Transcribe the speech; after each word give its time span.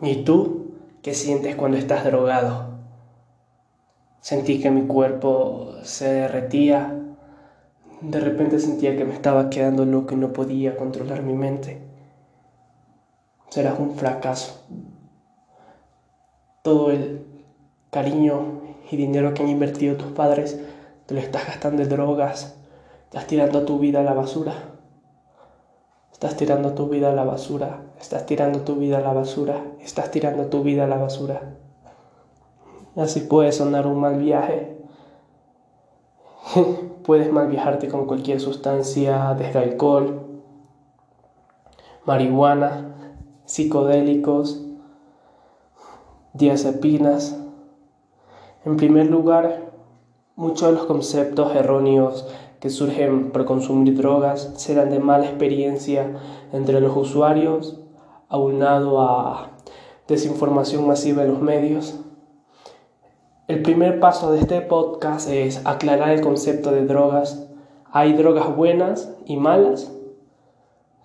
¿Y 0.00 0.22
tú 0.22 0.74
qué 1.02 1.12
sientes 1.14 1.56
cuando 1.56 1.76
estás 1.76 2.04
drogado? 2.04 2.78
Sentí 4.20 4.60
que 4.60 4.70
mi 4.70 4.86
cuerpo 4.86 5.72
se 5.82 6.12
derretía. 6.12 6.94
De 8.00 8.20
repente 8.20 8.60
sentía 8.60 8.96
que 8.96 9.04
me 9.04 9.14
estaba 9.14 9.50
quedando 9.50 9.84
loco 9.84 10.14
y 10.14 10.16
no 10.18 10.32
podía 10.32 10.76
controlar 10.76 11.22
mi 11.22 11.34
mente. 11.34 11.82
Serás 13.48 13.78
un 13.80 13.96
fracaso. 13.96 14.66
Todo 16.62 16.90
el 16.90 17.24
cariño 17.90 18.60
y 18.90 18.96
dinero 18.96 19.34
que 19.34 19.42
han 19.42 19.48
invertido 19.48 19.96
tus 19.96 20.12
padres 20.12 20.60
te 21.06 21.14
lo 21.14 21.20
estás 21.20 21.46
gastando 21.46 21.82
en 21.82 21.88
drogas. 21.88 22.56
Estás 23.04 23.26
tirando 23.26 23.64
tu 23.64 23.78
vida 23.78 24.00
a 24.00 24.04
la 24.04 24.12
basura. 24.12 24.67
Estás 26.18 26.36
tirando 26.36 26.72
tu 26.72 26.88
vida 26.88 27.12
a 27.12 27.14
la 27.14 27.22
basura, 27.22 27.84
estás 28.00 28.26
tirando 28.26 28.62
tu 28.62 28.74
vida 28.74 28.98
a 28.98 29.00
la 29.00 29.12
basura, 29.12 29.62
estás 29.78 30.10
tirando 30.10 30.46
tu 30.46 30.64
vida 30.64 30.82
a 30.82 30.88
la 30.88 30.96
basura. 30.96 31.54
Así 32.96 33.20
puede 33.20 33.52
sonar 33.52 33.86
un 33.86 34.00
mal 34.00 34.18
viaje. 34.18 34.82
Puedes 37.04 37.32
mal 37.32 37.46
viajarte 37.46 37.86
con 37.86 38.06
cualquier 38.06 38.40
sustancia, 38.40 39.32
desde 39.38 39.60
alcohol, 39.60 40.42
marihuana, 42.04 42.96
psicodélicos, 43.44 44.66
diazepinas. 46.32 47.38
En 48.64 48.76
primer 48.76 49.06
lugar, 49.06 49.70
muchos 50.34 50.68
de 50.68 50.74
los 50.74 50.86
conceptos 50.86 51.54
erróneos 51.54 52.26
que 52.60 52.70
surgen 52.70 53.30
por 53.30 53.44
consumir 53.44 53.96
drogas 53.96 54.52
serán 54.56 54.90
de 54.90 54.98
mala 54.98 55.26
experiencia 55.26 56.16
entre 56.52 56.80
los 56.80 56.96
usuarios, 56.96 57.80
aunado 58.28 59.00
a 59.00 59.50
desinformación 60.08 60.86
masiva 60.86 61.22
en 61.22 61.30
los 61.30 61.40
medios. 61.40 62.00
El 63.46 63.62
primer 63.62 64.00
paso 64.00 64.32
de 64.32 64.40
este 64.40 64.60
podcast 64.60 65.30
es 65.30 65.64
aclarar 65.64 66.10
el 66.10 66.20
concepto 66.20 66.70
de 66.70 66.84
drogas. 66.84 67.48
¿Hay 67.90 68.12
drogas 68.14 68.54
buenas 68.54 69.14
y 69.24 69.36
malas? 69.36 69.92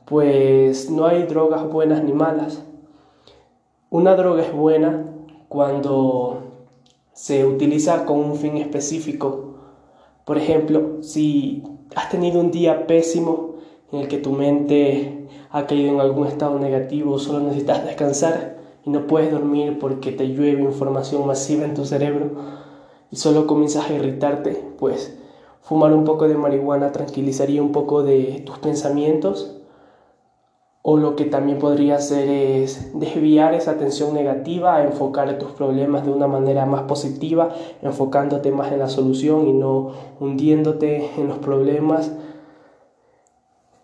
Pues 0.05 0.89
no 0.89 1.05
hay 1.05 1.23
drogas 1.23 1.69
buenas 1.69 2.03
ni 2.03 2.11
malas. 2.11 2.63
Una 3.89 4.15
droga 4.15 4.41
es 4.41 4.51
buena 4.51 5.05
cuando 5.47 6.43
se 7.13 7.45
utiliza 7.45 8.05
con 8.05 8.19
un 8.19 8.35
fin 8.35 8.57
específico 8.57 9.42
por 10.25 10.37
ejemplo, 10.37 11.01
si 11.01 11.63
has 11.95 12.09
tenido 12.09 12.39
un 12.39 12.51
día 12.51 12.87
pésimo 12.87 13.55
en 13.91 13.99
el 13.99 14.07
que 14.07 14.17
tu 14.17 14.31
mente 14.31 15.27
ha 15.49 15.67
caído 15.67 15.93
en 15.93 15.99
algún 15.99 16.27
estado 16.27 16.57
negativo, 16.57 17.19
solo 17.19 17.39
necesitas 17.39 17.85
descansar 17.85 18.57
y 18.85 18.89
no 18.89 19.07
puedes 19.07 19.31
dormir 19.31 19.77
porque 19.79 20.11
te 20.11 20.27
llueve 20.27 20.61
información 20.61 21.25
masiva 21.27 21.65
en 21.65 21.73
tu 21.73 21.85
cerebro 21.85 22.31
y 23.11 23.15
solo 23.17 23.45
comienzas 23.45 23.89
a 23.89 23.93
irritarte, 23.93 24.63
pues 24.79 25.17
fumar 25.61 25.93
un 25.93 26.03
poco 26.03 26.27
de 26.27 26.35
marihuana 26.35 26.91
tranquilizaría 26.91 27.61
un 27.61 27.71
poco 27.71 28.03
de 28.03 28.41
tus 28.45 28.57
pensamientos 28.57 29.62
o 30.93 30.97
lo 30.97 31.15
que 31.15 31.25
también 31.25 31.57
podría 31.57 31.95
hacer 31.95 32.29
es 32.29 32.91
desviar 32.93 33.55
esa 33.55 33.71
atención 33.71 34.13
negativa 34.13 34.83
enfocar 34.83 35.39
tus 35.39 35.49
problemas 35.51 36.05
de 36.05 36.11
una 36.11 36.27
manera 36.27 36.67
más 36.67 36.83
positiva, 36.83 37.49
enfocándote 37.81 38.51
más 38.51 38.71
en 38.71 38.77
la 38.77 38.89
solución 38.89 39.47
y 39.47 39.53
no 39.53 39.91
hundiéndote 40.19 41.09
en 41.17 41.29
los 41.29 41.39
problemas. 41.39 42.11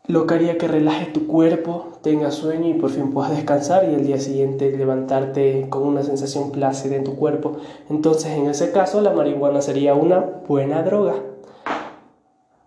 Lo 0.06 0.28
que 0.28 0.36
haría 0.36 0.60
que 0.60 0.68
relajes 0.68 1.12
tu 1.12 1.26
cuerpo, 1.26 1.88
tengas 2.04 2.36
sueño 2.36 2.68
y 2.70 2.76
por 2.76 2.92
fin 2.92 3.10
puedas 3.10 3.32
descansar 3.32 3.90
y 3.90 3.96
el 3.96 4.06
día 4.06 4.20
siguiente 4.20 4.72
levantarte 4.78 5.66
con 5.68 5.82
una 5.82 6.04
sensación 6.04 6.52
plácida 6.52 6.96
en 6.96 7.04
tu 7.04 7.16
cuerpo. 7.16 7.54
Entonces 7.90 8.38
en 8.38 8.48
ese 8.48 8.72
caso 8.72 9.02
la 9.02 9.14
marihuana 9.14 9.64
sería 9.64 9.96
una 9.96 10.20
buena 10.48 10.84
droga. 10.84 11.16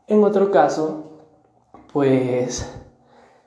En 0.09 0.25
otro 0.25 0.51
caso, 0.51 1.05
pues 1.93 2.82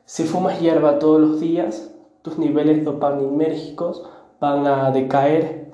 si 0.06 0.24
fumas 0.24 0.60
hierba 0.60 1.00
todos 1.00 1.20
los 1.20 1.40
días, 1.40 1.92
tus 2.22 2.38
niveles 2.38 2.86
dopaminérgicos 2.86 4.04
van 4.40 4.68
a 4.68 4.92
decaer, 4.92 5.74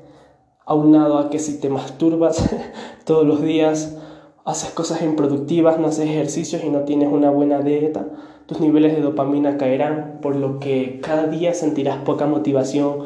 aunado 0.66 1.18
a 1.18 1.30
que 1.30 1.38
si 1.38 1.60
te 1.60 1.70
masturbas 1.70 2.50
todos 3.06 3.28
los 3.28 3.42
días, 3.42 3.98
haces 4.46 4.72
cosas 4.72 5.02
improductivas, 5.02 5.80
no 5.80 5.88
haces 5.88 6.10
ejercicios 6.10 6.64
y 6.64 6.70
no 6.70 6.82
tienes 6.82 7.12
una 7.12 7.30
buena 7.30 7.60
dieta, 7.60 8.06
tus 8.46 8.62
niveles 8.62 8.96
de 8.96 9.02
dopamina 9.02 9.58
caerán, 9.58 10.20
por 10.22 10.38
lo 10.38 10.60
que 10.60 11.02
cada 11.02 11.28
día 11.28 11.54
sentirás 11.54 11.98
poca 11.98 12.26
motivación 12.26 13.06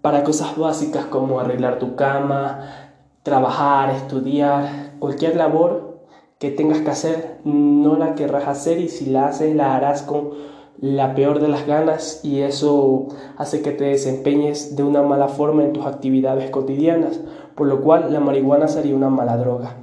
para 0.00 0.24
cosas 0.24 0.56
básicas 0.56 1.04
como 1.06 1.40
arreglar 1.40 1.78
tu 1.78 1.94
cama, 1.94 2.92
trabajar, 3.22 3.90
estudiar, 3.90 4.94
cualquier 4.98 5.36
labor 5.36 6.00
que 6.38 6.50
tengas 6.50 6.80
que 6.80 6.90
hacer, 6.90 7.38
no 7.44 7.96
la 7.96 8.14
querrás 8.14 8.48
hacer 8.48 8.78
y 8.78 8.88
si 8.88 9.06
la 9.06 9.28
haces 9.28 9.54
la 9.54 9.76
harás 9.76 10.02
con 10.02 10.53
la 10.84 11.14
peor 11.14 11.40
de 11.40 11.48
las 11.48 11.66
ganas 11.66 12.20
y 12.22 12.42
eso 12.42 13.06
hace 13.38 13.62
que 13.62 13.70
te 13.70 13.84
desempeñes 13.84 14.76
de 14.76 14.82
una 14.82 15.00
mala 15.00 15.28
forma 15.28 15.64
en 15.64 15.72
tus 15.72 15.86
actividades 15.86 16.50
cotidianas, 16.50 17.20
por 17.54 17.68
lo 17.68 17.80
cual 17.80 18.12
la 18.12 18.20
marihuana 18.20 18.68
sería 18.68 18.94
una 18.94 19.08
mala 19.08 19.38
droga. 19.38 19.76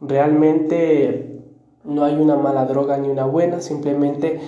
Realmente 0.00 1.42
no 1.82 2.04
hay 2.04 2.14
una 2.14 2.36
mala 2.36 2.64
droga 2.64 2.96
ni 2.96 3.08
una 3.08 3.26
buena, 3.26 3.60
simplemente 3.60 4.38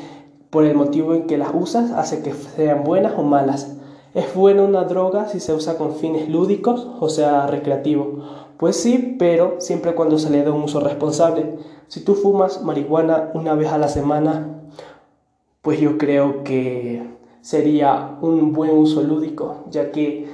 por 0.50 0.64
el 0.64 0.76
motivo 0.76 1.14
en 1.14 1.26
que 1.26 1.37
las 1.37 1.50
usas 1.53 1.91
hace 1.91 2.22
que 2.22 2.32
sean 2.32 2.84
buenas 2.84 3.14
o 3.16 3.25
malas. 3.25 3.76
¿Es 4.14 4.32
buena 4.37 4.62
una 4.62 4.84
droga 4.84 5.26
si 5.26 5.41
se 5.41 5.53
usa 5.53 5.76
con 5.78 5.97
fines 5.97 6.28
lúdicos 6.28 6.87
o 7.00 7.08
sea 7.08 7.48
recreativo? 7.48 8.22
Pues 8.56 8.76
sí, 8.76 9.16
pero 9.19 9.56
siempre 9.58 9.97
cuando 9.97 10.16
se 10.20 10.31
le 10.31 10.44
da 10.44 10.53
un 10.53 10.62
uso 10.62 10.78
responsable. 10.78 11.56
Si 11.88 12.04
tú 12.04 12.14
fumas 12.14 12.62
marihuana 12.62 13.32
una 13.34 13.54
vez 13.54 13.72
a 13.72 13.78
la 13.78 13.88
semana 13.88 14.57
pues 15.62 15.80
yo 15.80 15.98
creo 15.98 16.44
que 16.44 17.02
sería 17.41 18.16
un 18.20 18.52
buen 18.52 18.70
uso 18.76 19.02
lúdico, 19.02 19.64
ya 19.70 19.91
que 19.92 20.28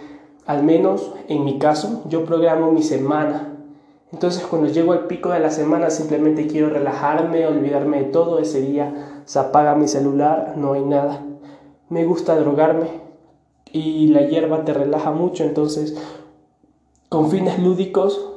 al 0.46 0.62
menos 0.62 1.12
en 1.28 1.44
mi 1.44 1.58
caso 1.58 2.02
yo 2.08 2.24
programo 2.24 2.72
mi 2.72 2.82
semana. 2.82 3.50
Entonces 4.12 4.44
cuando 4.44 4.68
llego 4.68 4.92
al 4.92 5.06
pico 5.06 5.30
de 5.30 5.40
la 5.40 5.50
semana 5.50 5.90
simplemente 5.90 6.46
quiero 6.46 6.70
relajarme, 6.70 7.46
olvidarme 7.46 7.98
de 7.98 8.04
todo, 8.04 8.38
ese 8.38 8.60
día 8.60 9.22
se 9.24 9.38
apaga 9.38 9.74
mi 9.74 9.88
celular, 9.88 10.54
no 10.56 10.74
hay 10.74 10.82
nada. 10.82 11.24
Me 11.88 12.04
gusta 12.04 12.36
drogarme 12.36 12.88
y 13.72 14.08
la 14.08 14.22
hierba 14.22 14.64
te 14.64 14.72
relaja 14.72 15.10
mucho, 15.10 15.42
entonces 15.42 15.96
con 17.08 17.30
fines 17.30 17.58
lúdicos 17.58 18.30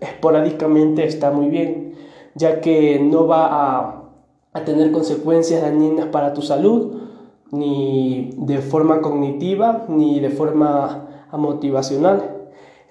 esporádicamente 0.00 1.04
está 1.04 1.30
muy 1.30 1.48
bien, 1.48 1.94
ya 2.34 2.60
que 2.60 3.00
no 3.00 3.26
va 3.26 3.48
a 3.50 4.07
a 4.52 4.64
tener 4.64 4.92
consecuencias 4.92 5.62
dañinas 5.62 6.06
para 6.06 6.32
tu 6.32 6.42
salud, 6.42 7.02
ni 7.50 8.30
de 8.36 8.58
forma 8.58 9.00
cognitiva, 9.00 9.84
ni 9.88 10.20
de 10.20 10.30
forma 10.30 11.26
motivacional. 11.32 12.36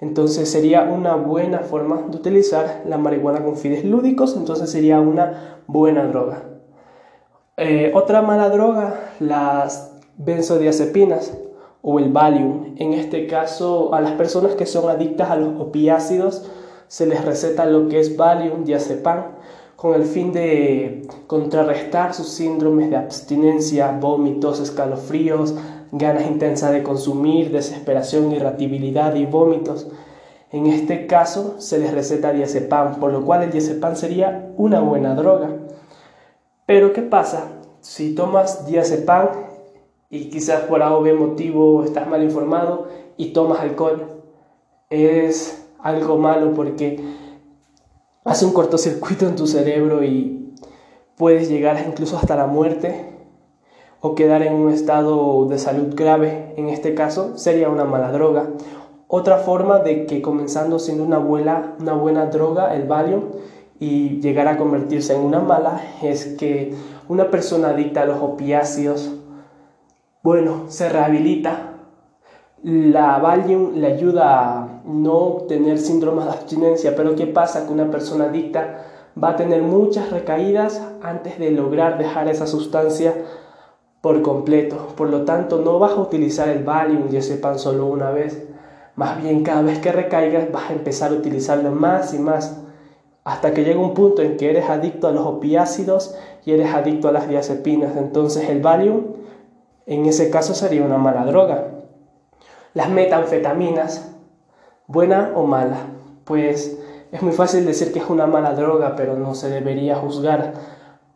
Entonces 0.00 0.48
sería 0.50 0.82
una 0.82 1.16
buena 1.16 1.60
forma 1.60 2.02
de 2.08 2.16
utilizar 2.16 2.82
la 2.86 2.98
marihuana 2.98 3.42
con 3.42 3.56
fines 3.56 3.84
lúdicos, 3.84 4.36
entonces 4.36 4.70
sería 4.70 5.00
una 5.00 5.62
buena 5.66 6.04
droga. 6.06 6.44
Eh, 7.56 7.90
otra 7.94 8.22
mala 8.22 8.48
droga, 8.50 8.94
las 9.18 9.96
benzodiazepinas 10.16 11.36
o 11.82 11.98
el 11.98 12.12
Valium. 12.12 12.74
En 12.76 12.92
este 12.92 13.26
caso, 13.26 13.92
a 13.92 14.00
las 14.00 14.12
personas 14.12 14.54
que 14.54 14.66
son 14.66 14.88
adictas 14.88 15.30
a 15.30 15.36
los 15.36 15.60
opiácidos 15.60 16.48
se 16.86 17.06
les 17.06 17.24
receta 17.24 17.66
lo 17.66 17.88
que 17.88 17.98
es 17.98 18.16
Valium, 18.16 18.64
diazepam, 18.64 19.37
con 19.78 19.94
el 19.94 20.06
fin 20.06 20.32
de 20.32 21.06
contrarrestar 21.28 22.12
sus 22.12 22.30
síndromes 22.30 22.90
de 22.90 22.96
abstinencia, 22.96 23.96
vómitos, 24.00 24.58
escalofríos, 24.58 25.54
ganas 25.92 26.26
intensas 26.26 26.72
de 26.72 26.82
consumir, 26.82 27.52
desesperación, 27.52 28.32
irritabilidad 28.32 29.14
y 29.14 29.24
vómitos. 29.24 29.86
En 30.50 30.66
este 30.66 31.06
caso 31.06 31.60
se 31.60 31.78
les 31.78 31.94
receta 31.94 32.32
diazepam, 32.32 32.98
por 32.98 33.12
lo 33.12 33.24
cual 33.24 33.44
el 33.44 33.52
diazepam 33.52 33.94
sería 33.94 34.50
una 34.56 34.80
buena 34.80 35.14
droga. 35.14 35.50
Pero 36.66 36.92
¿qué 36.92 37.02
pasa? 37.02 37.44
Si 37.80 38.16
tomas 38.16 38.66
diazepam 38.66 39.28
y 40.10 40.28
quizás 40.28 40.62
por 40.62 40.82
algún 40.82 41.20
motivo 41.20 41.84
estás 41.84 42.08
mal 42.08 42.24
informado 42.24 42.88
y 43.16 43.26
tomas 43.26 43.60
alcohol, 43.60 44.22
es 44.90 45.64
algo 45.78 46.18
malo 46.18 46.52
porque 46.52 47.27
hace 48.24 48.44
un 48.44 48.52
cortocircuito 48.52 49.26
en 49.26 49.36
tu 49.36 49.46
cerebro 49.46 50.04
y 50.04 50.54
puedes 51.16 51.48
llegar 51.48 51.82
incluso 51.86 52.16
hasta 52.16 52.36
la 52.36 52.46
muerte 52.46 53.12
o 54.00 54.14
quedar 54.14 54.42
en 54.42 54.54
un 54.54 54.72
estado 54.72 55.46
de 55.46 55.58
salud 55.58 55.94
grave. 55.94 56.54
En 56.56 56.68
este 56.68 56.94
caso 56.94 57.36
sería 57.36 57.68
una 57.68 57.84
mala 57.84 58.12
droga. 58.12 58.50
Otra 59.08 59.38
forma 59.38 59.78
de 59.80 60.06
que 60.06 60.20
comenzando 60.20 60.78
siendo 60.78 61.02
una 61.02 61.18
buena, 61.18 61.76
una 61.80 61.94
buena 61.94 62.26
droga, 62.26 62.74
el 62.74 62.86
Valium, 62.86 63.22
y 63.80 64.20
llegar 64.20 64.48
a 64.48 64.58
convertirse 64.58 65.14
en 65.14 65.22
una 65.22 65.40
mala, 65.40 65.80
es 66.02 66.26
que 66.36 66.74
una 67.08 67.30
persona 67.30 67.68
adicta 67.70 68.02
a 68.02 68.06
los 68.06 68.20
opiáceos, 68.20 69.14
bueno, 70.22 70.64
se 70.68 70.88
rehabilita 70.88 71.74
La 72.62 73.18
Valium 73.18 73.76
le 73.76 73.86
ayuda 73.86 74.62
a 74.62 74.77
no 74.88 75.44
tener 75.46 75.78
síndromes 75.78 76.24
de 76.24 76.30
abstinencia, 76.30 76.96
pero 76.96 77.14
¿qué 77.14 77.26
pasa? 77.26 77.66
Que 77.66 77.72
una 77.72 77.90
persona 77.90 78.24
adicta 78.24 78.84
va 79.22 79.30
a 79.30 79.36
tener 79.36 79.62
muchas 79.62 80.10
recaídas 80.10 80.82
antes 81.02 81.38
de 81.38 81.50
lograr 81.50 81.98
dejar 81.98 82.28
esa 82.28 82.46
sustancia 82.46 83.14
por 84.00 84.22
completo. 84.22 84.88
Por 84.96 85.10
lo 85.10 85.24
tanto, 85.24 85.58
no 85.58 85.78
vas 85.78 85.92
a 85.92 86.00
utilizar 86.00 86.48
el 86.48 86.64
Valium 86.64 87.08
pan 87.40 87.58
solo 87.58 87.86
una 87.86 88.10
vez. 88.10 88.48
Más 88.96 89.22
bien, 89.22 89.42
cada 89.42 89.62
vez 89.62 89.78
que 89.78 89.92
recaigas 89.92 90.50
vas 90.50 90.70
a 90.70 90.72
empezar 90.72 91.12
a 91.12 91.14
utilizarlo 91.14 91.70
más 91.70 92.14
y 92.14 92.18
más 92.18 92.64
hasta 93.24 93.52
que 93.52 93.62
llega 93.62 93.78
un 93.78 93.92
punto 93.92 94.22
en 94.22 94.38
que 94.38 94.48
eres 94.48 94.70
adicto 94.70 95.06
a 95.06 95.12
los 95.12 95.26
opiácidos 95.26 96.16
y 96.46 96.52
eres 96.52 96.72
adicto 96.72 97.08
a 97.08 97.12
las 97.12 97.28
diazepinas. 97.28 97.96
Entonces 97.96 98.48
el 98.48 98.62
Valium 98.62 99.02
en 99.84 100.06
ese 100.06 100.30
caso 100.30 100.54
sería 100.54 100.82
una 100.82 100.98
mala 100.98 101.24
droga. 101.24 101.68
Las 102.74 102.90
metanfetaminas, 102.90 104.07
buena 104.88 105.32
o 105.36 105.46
mala, 105.46 105.76
pues 106.24 106.78
es 107.12 107.22
muy 107.22 107.32
fácil 107.32 107.64
decir 107.64 107.92
que 107.92 108.00
es 108.00 108.10
una 108.10 108.26
mala 108.26 108.54
droga, 108.54 108.96
pero 108.96 109.16
no 109.16 109.34
se 109.34 109.48
debería 109.48 109.94
juzgar 109.94 110.54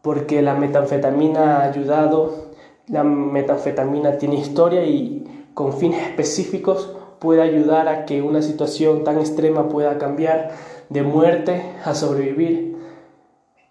porque 0.02 0.42
la 0.42 0.54
metanfetamina 0.54 1.58
ha 1.58 1.64
ayudado, 1.64 2.52
la 2.88 3.02
metanfetamina 3.04 4.18
tiene 4.18 4.36
historia 4.36 4.84
y 4.84 5.48
con 5.54 5.72
fines 5.72 6.06
específicos 6.08 6.94
puede 7.18 7.40
ayudar 7.40 7.88
a 7.88 8.04
que 8.04 8.20
una 8.20 8.42
situación 8.42 9.04
tan 9.04 9.18
extrema 9.18 9.68
pueda 9.68 9.98
cambiar 9.98 10.50
de 10.88 11.02
muerte 11.02 11.62
a 11.84 11.94
sobrevivir. 11.94 12.76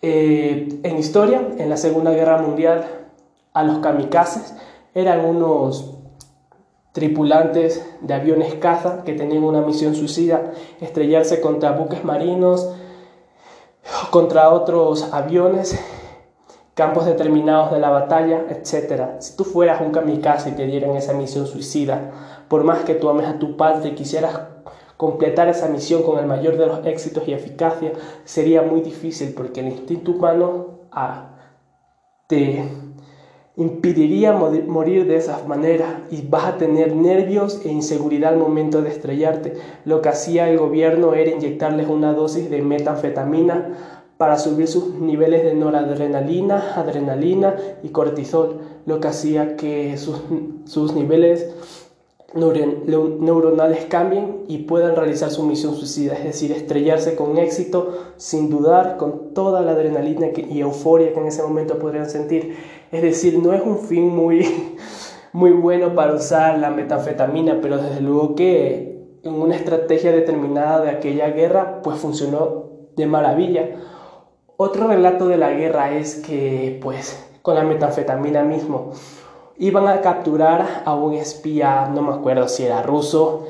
Eh, 0.01 0.79
en 0.83 0.97
historia, 0.97 1.49
en 1.57 1.69
la 1.69 1.77
Segunda 1.77 2.11
Guerra 2.11 2.41
Mundial, 2.41 2.85
a 3.53 3.63
los 3.63 3.79
kamikazes 3.79 4.55
eran 4.93 5.25
unos 5.25 5.90
tripulantes 6.91 7.85
de 8.01 8.13
aviones 8.13 8.55
caza 8.55 9.03
que 9.03 9.13
tenían 9.13 9.43
una 9.43 9.61
misión 9.61 9.95
suicida, 9.95 10.51
estrellarse 10.81 11.39
contra 11.39 11.71
buques 11.71 12.03
marinos, 12.03 12.69
contra 14.09 14.49
otros 14.49 15.13
aviones, 15.13 15.79
campos 16.73 17.05
determinados 17.05 17.71
de 17.71 17.79
la 17.79 17.89
batalla, 17.89 18.45
etc. 18.49 19.19
Si 19.19 19.35
tú 19.35 19.43
fueras 19.43 19.81
un 19.81 19.91
kamikaze 19.91 20.49
y 20.49 20.53
te 20.53 20.65
dieran 20.65 20.95
esa 20.95 21.13
misión 21.13 21.47
suicida, 21.47 22.11
por 22.47 22.63
más 22.63 22.83
que 22.83 22.95
tú 22.95 23.09
ames 23.09 23.27
a 23.27 23.39
tu 23.39 23.55
padre 23.55 23.89
y 23.89 23.95
quisieras 23.95 24.39
completar 24.97 25.47
esa 25.47 25.67
misión 25.67 26.03
con 26.03 26.19
el 26.19 26.27
mayor 26.27 26.57
de 26.57 26.67
los 26.67 26.85
éxitos 26.85 27.27
y 27.27 27.33
eficacia 27.33 27.93
sería 28.23 28.61
muy 28.61 28.81
difícil 28.81 29.33
porque 29.33 29.61
el 29.61 29.67
instinto 29.69 30.11
humano 30.11 30.81
ah, 30.91 31.37
te 32.27 32.63
impediría 33.61 34.33
morir 34.33 35.07
de 35.07 35.17
esa 35.17 35.43
manera 35.47 36.03
y 36.09 36.21
vas 36.23 36.45
a 36.45 36.57
tener 36.57 36.95
nervios 36.95 37.61
e 37.63 37.69
inseguridad 37.69 38.33
al 38.33 38.39
momento 38.39 38.81
de 38.81 38.89
estrellarte. 38.89 39.53
Lo 39.85 40.01
que 40.01 40.09
hacía 40.09 40.49
el 40.49 40.57
gobierno 40.57 41.13
era 41.13 41.31
inyectarles 41.31 41.87
una 41.87 42.13
dosis 42.13 42.49
de 42.49 42.61
metanfetamina 42.61 43.77
para 44.17 44.37
subir 44.37 44.67
sus 44.67 44.95
niveles 44.95 45.43
de 45.43 45.53
noradrenalina, 45.53 46.73
adrenalina 46.75 47.55
y 47.83 47.89
cortisol, 47.89 48.59
lo 48.85 48.99
que 48.99 49.07
hacía 49.07 49.55
que 49.55 49.97
sus, 49.97 50.21
sus 50.65 50.93
niveles 50.93 51.47
neuronales 52.33 53.85
cambien 53.85 54.45
y 54.47 54.59
puedan 54.59 54.95
realizar 54.95 55.31
su 55.31 55.43
misión 55.43 55.75
suicida, 55.75 56.13
es 56.13 56.23
decir, 56.23 56.51
estrellarse 56.51 57.15
con 57.15 57.37
éxito, 57.37 57.97
sin 58.17 58.49
dudar, 58.49 58.97
con 58.97 59.33
toda 59.33 59.61
la 59.61 59.71
adrenalina 59.71 60.27
y 60.35 60.61
euforia 60.61 61.13
que 61.13 61.19
en 61.19 61.27
ese 61.27 61.43
momento 61.43 61.77
podrían 61.77 62.09
sentir. 62.09 62.55
Es 62.91 63.01
decir, 63.01 63.39
no 63.39 63.53
es 63.53 63.61
un 63.61 63.79
fin 63.79 64.07
muy, 64.07 64.45
muy 65.33 65.51
bueno 65.51 65.95
para 65.95 66.13
usar 66.13 66.59
la 66.59 66.69
metanfetamina, 66.69 67.59
pero 67.61 67.77
desde 67.77 68.01
luego 68.01 68.35
que 68.35 68.91
en 69.23 69.33
una 69.33 69.55
estrategia 69.55 70.11
determinada 70.11 70.81
de 70.81 70.89
aquella 70.89 71.29
guerra, 71.29 71.81
pues 71.81 71.99
funcionó 71.99 72.65
de 72.95 73.05
maravilla. 73.05 73.69
Otro 74.57 74.87
relato 74.87 75.27
de 75.27 75.37
la 75.37 75.51
guerra 75.51 75.95
es 75.95 76.15
que, 76.15 76.79
pues, 76.81 77.27
con 77.41 77.55
la 77.55 77.63
metanfetamina 77.63 78.43
mismo, 78.43 78.91
iban 79.57 79.87
a 79.87 80.01
capturar 80.01 80.83
a 80.85 80.93
un 80.95 81.13
espía, 81.13 81.89
no 81.93 82.01
me 82.01 82.13
acuerdo 82.13 82.47
si 82.47 82.63
era 82.63 82.81
ruso, 82.81 83.47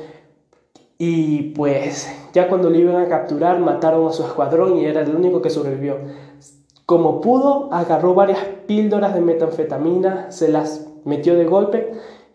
y 1.04 1.54
pues 1.54 2.08
ya 2.32 2.48
cuando 2.48 2.70
lo 2.70 2.76
iban 2.76 2.94
a 2.94 3.08
capturar 3.08 3.58
mataron 3.58 4.06
a 4.06 4.12
su 4.12 4.22
escuadrón 4.22 4.76
y 4.76 4.84
era 4.84 5.00
el 5.00 5.16
único 5.16 5.42
que 5.42 5.50
sobrevivió. 5.50 5.96
Como 6.86 7.20
pudo, 7.20 7.72
agarró 7.72 8.14
varias 8.14 8.38
píldoras 8.66 9.14
de 9.14 9.20
metanfetamina, 9.20 10.30
se 10.30 10.48
las 10.48 10.86
metió 11.04 11.34
de 11.36 11.44
golpe 11.44 11.92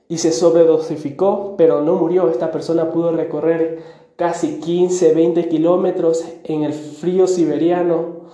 y 0.08 0.18
se 0.18 0.32
sobredosificó, 0.32 1.56
pero 1.58 1.82
no 1.82 1.96
murió. 1.96 2.30
Esta 2.30 2.52
persona 2.52 2.92
pudo 2.92 3.12
recorrer 3.12 3.80
casi 4.16 4.60
15, 4.60 5.14
20 5.14 5.48
kilómetros 5.50 6.26
en 6.44 6.64
el 6.64 6.74
frío 6.74 7.28
siberiano 7.28 8.28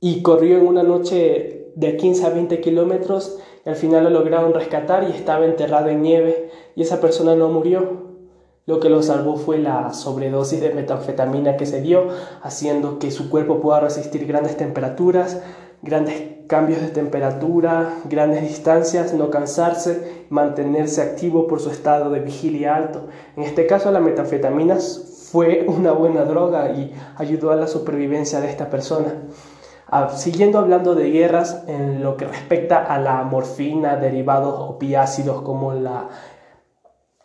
y 0.00 0.22
corrió 0.22 0.58
en 0.58 0.66
una 0.66 0.82
noche 0.82 1.72
de 1.76 1.96
15 1.96 2.26
a 2.26 2.30
20 2.30 2.60
kilómetros 2.60 3.38
al 3.64 3.76
final 3.76 4.04
lo 4.04 4.10
lograron 4.10 4.54
rescatar 4.54 5.04
y 5.04 5.12
estaba 5.12 5.44
enterrado 5.44 5.88
en 5.88 6.02
nieve 6.02 6.50
y 6.76 6.82
esa 6.82 7.00
persona 7.00 7.34
no 7.34 7.48
murió. 7.48 8.08
Lo 8.66 8.80
que 8.80 8.88
lo 8.88 9.02
salvó 9.02 9.36
fue 9.36 9.58
la 9.58 9.92
sobredosis 9.92 10.60
de 10.60 10.72
metanfetamina 10.72 11.56
que 11.56 11.66
se 11.66 11.80
dio, 11.82 12.08
haciendo 12.42 12.98
que 12.98 13.10
su 13.10 13.28
cuerpo 13.28 13.60
pueda 13.60 13.80
resistir 13.80 14.26
grandes 14.26 14.56
temperaturas, 14.56 15.42
grandes 15.82 16.29
cambios 16.50 16.80
de 16.80 16.88
temperatura, 16.88 18.00
grandes 18.06 18.42
distancias, 18.42 19.14
no 19.14 19.30
cansarse, 19.30 20.26
mantenerse 20.30 21.00
activo 21.00 21.46
por 21.46 21.60
su 21.60 21.70
estado 21.70 22.10
de 22.10 22.18
vigilia 22.18 22.74
alto. 22.74 23.06
En 23.36 23.44
este 23.44 23.68
caso 23.68 23.92
la 23.92 24.00
metanfetamina 24.00 24.78
fue 25.30 25.64
una 25.68 25.92
buena 25.92 26.24
droga 26.24 26.72
y 26.72 26.92
ayudó 27.16 27.52
a 27.52 27.56
la 27.56 27.68
supervivencia 27.68 28.40
de 28.40 28.50
esta 28.50 28.68
persona. 28.68 29.14
Ah, 29.86 30.08
siguiendo 30.08 30.58
hablando 30.58 30.96
de 30.96 31.12
guerras, 31.12 31.62
en 31.68 32.02
lo 32.02 32.16
que 32.16 32.24
respecta 32.24 32.82
a 32.82 32.98
la 32.98 33.22
morfina, 33.22 33.94
derivados 33.94 34.54
opiácidos 34.58 35.42
como 35.42 35.74
la 35.74 36.08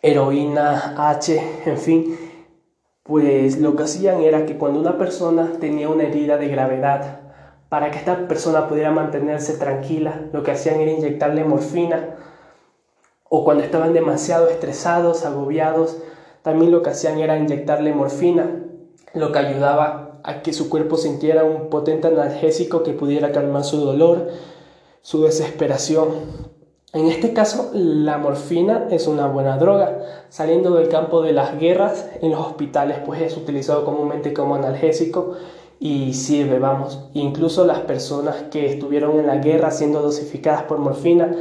heroína, 0.03 0.93
H, 0.97 1.41
en 1.65 1.77
fin, 1.79 2.15
pues 3.01 3.57
lo 3.57 3.75
que 3.75 3.83
hacían 3.83 4.21
era 4.21 4.45
que 4.45 4.55
cuando 4.55 4.79
una 4.79 4.99
persona 4.99 5.53
tenía 5.59 5.89
una 5.89 6.03
herida 6.03 6.37
de 6.37 6.47
gravedad, 6.47 7.24
para 7.75 7.91
que 7.91 7.97
esta 7.97 8.25
persona 8.29 8.69
pudiera 8.69 8.89
mantenerse 8.91 9.57
tranquila, 9.57 10.29
lo 10.31 10.43
que 10.43 10.51
hacían 10.51 10.79
era 10.79 10.91
inyectarle 10.91 11.43
morfina, 11.43 12.15
o 13.27 13.43
cuando 13.43 13.65
estaban 13.65 13.91
demasiado 13.91 14.47
estresados, 14.47 15.25
agobiados, 15.25 15.97
también 16.41 16.71
lo 16.71 16.81
que 16.81 16.91
hacían 16.91 17.19
era 17.19 17.37
inyectarle 17.37 17.93
morfina, 17.93 18.63
lo 19.13 19.33
que 19.33 19.39
ayudaba 19.39 20.21
a 20.23 20.41
que 20.41 20.53
su 20.53 20.69
cuerpo 20.69 20.95
sintiera 20.95 21.43
un 21.43 21.69
potente 21.69 22.07
analgésico 22.07 22.81
que 22.81 22.93
pudiera 22.93 23.33
calmar 23.33 23.65
su 23.65 23.81
dolor, 23.81 24.29
su 25.01 25.23
desesperación. 25.23 26.11
En 26.93 27.07
este 27.07 27.33
caso, 27.33 27.71
la 27.73 28.17
morfina 28.17 28.87
es 28.89 29.05
una 29.05 29.27
buena 29.27 29.57
droga. 29.57 29.99
Saliendo 30.29 30.75
del 30.75 30.87
campo 30.87 31.21
de 31.21 31.33
las 31.33 31.59
guerras, 31.59 32.09
en 32.21 32.31
los 32.31 32.39
hospitales 32.39 32.99
pues 33.05 33.21
es 33.21 33.35
utilizado 33.35 33.83
comúnmente 33.83 34.33
como 34.33 34.55
analgésico 34.55 35.35
y 35.79 36.13
sirve, 36.13 36.59
vamos. 36.59 37.09
Incluso 37.13 37.65
las 37.65 37.79
personas 37.79 38.43
que 38.51 38.65
estuvieron 38.65 39.19
en 39.19 39.27
la 39.27 39.37
guerra 39.37 39.71
siendo 39.71 40.01
dosificadas 40.01 40.63
por 40.63 40.79
morfina, 40.79 41.31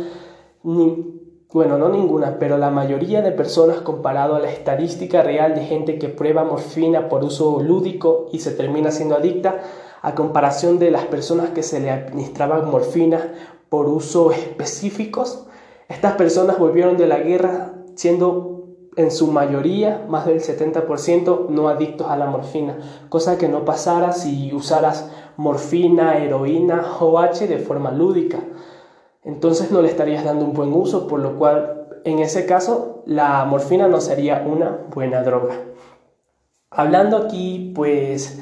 bueno, 0.62 1.79
no 1.79 1.88
ninguna, 1.88 2.38
pero 2.38 2.59
la 2.59 2.71
mayoría 2.71 3.23
de 3.23 3.31
personas 3.31 3.79
comparado 3.79 4.35
a 4.35 4.41
la 4.41 4.50
estadística 4.50 5.23
real 5.23 5.55
de 5.55 5.64
gente 5.64 5.99
que 5.99 6.09
prueba 6.09 6.45
morfina 6.45 7.09
por 7.09 7.23
uso 7.23 7.61
lúdico 7.61 8.26
y 8.33 8.41
se 8.41 8.50
termina 8.50 8.91
siendo 8.91 9.14
adicta, 9.14 9.61
a 10.03 10.14
comparación 10.14 10.79
de 10.79 10.91
las 10.91 11.07
personas 11.07 11.50
que 11.50 11.62
se 11.62 11.81
le 11.81 11.91
administraban 11.91 12.71
morfina 12.71 13.33
por 13.69 13.88
uso 13.88 14.33
específicos, 14.33 15.47
estas 15.88 16.14
personas 16.14 16.59
volvieron 16.59 16.97
de 16.97 17.07
la 17.07 17.19
guerra 17.19 17.75
siendo 17.95 18.53
en 18.97 19.11
su 19.11 19.29
mayoría, 19.29 20.05
más 20.09 20.27
del 20.27 20.41
70%, 20.41 21.49
no 21.49 21.69
adictos 21.69 22.09
a 22.09 22.17
la 22.17 22.27
morfina, 22.27 22.79
cosa 23.09 23.39
que 23.39 23.49
no 23.49 23.65
pasara 23.65 24.13
si 24.13 24.53
usaras 24.53 25.11
morfina, 25.37 26.19
heroína 26.19 26.85
o 27.01 27.19
H 27.19 27.47
de 27.47 27.59
forma 27.59 27.91
lúdica 27.91 28.41
entonces 29.25 29.71
no 29.71 29.81
le 29.81 29.89
estarías 29.89 30.23
dando 30.23 30.45
un 30.45 30.53
buen 30.53 30.73
uso, 30.73 31.09
por 31.09 31.21
lo 31.21 31.39
cual 31.39 31.89
en 32.05 32.19
ese 32.19 32.45
caso 32.45 33.03
la 33.07 33.45
morfina 33.47 33.89
no 33.89 34.01
sería 34.01 34.45
una 34.47 34.79
buena 34.95 35.23
droga. 35.23 35.55
Hablando 36.71 37.17
aquí, 37.17 37.73
pues, 37.75 38.41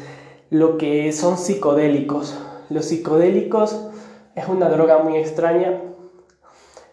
lo 0.50 0.78
que 0.78 1.12
son 1.12 1.38
psicodélicos. 1.38 2.36
Los 2.68 2.86
psicodélicos 2.86 3.88
es 4.34 4.48
una 4.48 4.68
droga 4.68 4.98
muy 4.98 5.16
extraña. 5.16 5.80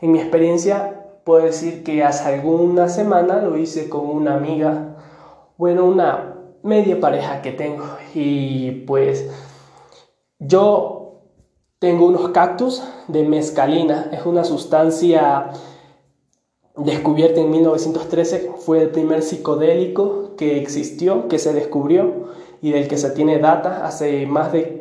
En 0.02 0.12
mi 0.12 0.20
experiencia, 0.20 0.99
puedo 1.24 1.46
decir 1.46 1.84
que 1.84 2.04
hace 2.04 2.28
alguna 2.28 2.90
semana 2.90 3.42
lo 3.42 3.58
hice 3.58 3.90
con 3.90 4.10
una 4.10 4.36
amiga, 4.36 4.98
bueno, 5.58 5.86
una 5.86 6.36
media 6.64 7.00
pareja 7.00 7.42
que 7.42 7.52
tengo. 7.52 7.86
Y 8.14 8.72
pues 8.88 9.30
yo 10.40 11.22
tengo 11.80 12.08
unos 12.08 12.30
cactus 12.30 12.84
de 13.08 13.24
mescalina. 13.24 14.10
Es 14.12 14.26
una 14.26 14.44
sustancia 14.44 15.52
descubierta 16.76 17.42
en 17.42 17.52
1913, 17.52 18.52
fue 18.58 18.82
el 18.82 18.90
primer 18.90 19.22
psicodélico 19.22 20.36
que 20.38 20.58
existió, 20.58 21.28
que 21.28 21.40
se 21.40 21.54
descubrió 21.54 22.30
y 22.62 22.72
del 22.72 22.88
que 22.88 22.98
se 22.98 23.12
tiene 23.12 23.40
data 23.40 23.86
hace 23.86 24.26
más 24.26 24.54
de 24.54 24.80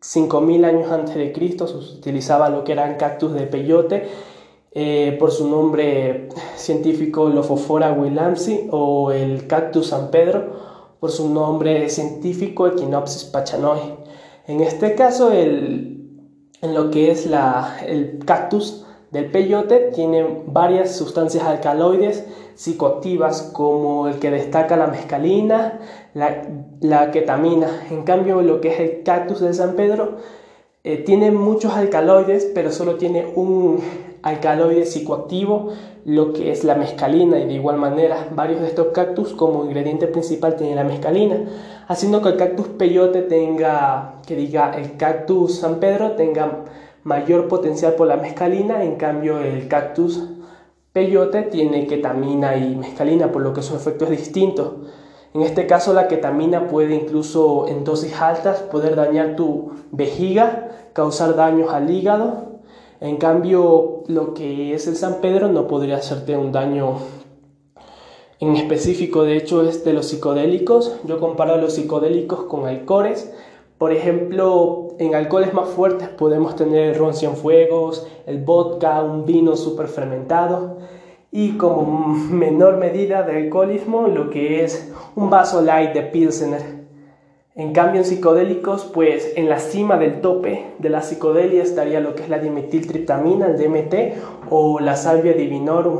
5.000 0.00 0.64
años 0.64 0.92
antes 0.92 1.14
de 1.14 1.32
Cristo, 1.32 1.66
se 1.66 1.76
utilizaba 1.76 2.50
lo 2.50 2.64
que 2.64 2.72
eran 2.72 2.96
cactus 2.96 3.32
de 3.32 3.46
peyote 3.46 4.08
eh, 4.72 5.16
por 5.18 5.30
su 5.30 5.48
nombre 5.48 6.28
científico 6.56 7.28
Lophophora 7.28 7.92
williamsi 7.92 8.68
o 8.70 9.12
el 9.12 9.46
cactus 9.46 9.88
San 9.88 10.10
Pedro 10.10 10.68
por 11.00 11.10
su 11.10 11.28
nombre 11.32 11.88
científico 11.88 12.66
Echinopsis 12.66 13.24
pachanoi. 13.24 13.78
En 14.46 14.60
este 14.60 14.94
caso, 14.94 15.30
el, 15.30 15.98
en 16.60 16.74
lo 16.74 16.90
que 16.90 17.10
es 17.10 17.26
la, 17.26 17.76
el 17.86 18.18
cactus 18.24 18.84
del 19.10 19.30
peyote 19.30 19.90
tiene 19.94 20.42
varias 20.46 20.96
sustancias 20.96 21.44
alcaloides 21.44 22.26
psicoactivas 22.54 23.42
como 23.42 24.08
el 24.08 24.18
que 24.18 24.30
destaca 24.30 24.76
la 24.76 24.88
mescalina, 24.88 25.78
la, 26.14 26.42
la 26.80 27.10
ketamina. 27.10 27.86
En 27.90 28.02
cambio, 28.02 28.42
lo 28.42 28.60
que 28.60 28.68
es 28.68 28.80
el 28.80 29.02
cactus 29.04 29.40
de 29.40 29.54
San 29.54 29.76
Pedro 29.76 30.16
eh, 30.82 30.96
tiene 30.98 31.30
muchos 31.30 31.74
alcaloides, 31.74 32.50
pero 32.54 32.72
solo 32.72 32.96
tiene 32.96 33.32
un 33.36 33.80
alcaloide 34.22 34.84
psicoactivo, 34.84 35.72
lo 36.04 36.32
que 36.32 36.50
es 36.50 36.64
la 36.64 36.74
mescalina, 36.74 37.38
y 37.38 37.46
de 37.46 37.54
igual 37.54 37.76
manera 37.76 38.28
varios 38.34 38.60
de 38.60 38.68
estos 38.68 38.88
cactus 38.88 39.34
como 39.34 39.64
ingrediente 39.64 40.06
principal 40.06 40.56
tienen 40.56 40.76
la 40.76 40.84
mescalina, 40.84 41.36
haciendo 41.86 42.22
que 42.22 42.30
el 42.30 42.36
cactus 42.36 42.68
peyote 42.68 43.22
tenga, 43.22 44.20
que 44.26 44.36
diga, 44.36 44.72
el 44.76 44.96
cactus 44.96 45.56
San 45.56 45.80
Pedro 45.80 46.12
tenga 46.12 46.64
mayor 47.04 47.48
potencial 47.48 47.94
por 47.94 48.06
la 48.06 48.16
mescalina, 48.16 48.84
en 48.84 48.96
cambio 48.96 49.40
el 49.40 49.68
cactus 49.68 50.22
peyote 50.92 51.42
tiene 51.42 51.86
ketamina 51.86 52.56
y 52.56 52.74
mescalina, 52.74 53.30
por 53.30 53.42
lo 53.42 53.52
que 53.52 53.62
su 53.62 53.76
efecto 53.76 54.04
es 54.04 54.10
distinto. 54.10 54.82
En 55.34 55.42
este 55.42 55.66
caso 55.66 55.92
la 55.92 56.08
ketamina 56.08 56.68
puede 56.68 56.94
incluso 56.94 57.68
en 57.68 57.84
dosis 57.84 58.18
altas 58.20 58.60
poder 58.62 58.96
dañar 58.96 59.36
tu 59.36 59.72
vejiga, 59.92 60.70
causar 60.94 61.36
daños 61.36 61.72
al 61.72 61.90
hígado. 61.90 62.60
En 63.00 63.18
cambio, 63.18 63.97
lo 64.08 64.34
que 64.34 64.74
es 64.74 64.88
el 64.88 64.96
San 64.96 65.20
Pedro 65.20 65.48
no 65.48 65.68
podría 65.68 65.98
hacerte 65.98 66.36
un 66.36 66.50
daño 66.50 66.96
en 68.40 68.54
específico, 68.54 69.24
de 69.24 69.36
hecho, 69.36 69.62
es 69.62 69.84
de 69.84 69.92
los 69.92 70.06
psicodélicos. 70.06 70.96
Yo 71.04 71.18
comparo 71.18 71.56
los 71.56 71.74
psicodélicos 71.74 72.44
con 72.44 72.66
alcoholes. 72.66 73.34
Por 73.78 73.92
ejemplo, 73.92 74.88
en 74.98 75.14
alcoholes 75.14 75.52
más 75.54 75.68
fuertes 75.68 76.08
podemos 76.08 76.54
tener 76.54 76.90
el 76.90 76.94
ron 76.94 77.14
fuegos, 77.14 78.06
el 78.26 78.38
vodka, 78.38 79.02
un 79.02 79.24
vino 79.24 79.56
súper 79.56 79.88
fermentado 79.88 80.78
y 81.30 81.52
como 81.52 81.82
menor 82.30 82.76
medida 82.78 83.22
de 83.22 83.36
alcoholismo 83.36 84.08
lo 84.08 84.30
que 84.30 84.64
es 84.64 84.92
un 85.14 85.30
vaso 85.30 85.60
light 85.60 85.92
de 85.92 86.02
Pilsener. 86.02 86.77
En 87.58 87.72
cambio 87.72 88.02
en 88.02 88.06
psicodélicos, 88.06 88.84
pues 88.84 89.32
en 89.34 89.48
la 89.48 89.58
cima 89.58 89.96
del 89.98 90.20
tope 90.20 90.74
de 90.78 90.90
la 90.90 91.02
psicodelia 91.02 91.60
estaría 91.60 91.98
lo 91.98 92.14
que 92.14 92.22
es 92.22 92.28
la 92.28 92.38
dimetiltriptamina, 92.38 93.46
el 93.46 93.58
DMT 93.58 94.48
o 94.48 94.78
la 94.78 94.94
salvia 94.94 95.32
divinorum. 95.32 95.98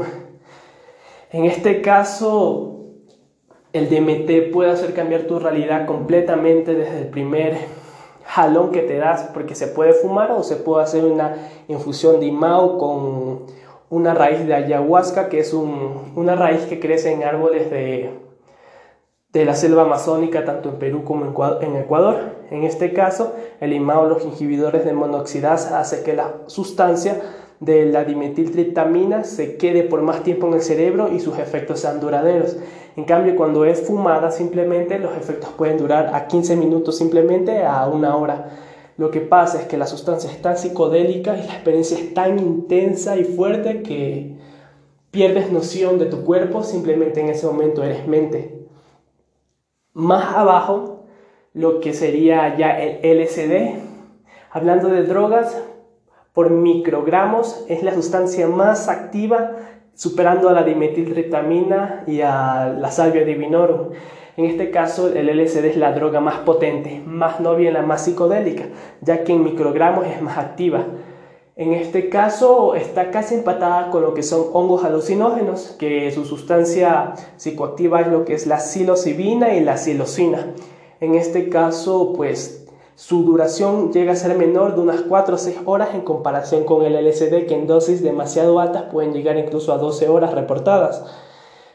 En 1.33 1.47
este 1.47 1.83
caso, 1.83 2.77
el 3.73 3.91
DMT 3.91 4.53
puede 4.53 4.71
hacer 4.71 4.95
cambiar 4.95 5.23
tu 5.23 5.41
realidad 5.41 5.85
completamente 5.85 6.77
desde 6.77 7.01
el 7.01 7.09
primer 7.09 7.57
jalón 8.25 8.71
que 8.71 8.83
te 8.83 8.97
das, 8.97 9.29
porque 9.35 9.57
se 9.57 9.67
puede 9.67 9.95
fumar 9.95 10.31
o 10.31 10.45
se 10.45 10.55
puede 10.55 10.85
hacer 10.85 11.05
una 11.05 11.39
infusión 11.67 12.21
de 12.21 12.27
IMAO 12.27 12.79
con 12.79 13.47
una 13.91 14.15
raíz 14.15 14.47
de 14.47 14.55
ayahuasca, 14.55 15.29
que 15.29 15.41
es 15.41 15.53
una 15.53 16.37
raíz 16.37 16.67
que 16.67 16.79
crece 16.79 17.11
en 17.11 17.25
árboles 17.25 17.69
de, 17.69 18.28
de 19.33 19.45
la 19.45 19.55
selva 19.55 19.83
amazónica, 19.83 20.45
tanto 20.45 20.71
en 20.71 20.77
Perú 20.77 21.05
como 21.05 21.25
en 21.61 21.77
Ecuador. 21.77 22.17
En 22.51 22.65
este 22.65 22.95
caso, 22.95 23.35
el 23.61 23.75
IMAO, 23.75 24.09
los 24.09 24.25
inhibidores 24.25 24.85
de 24.87 24.95
monoxidasa, 24.95 25.79
hace 25.81 26.03
que 26.03 26.15
la 26.15 26.35
sustancia 26.47 27.21
de 27.61 27.87
la 27.87 28.05
dimetiltriptamina 28.05 29.25
se 29.25 29.57
quede 29.57 29.83
por 29.83 30.01
más 30.01 30.23
tiempo 30.23 30.47
en 30.47 30.55
el 30.55 30.63
cerebro 30.63 31.13
y 31.13 31.21
sus 31.21 31.39
efectos 31.39 31.81
sean 31.81 32.01
duraderos. 32.01 32.57
En 32.97 33.05
cambio, 33.05 33.37
cuando 33.37 33.65
es 33.67 33.83
fumada, 33.83 34.31
simplemente 34.31 34.99
los 34.99 35.15
efectos 35.15 35.51
pueden 35.51 35.77
durar 35.77 36.15
a 36.15 36.27
15 36.27 36.57
minutos, 36.57 36.97
simplemente 36.97 37.65
a 37.65 37.87
una 37.87 38.17
hora. 38.17 38.49
Lo 38.97 39.11
que 39.11 39.21
pasa 39.21 39.61
es 39.61 39.69
que 39.69 39.77
la 39.77 39.87
sustancia 39.87 40.31
es 40.31 40.41
tan 40.41 40.57
psicodélica 40.57 41.37
y 41.37 41.47
la 41.47 41.53
experiencia 41.55 41.99
es 41.99 42.15
tan 42.15 42.39
intensa 42.39 43.17
y 43.17 43.25
fuerte 43.25 43.83
que 43.83 44.37
pierdes 45.11 45.53
noción 45.53 45.99
de 45.99 46.07
tu 46.07 46.25
cuerpo, 46.25 46.63
simplemente 46.63 47.21
en 47.21 47.29
ese 47.29 47.47
momento 47.47 47.85
eres 47.85 48.09
mente. 48.09 48.58
Más 49.99 50.37
abajo, 50.37 51.07
lo 51.55 51.81
que 51.81 51.93
sería 51.93 52.57
ya 52.57 52.79
el 52.79 53.19
LSD, 53.19 53.81
hablando 54.53 54.91
de 54.91 55.03
drogas, 55.03 55.61
por 56.33 56.51
microgramos 56.51 57.65
es 57.69 57.83
la 57.83 57.93
sustancia 57.93 58.47
más 58.47 58.89
activa, 58.89 59.57
superando 59.95 60.49
a 60.49 60.53
la 60.53 60.63
dimetiltriptamina 60.63 62.05
y 62.07 62.21
a 62.21 62.77
la 62.79 62.93
salvia 62.93 63.25
divinorum. 63.25 63.89
En 64.37 64.45
este 64.45 64.71
caso, 64.71 65.13
el 65.13 65.37
LSD 65.37 65.65
es 65.65 65.77
la 65.77 65.91
droga 65.91 66.21
más 66.21 66.37
potente, 66.37 67.03
más 67.05 67.41
novia, 67.41 67.73
la 67.73 67.83
más 67.83 68.05
psicodélica, 68.05 68.67
ya 69.01 69.25
que 69.25 69.33
en 69.33 69.43
microgramos 69.43 70.07
es 70.07 70.23
más 70.23 70.39
activa. 70.39 70.87
En 71.59 71.73
este 71.73 72.09
caso 72.09 72.77
está 72.77 73.11
casi 73.11 73.35
empatada 73.35 73.91
con 73.91 74.03
lo 74.03 74.15
que 74.15 74.23
son 74.23 74.45
hongos 74.53 74.85
alucinógenos, 74.85 75.75
que 75.77 76.13
su 76.13 76.25
sustancia 76.25 77.15
psicoactiva 77.37 78.01
es 78.01 78.07
lo 78.07 78.25
que 78.25 78.35
es 78.35 78.47
la 78.47 78.61
psilocibina 78.61 79.53
y 79.53 79.65
la 79.65 79.77
psilocina. 79.77 80.55
En 81.01 81.17
este 81.17 81.49
caso, 81.49 82.13
pues 82.15 82.65
su 82.95 83.25
duración 83.25 83.93
llega 83.93 84.13
a 84.13 84.15
ser 84.15 84.37
menor 84.39 84.77
de 84.77 84.83
unas 84.83 85.01
4 85.01 85.35
o 85.35 85.39
6 85.39 85.63
horas 85.65 85.89
en 85.95 86.03
comparación 86.03 86.63
con 86.63 86.85
el 86.85 86.95
LSD, 86.95 87.47
que 87.47 87.55
en 87.55 87.67
dosis 87.67 88.05
demasiado 88.05 88.61
altas 88.61 88.85
pueden 88.93 89.13
llegar 89.13 89.37
incluso 89.37 89.73
a 89.73 89.79
12 89.79 90.09
horas 90.09 90.35
reportadas. 90.35 91.05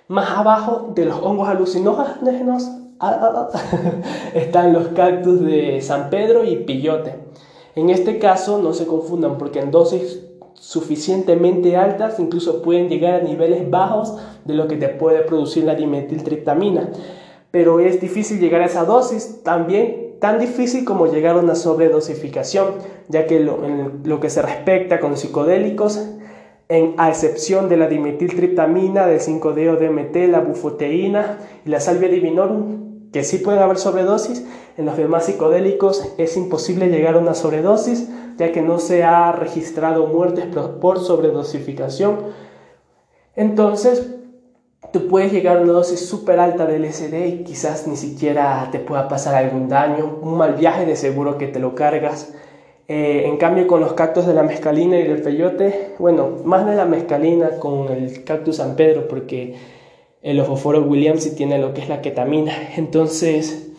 Más 0.08 0.30
abajo 0.30 0.94
de 0.96 1.04
los 1.04 1.18
hongos 1.22 1.50
alucinógenos 1.50 2.70
están 4.34 4.72
los 4.72 4.88
cactus 4.96 5.42
de 5.42 5.82
San 5.82 6.10
Pedro 6.10 6.46
y 6.46 6.56
pillote. 6.56 7.23
En 7.76 7.90
este 7.90 8.20
caso 8.20 8.62
no 8.62 8.74
se 8.74 8.86
confundan 8.86 9.38
porque 9.38 9.60
en 9.60 9.72
dosis 9.72 10.22
suficientemente 10.54 11.76
altas 11.76 12.20
incluso 12.20 12.62
pueden 12.62 12.88
llegar 12.88 13.16
a 13.16 13.24
niveles 13.24 13.70
bajos 13.70 14.18
de 14.46 14.54
lo 14.54 14.68
que 14.68 14.78
te 14.78 14.90
puede 14.90 15.22
producir 15.22 15.64
la 15.64 15.76
dimetiltriptamina. 15.76 16.92
Pero 17.52 17.80
es 17.80 18.00
difícil 18.00 18.40
llegar 18.40 18.62
a 18.62 18.66
esa 18.66 18.86
dosis 18.86 19.42
también 19.44 20.04
tan 20.20 20.40
difícil 20.40 20.86
como 20.86 21.08
llegar 21.08 21.36
a 21.36 21.40
una 21.40 21.54
sobredosificación, 21.54 22.76
ya 23.10 23.28
que 23.28 23.42
lo, 23.42 23.66
en 23.66 24.04
lo 24.06 24.22
que 24.22 24.30
se 24.30 24.42
respecta 24.42 25.02
con 25.02 25.18
psicodélicos 25.18 26.00
a 26.98 27.10
excepción 27.10 27.68
de 27.68 27.78
la 27.78 27.88
dimetiltriptamina, 27.88 29.06
del 29.06 29.20
5-DO-DMT, 29.20 30.32
la 30.32 30.40
bufoteína 30.40 31.40
y 31.66 31.70
la 31.70 31.80
salvia 31.80 32.08
divinorum, 32.08 32.93
que 33.14 33.24
sí 33.24 33.38
pueden 33.38 33.62
haber 33.62 33.78
sobredosis, 33.78 34.46
en 34.78 34.86
los 34.86 34.98
demás 34.98 35.26
psicodélicos 35.26 36.14
es 36.18 36.36
imposible 36.36 36.90
llegar 36.90 37.16
a 37.16 37.20
una 37.20 37.34
sobredosis, 37.36 38.10
ya 38.38 38.52
que 38.52 38.62
no 38.62 38.80
se 38.80 39.04
ha 39.04 39.32
registrado 39.32 40.08
muertes 40.08 40.48
por 40.82 41.00
sobredosificación. 41.00 42.18
Entonces, 43.36 44.10
tú 44.92 45.08
puedes 45.08 45.32
llegar 45.32 45.58
a 45.58 45.62
una 45.62 45.72
dosis 45.72 46.06
súper 46.06 46.40
alta 46.40 46.66
de 46.66 46.80
LSD 46.80 47.28
y 47.28 47.44
quizás 47.44 47.88
ni 47.88 47.96
siquiera 47.96 48.68
te 48.72 48.80
pueda 48.80 49.08
pasar 49.08 49.36
algún 49.36 49.70
daño, 49.70 50.20
un 50.22 50.36
mal 50.36 50.56
viaje 50.56 50.86
de 50.86 50.98
seguro 50.98 51.38
que 51.38 51.48
te 51.48 51.60
lo 51.60 51.76
cargas 51.76 52.34
eh, 52.88 53.24
en 53.26 53.38
cambio, 53.38 53.66
con 53.66 53.80
los 53.80 53.94
cactus 53.94 54.28
de 54.28 54.34
la 54.34 54.44
mescalina 54.44 55.00
y 55.00 55.08
del 55.08 55.22
peyote, 55.22 55.96
bueno, 56.00 56.30
más 56.44 56.66
de 56.66 56.76
la 56.76 56.86
mescalina 56.86 57.52
con 57.58 57.90
el 57.90 58.24
cactus 58.26 58.58
San 58.58 58.76
Pedro, 58.76 59.08
porque 59.08 59.56
el 60.24 60.40
ofoforo 60.40 60.82
Williams 60.82 61.24
sí 61.24 61.36
tiene 61.36 61.60
lo 61.60 61.74
que 61.74 61.82
es 61.82 61.90
la 61.90 62.02
ketamina. 62.02 62.54
Entonces, 62.78 63.72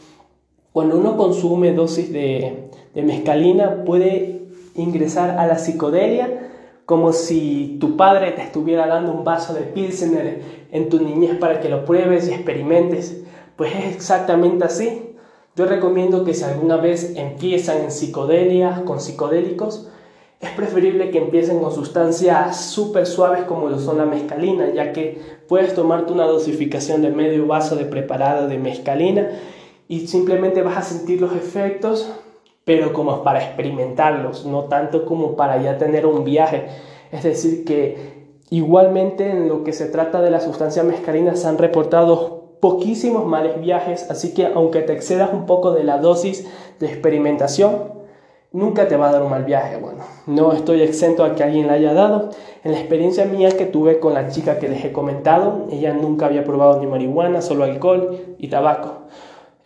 cuando 0.72 0.98
uno 0.98 1.16
consume 1.16 1.72
dosis 1.72 2.12
de, 2.12 2.68
de 2.94 3.02
mescalina, 3.02 3.84
puede 3.84 4.42
ingresar 4.76 5.38
a 5.38 5.46
la 5.46 5.58
psicodelia 5.58 6.50
como 6.84 7.14
si 7.14 7.78
tu 7.80 7.96
padre 7.96 8.32
te 8.32 8.42
estuviera 8.42 8.86
dando 8.86 9.12
un 9.12 9.24
vaso 9.24 9.54
de 9.54 9.62
Pilsener 9.62 10.42
en 10.70 10.90
tu 10.90 11.00
niñez 11.00 11.36
para 11.38 11.60
que 11.60 11.70
lo 11.70 11.86
pruebes 11.86 12.28
y 12.28 12.34
experimentes. 12.34 13.22
Pues 13.56 13.74
es 13.74 13.96
exactamente 13.96 14.64
así. 14.64 15.16
Yo 15.56 15.64
recomiendo 15.64 16.24
que 16.24 16.34
si 16.34 16.44
alguna 16.44 16.76
vez 16.76 17.14
empiezan 17.16 17.82
en 17.82 17.90
psicodelia, 17.90 18.82
con 18.84 19.00
psicodélicos, 19.00 19.88
es 20.40 20.50
preferible 20.50 21.10
que 21.10 21.18
empiecen 21.18 21.60
con 21.60 21.72
sustancias 21.72 22.60
súper 22.60 23.06
suaves 23.06 23.44
como 23.44 23.68
lo 23.68 23.78
son 23.78 23.98
la 23.98 24.04
mescalina, 24.04 24.70
ya 24.74 24.92
que 24.92 25.20
puedes 25.48 25.74
tomarte 25.74 26.12
una 26.12 26.26
dosificación 26.26 27.02
de 27.02 27.10
medio 27.10 27.46
vaso 27.46 27.76
de 27.76 27.84
preparado 27.84 28.48
de 28.48 28.58
mescalina 28.58 29.30
y 29.88 30.06
simplemente 30.06 30.62
vas 30.62 30.76
a 30.76 30.82
sentir 30.82 31.20
los 31.20 31.32
efectos, 31.34 32.10
pero 32.64 32.92
como 32.92 33.22
para 33.22 33.44
experimentarlos, 33.44 34.44
no 34.44 34.64
tanto 34.64 35.04
como 35.04 35.36
para 35.36 35.60
ya 35.62 35.78
tener 35.78 36.06
un 36.06 36.24
viaje. 36.24 36.66
Es 37.12 37.22
decir, 37.22 37.64
que 37.64 38.24
Igualmente, 38.54 39.30
en 39.30 39.48
lo 39.48 39.64
que 39.64 39.72
se 39.72 39.86
trata 39.86 40.20
de 40.20 40.30
la 40.30 40.40
sustancia 40.40 40.84
mescarina, 40.84 41.34
se 41.34 41.48
han 41.48 41.58
reportado 41.58 42.58
poquísimos 42.60 43.26
males 43.26 43.60
viajes, 43.60 44.08
así 44.10 44.32
que 44.32 44.46
aunque 44.46 44.82
te 44.82 44.92
excedas 44.92 45.32
un 45.32 45.44
poco 45.44 45.72
de 45.72 45.82
la 45.82 45.98
dosis 45.98 46.46
de 46.78 46.86
experimentación, 46.86 48.03
nunca 48.54 48.88
te 48.88 48.96
va 48.96 49.08
a 49.08 49.12
dar 49.12 49.23
un 49.23 49.30
mal 49.30 49.44
viaje. 49.44 49.76
Bueno, 49.76 50.04
no 50.26 50.52
estoy 50.52 50.80
exento 50.80 51.25
a 51.25 51.34
que 51.34 51.42
alguien 51.42 51.66
la 51.66 51.75
haya 51.75 51.92
dado. 51.92 52.30
En 52.62 52.73
la 52.73 52.78
experiencia 52.78 53.26
mía 53.26 53.50
que 53.50 53.66
tuve 53.66 53.99
con 53.99 54.14
la 54.14 54.28
chica 54.28 54.58
que 54.58 54.68
les 54.68 54.82
he 54.84 54.92
comentado, 54.92 55.66
ella 55.70 55.92
nunca 55.92 56.26
había 56.26 56.44
probado 56.44 56.80
ni 56.80 56.87
marihuana, 56.87 57.42
solo 57.42 57.64
alcohol 57.64 58.37
y 58.38 58.49
tabaco. 58.49 59.02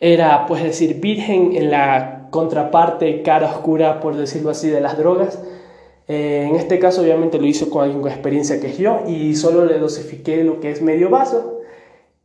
Era, 0.00 0.46
pues 0.46 0.62
decir, 0.62 1.00
virgen 1.00 1.54
en 1.54 1.70
la 1.70 2.28
contraparte 2.30 3.22
cara 3.22 3.46
oscura, 3.46 4.00
por 4.00 4.16
decirlo 4.16 4.50
así, 4.50 4.68
de 4.68 4.80
las 4.80 4.96
drogas. 4.96 5.40
Eh, 6.08 6.46
en 6.48 6.56
este 6.56 6.78
caso, 6.78 7.02
obviamente, 7.02 7.38
lo 7.38 7.46
hizo 7.46 7.68
con 7.68 7.84
alguien 7.84 8.00
con 8.00 8.10
experiencia 8.10 8.58
que 8.58 8.68
es 8.68 8.78
yo 8.78 9.00
y 9.06 9.34
solo 9.36 9.66
le 9.66 9.78
dosifiqué 9.78 10.42
lo 10.42 10.60
que 10.60 10.70
es 10.70 10.80
medio 10.80 11.10
vaso 11.10 11.60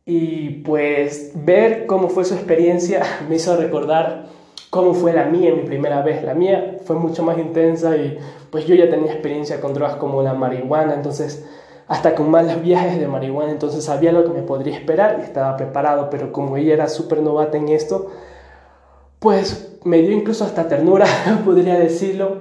y 0.06 0.62
pues 0.64 1.32
ver 1.34 1.86
cómo 1.86 2.08
fue 2.08 2.24
su 2.24 2.34
experiencia 2.34 3.02
me 3.28 3.36
hizo 3.36 3.56
recordar 3.56 4.26
cómo 4.74 4.92
fue 4.92 5.12
la 5.12 5.26
mía 5.26 5.54
mi 5.54 5.62
primera 5.62 6.02
vez. 6.02 6.24
La 6.24 6.34
mía 6.34 6.78
fue 6.84 6.96
mucho 6.96 7.22
más 7.22 7.38
intensa 7.38 7.96
y 7.96 8.18
pues 8.50 8.66
yo 8.66 8.74
ya 8.74 8.90
tenía 8.90 9.12
experiencia 9.12 9.60
con 9.60 9.72
drogas 9.72 9.94
como 9.94 10.20
la 10.20 10.34
marihuana, 10.34 10.94
entonces 10.94 11.46
hasta 11.86 12.16
con 12.16 12.28
malos 12.28 12.60
viajes 12.60 12.98
de 12.98 13.06
marihuana, 13.06 13.52
entonces 13.52 13.84
sabía 13.84 14.10
lo 14.10 14.24
que 14.24 14.30
me 14.30 14.42
podría 14.42 14.76
esperar 14.76 15.18
y 15.20 15.22
estaba 15.22 15.56
preparado, 15.56 16.10
pero 16.10 16.32
como 16.32 16.56
ella 16.56 16.74
era 16.74 16.88
súper 16.88 17.22
novata 17.22 17.56
en 17.56 17.68
esto, 17.68 18.10
pues 19.20 19.78
me 19.84 19.98
dio 19.98 20.10
incluso 20.10 20.44
hasta 20.44 20.66
ternura, 20.66 21.06
podría 21.44 21.78
decirlo, 21.78 22.38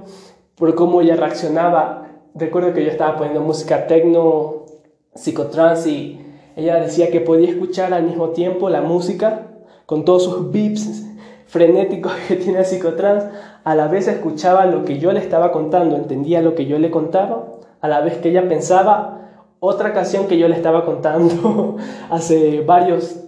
por 0.55 0.73
cómo 0.73 1.01
ella 1.01 1.15
reaccionaba. 1.15 2.07
Recuerdo 2.33 2.73
que 2.73 2.83
yo 2.83 2.89
estaba 2.89 3.15
poniendo 3.15 3.41
música 3.41 3.85
techno, 3.85 4.65
psicotrance 5.13 5.87
y 5.87 6.25
ella 6.55 6.77
decía 6.77 7.11
que 7.11 7.21
podía 7.21 7.51
escuchar 7.51 7.93
al 7.93 8.05
mismo 8.05 8.29
tiempo 8.29 8.69
la 8.69 8.81
música 8.81 9.51
con 9.85 10.03
todos 10.03 10.23
sus 10.23 10.51
beeps 10.51 11.12
frenéticos 11.53 12.11
que 12.27 12.35
tiene 12.35 12.59
el 12.59 12.65
psicotrans, 12.65 13.25
a 13.63 13.75
la 13.75 13.87
vez 13.87 14.07
escuchaba 14.07 14.65
lo 14.65 14.83
que 14.83 14.97
yo 14.97 15.11
le 15.13 15.19
estaba 15.19 15.51
contando, 15.51 15.95
entendía 15.95 16.41
lo 16.41 16.55
que 16.55 16.65
yo 16.65 16.79
le 16.79 16.89
contaba, 16.89 17.45
a 17.79 17.87
la 17.87 18.01
vez 18.01 18.17
que 18.17 18.29
ella 18.29 18.49
pensaba 18.49 19.19
otra 19.59 19.93
canción 19.93 20.27
que 20.27 20.39
yo 20.39 20.47
le 20.47 20.55
estaba 20.55 20.83
contando 20.83 21.77
hace 22.09 22.61
varias 22.61 23.23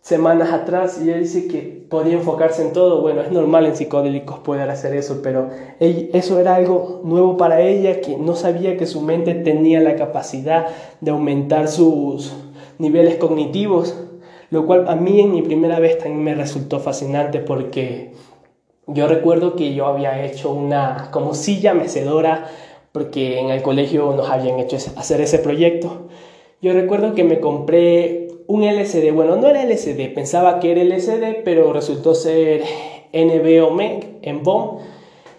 semanas 0.00 0.52
atrás 0.52 1.00
y 1.02 1.08
ella 1.08 1.18
dice 1.18 1.48
que 1.48 1.86
podía 1.90 2.14
enfocarse 2.14 2.62
en 2.62 2.72
todo. 2.72 3.02
Bueno, 3.02 3.22
es 3.22 3.32
normal 3.32 3.66
en 3.66 3.74
psicodélicos 3.74 4.38
poder 4.38 4.70
hacer 4.70 4.94
eso, 4.94 5.20
pero 5.22 5.48
eso 5.80 6.38
era 6.38 6.54
algo 6.54 7.00
nuevo 7.04 7.36
para 7.36 7.60
ella 7.60 8.00
que 8.00 8.16
no 8.16 8.36
sabía 8.36 8.76
que 8.76 8.86
su 8.86 9.00
mente 9.00 9.34
tenía 9.34 9.80
la 9.80 9.96
capacidad 9.96 10.66
de 11.00 11.10
aumentar 11.10 11.68
sus 11.68 12.34
niveles 12.78 13.16
cognitivos, 13.16 13.96
lo 14.54 14.66
cual 14.66 14.84
a 14.86 14.94
mí 14.94 15.20
en 15.20 15.32
mi 15.32 15.42
primera 15.42 15.80
vez 15.80 15.98
también 15.98 16.22
me 16.22 16.34
resultó 16.36 16.78
fascinante 16.78 17.40
porque 17.40 18.12
yo 18.86 19.08
recuerdo 19.08 19.56
que 19.56 19.74
yo 19.74 19.86
había 19.86 20.24
hecho 20.24 20.52
una 20.52 21.08
como 21.10 21.34
silla 21.34 21.74
mecedora 21.74 22.46
porque 22.92 23.40
en 23.40 23.50
el 23.50 23.62
colegio 23.62 24.14
nos 24.16 24.30
habían 24.30 24.60
hecho 24.60 24.76
hacer 24.94 25.20
ese 25.20 25.40
proyecto. 25.40 26.06
Yo 26.62 26.72
recuerdo 26.72 27.16
que 27.16 27.24
me 27.24 27.40
compré 27.40 28.28
un 28.46 28.62
LCD, 28.62 29.12
bueno, 29.12 29.34
no 29.34 29.48
era 29.48 29.64
LCD, 29.64 30.14
pensaba 30.14 30.60
que 30.60 30.70
era 30.70 30.82
LCD, 30.82 31.42
pero 31.44 31.72
resultó 31.72 32.14
ser 32.14 32.62
NBOMEC 33.12 34.18
en 34.22 34.44
BOM. 34.44 34.78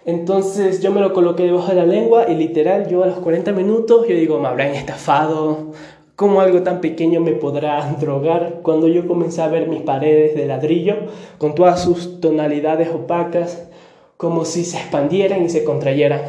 Entonces 0.04 0.82
yo 0.82 0.92
me 0.92 1.00
lo 1.00 1.14
coloqué 1.14 1.44
debajo 1.44 1.68
de 1.68 1.76
la 1.76 1.86
lengua 1.86 2.26
y 2.28 2.34
literal 2.34 2.86
yo 2.86 3.02
a 3.02 3.06
los 3.06 3.18
40 3.20 3.52
minutos 3.52 4.06
yo 4.06 4.14
digo, 4.14 4.38
me 4.38 4.48
habrán 4.48 4.74
estafado, 4.74 5.72
¿Cómo 6.16 6.40
algo 6.40 6.62
tan 6.62 6.80
pequeño 6.80 7.20
me 7.20 7.32
podrá 7.32 7.94
drogar? 8.00 8.60
Cuando 8.62 8.88
yo 8.88 9.06
comencé 9.06 9.42
a 9.42 9.48
ver 9.48 9.68
mis 9.68 9.82
paredes 9.82 10.34
de 10.34 10.46
ladrillo 10.46 10.96
con 11.36 11.54
todas 11.54 11.82
sus 11.82 12.20
tonalidades 12.22 12.88
opacas, 12.88 13.68
como 14.16 14.46
si 14.46 14.64
se 14.64 14.78
expandieran 14.78 15.44
y 15.44 15.50
se 15.50 15.62
contrayeran. 15.62 16.22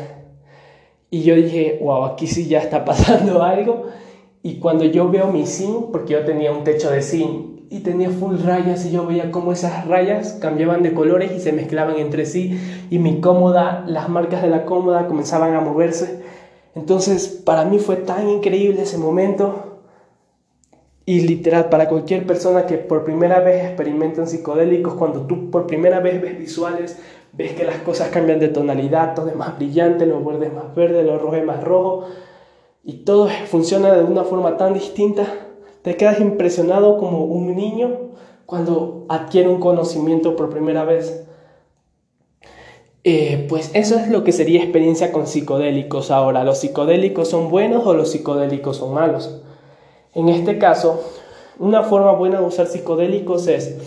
Y 1.10 1.24
yo 1.24 1.36
dije, 1.36 1.80
wow, 1.82 2.04
aquí 2.04 2.28
sí 2.28 2.48
ya 2.48 2.60
está 2.60 2.84
pasando 2.86 3.42
algo. 3.44 3.86
Y 4.44 4.60
cuando 4.60 4.84
yo 4.84 5.10
veo 5.10 5.28
mi 5.28 5.46
zinc, 5.46 5.92
porque 5.92 6.14
yo 6.14 6.26
tenía 6.26 6.52
un 6.52 6.66
techo 6.66 6.92
de 6.92 7.02
zinc 7.02 7.58
y 7.70 7.80
tenía 7.80 8.10
full 8.10 8.38
rayas 8.44 8.86
y 8.86 8.92
yo 8.92 9.06
veía 9.06 9.32
cómo 9.32 9.54
esas 9.54 9.88
rayas 9.88 10.34
cambiaban 10.42 10.84
de 10.84 10.94
colores 10.94 11.32
y 11.32 11.40
se 11.40 11.54
mezclaban 11.54 11.98
entre 11.98 12.26
sí 12.26 12.60
y 12.90 13.00
mi 13.00 13.20
cómoda, 13.20 13.86
las 13.88 14.08
marcas 14.10 14.42
de 14.42 14.50
la 14.50 14.66
cómoda 14.66 15.08
comenzaban 15.08 15.54
a 15.54 15.62
moverse. 15.62 16.22
Entonces 16.76 17.28
para 17.28 17.66
mí 17.66 17.80
fue 17.80 17.98
tan 17.98 18.30
increíble 18.30 18.84
ese 18.84 18.98
momento 18.98 19.67
y 21.10 21.22
literal, 21.22 21.70
para 21.70 21.88
cualquier 21.88 22.28
persona 22.28 22.66
que 22.66 22.78
por 22.78 23.06
primera 23.06 23.40
vez 23.40 23.64
experimentan 23.64 24.28
psicodélicos, 24.28 24.96
cuando 24.96 25.22
tú 25.22 25.50
por 25.50 25.66
primera 25.66 26.02
vez 26.02 26.22
ves 26.22 26.38
visuales, 26.38 27.00
ves 27.32 27.54
que 27.54 27.64
las 27.64 27.78
cosas 27.78 28.10
cambian 28.10 28.42
de 28.42 28.50
tonalidad, 28.50 29.16
todo 29.16 29.30
es 29.30 29.36
más 29.38 29.56
brillante, 29.56 30.06
los 30.06 30.26
verdes 30.26 30.52
más 30.54 30.76
verdes, 30.76 31.06
los 31.06 31.22
rojos 31.22 31.46
más 31.46 31.64
rojos, 31.64 32.08
y 32.84 33.06
todo 33.06 33.30
funciona 33.46 33.94
de 33.94 34.04
una 34.04 34.26
forma 34.26 34.58
tan 34.58 34.74
distinta, 34.74 35.26
te 35.82 35.96
quedas 35.96 36.20
impresionado 36.20 36.98
como 36.98 37.24
un 37.24 37.56
niño 37.56 38.12
cuando 38.46 39.06
adquiere 39.08 39.48
un 39.48 39.62
conocimiento 39.62 40.36
por 40.36 40.50
primera 40.50 40.84
vez. 40.84 41.26
Eh, 43.06 43.46
pues 43.48 43.72
eso 43.74 43.96
es 43.96 44.10
lo 44.10 44.26
que 44.26 44.34
sería 44.34 44.62
experiencia 44.62 45.14
con 45.14 45.26
psicodélicos. 45.26 46.12
Ahora, 46.12 46.44
¿los 46.44 46.58
psicodélicos 46.58 47.30
son 47.30 47.50
buenos 47.50 47.88
o 47.88 47.94
los 47.94 48.12
psicodélicos 48.12 48.76
son 48.76 48.94
malos? 48.94 49.42
En 50.18 50.30
este 50.30 50.58
caso, 50.58 51.04
una 51.60 51.84
forma 51.84 52.12
buena 52.14 52.40
de 52.40 52.46
usar 52.48 52.66
psicodélicos 52.66 53.48
es, 53.48 53.78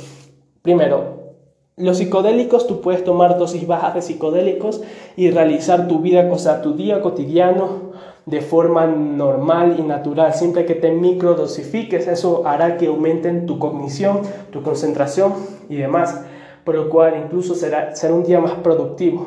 primero, 0.62 1.32
los 1.76 1.98
psicodélicos, 1.98 2.68
tú 2.68 2.80
puedes 2.80 3.02
tomar 3.02 3.36
dosis 3.36 3.66
bajas 3.66 3.94
de 3.94 4.02
psicodélicos 4.02 4.80
y 5.16 5.32
realizar 5.32 5.88
tu 5.88 5.98
vida, 5.98 6.30
o 6.30 6.38
sea, 6.38 6.62
tu 6.62 6.74
día 6.74 7.00
cotidiano 7.00 7.90
de 8.26 8.42
forma 8.42 8.86
normal 8.86 9.74
y 9.80 9.82
natural. 9.82 10.32
Siempre 10.32 10.66
que 10.66 10.76
te 10.76 10.92
microdosifiques, 10.92 12.06
eso 12.06 12.46
hará 12.46 12.76
que 12.76 12.86
aumenten 12.86 13.46
tu 13.46 13.58
cognición, 13.58 14.20
tu 14.52 14.62
concentración 14.62 15.32
y 15.68 15.78
demás, 15.78 16.24
por 16.62 16.76
lo 16.76 16.90
cual 16.90 17.14
incluso 17.24 17.56
será, 17.56 17.96
será 17.96 18.14
un 18.14 18.22
día 18.22 18.38
más 18.38 18.52
productivo. 18.52 19.26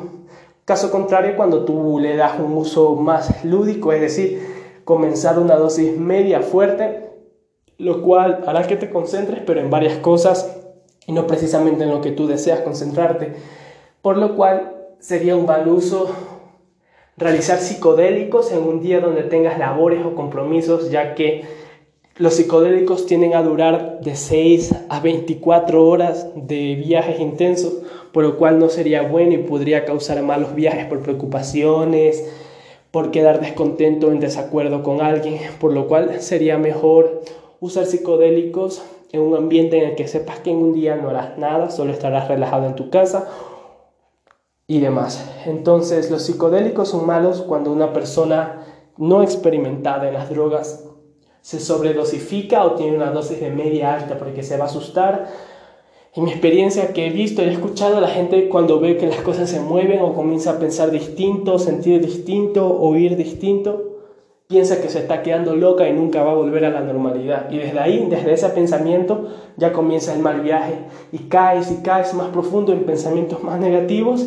Caso 0.64 0.90
contrario, 0.90 1.36
cuando 1.36 1.66
tú 1.66 1.98
le 1.98 2.16
das 2.16 2.40
un 2.40 2.56
uso 2.56 2.96
más 2.96 3.44
lúdico, 3.44 3.92
es 3.92 4.00
decir, 4.00 4.53
comenzar 4.84 5.38
una 5.38 5.56
dosis 5.56 5.96
media 5.96 6.40
fuerte, 6.42 7.10
lo 7.78 8.02
cual 8.02 8.44
hará 8.46 8.66
que 8.66 8.76
te 8.76 8.90
concentres, 8.90 9.42
pero 9.44 9.60
en 9.60 9.70
varias 9.70 9.98
cosas 9.98 10.60
y 11.06 11.12
no 11.12 11.26
precisamente 11.26 11.84
en 11.84 11.90
lo 11.90 12.00
que 12.00 12.12
tú 12.12 12.26
deseas 12.26 12.60
concentrarte. 12.60 13.34
Por 14.02 14.16
lo 14.16 14.36
cual 14.36 14.74
sería 14.98 15.36
un 15.36 15.46
mal 15.46 15.68
uso 15.68 16.08
realizar 17.16 17.58
psicodélicos 17.58 18.52
en 18.52 18.62
un 18.62 18.80
día 18.80 19.00
donde 19.00 19.22
tengas 19.22 19.58
labores 19.58 20.04
o 20.04 20.14
compromisos, 20.14 20.90
ya 20.90 21.14
que 21.14 21.44
los 22.16 22.34
psicodélicos 22.34 23.06
tienden 23.06 23.34
a 23.34 23.42
durar 23.42 24.00
de 24.00 24.14
6 24.14 24.74
a 24.88 25.00
24 25.00 25.86
horas 25.86 26.28
de 26.34 26.76
viajes 26.76 27.18
intensos, 27.20 27.74
por 28.12 28.22
lo 28.22 28.36
cual 28.36 28.58
no 28.58 28.68
sería 28.68 29.02
bueno 29.02 29.34
y 29.34 29.38
podría 29.38 29.84
causar 29.84 30.22
malos 30.22 30.54
viajes 30.54 30.86
por 30.86 31.00
preocupaciones, 31.00 32.24
por 32.94 33.10
quedar 33.10 33.40
descontento 33.40 34.12
en 34.12 34.20
desacuerdo 34.20 34.84
con 34.84 35.00
alguien, 35.00 35.40
por 35.58 35.72
lo 35.72 35.88
cual 35.88 36.22
sería 36.22 36.58
mejor 36.58 37.22
usar 37.58 37.86
psicodélicos 37.86 38.84
en 39.10 39.20
un 39.20 39.34
ambiente 39.34 39.82
en 39.82 39.90
el 39.90 39.96
que 39.96 40.06
sepas 40.06 40.38
que 40.38 40.52
en 40.52 40.58
un 40.58 40.74
día 40.74 40.94
no 40.94 41.10
harás 41.10 41.36
nada, 41.36 41.70
solo 41.70 41.92
estarás 41.92 42.28
relajado 42.28 42.66
en 42.66 42.76
tu 42.76 42.90
casa 42.90 43.28
y 44.68 44.78
demás. 44.78 45.28
Entonces 45.44 46.08
los 46.08 46.22
psicodélicos 46.22 46.90
son 46.90 47.04
malos 47.04 47.42
cuando 47.42 47.72
una 47.72 47.92
persona 47.92 48.64
no 48.96 49.24
experimentada 49.24 50.06
en 50.06 50.14
las 50.14 50.30
drogas 50.30 50.84
se 51.40 51.58
sobredosifica 51.58 52.64
o 52.64 52.76
tiene 52.76 52.96
una 52.96 53.10
dosis 53.10 53.40
de 53.40 53.50
media 53.50 53.92
alta 53.92 54.18
porque 54.18 54.44
se 54.44 54.56
va 54.56 54.66
a 54.66 54.68
asustar 54.68 55.26
en 56.16 56.24
mi 56.24 56.30
experiencia 56.30 56.92
que 56.92 57.08
he 57.08 57.10
visto 57.10 57.42
y 57.42 57.46
he 57.46 57.52
escuchado, 57.52 58.00
la 58.00 58.08
gente 58.08 58.48
cuando 58.48 58.78
ve 58.78 58.96
que 58.96 59.08
las 59.08 59.20
cosas 59.20 59.50
se 59.50 59.60
mueven 59.60 60.00
o 60.00 60.14
comienza 60.14 60.52
a 60.52 60.58
pensar 60.60 60.92
distinto, 60.92 61.58
sentir 61.58 62.00
distinto, 62.00 62.78
oír 62.78 63.16
distinto, 63.16 63.94
piensa 64.46 64.80
que 64.80 64.88
se 64.88 65.00
está 65.00 65.24
quedando 65.24 65.56
loca 65.56 65.88
y 65.88 65.92
nunca 65.92 66.22
va 66.22 66.30
a 66.30 66.36
volver 66.36 66.64
a 66.66 66.70
la 66.70 66.82
normalidad. 66.82 67.50
Y 67.50 67.58
desde 67.58 67.80
ahí, 67.80 68.06
desde 68.08 68.32
ese 68.32 68.48
pensamiento, 68.50 69.28
ya 69.56 69.72
comienza 69.72 70.14
el 70.14 70.20
mal 70.20 70.40
viaje 70.42 70.84
y 71.10 71.18
caes 71.18 71.72
y 71.72 71.82
caes 71.82 72.14
más 72.14 72.28
profundo 72.28 72.72
en 72.72 72.84
pensamientos 72.84 73.42
más 73.42 73.58
negativos 73.58 74.24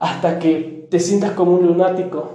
hasta 0.00 0.38
que 0.38 0.86
te 0.90 1.00
sientas 1.00 1.30
como 1.30 1.54
un 1.54 1.66
lunático. 1.66 2.28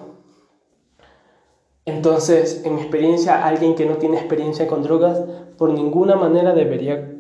Entonces, 1.86 2.64
en 2.66 2.74
mi 2.74 2.82
experiencia, 2.82 3.46
alguien 3.46 3.76
que 3.76 3.86
no 3.86 3.98
tiene 3.98 4.18
experiencia 4.18 4.66
con 4.66 4.82
drogas, 4.82 5.22
por 5.60 5.70
ninguna 5.70 6.16
manera 6.16 6.54
debería 6.54 7.19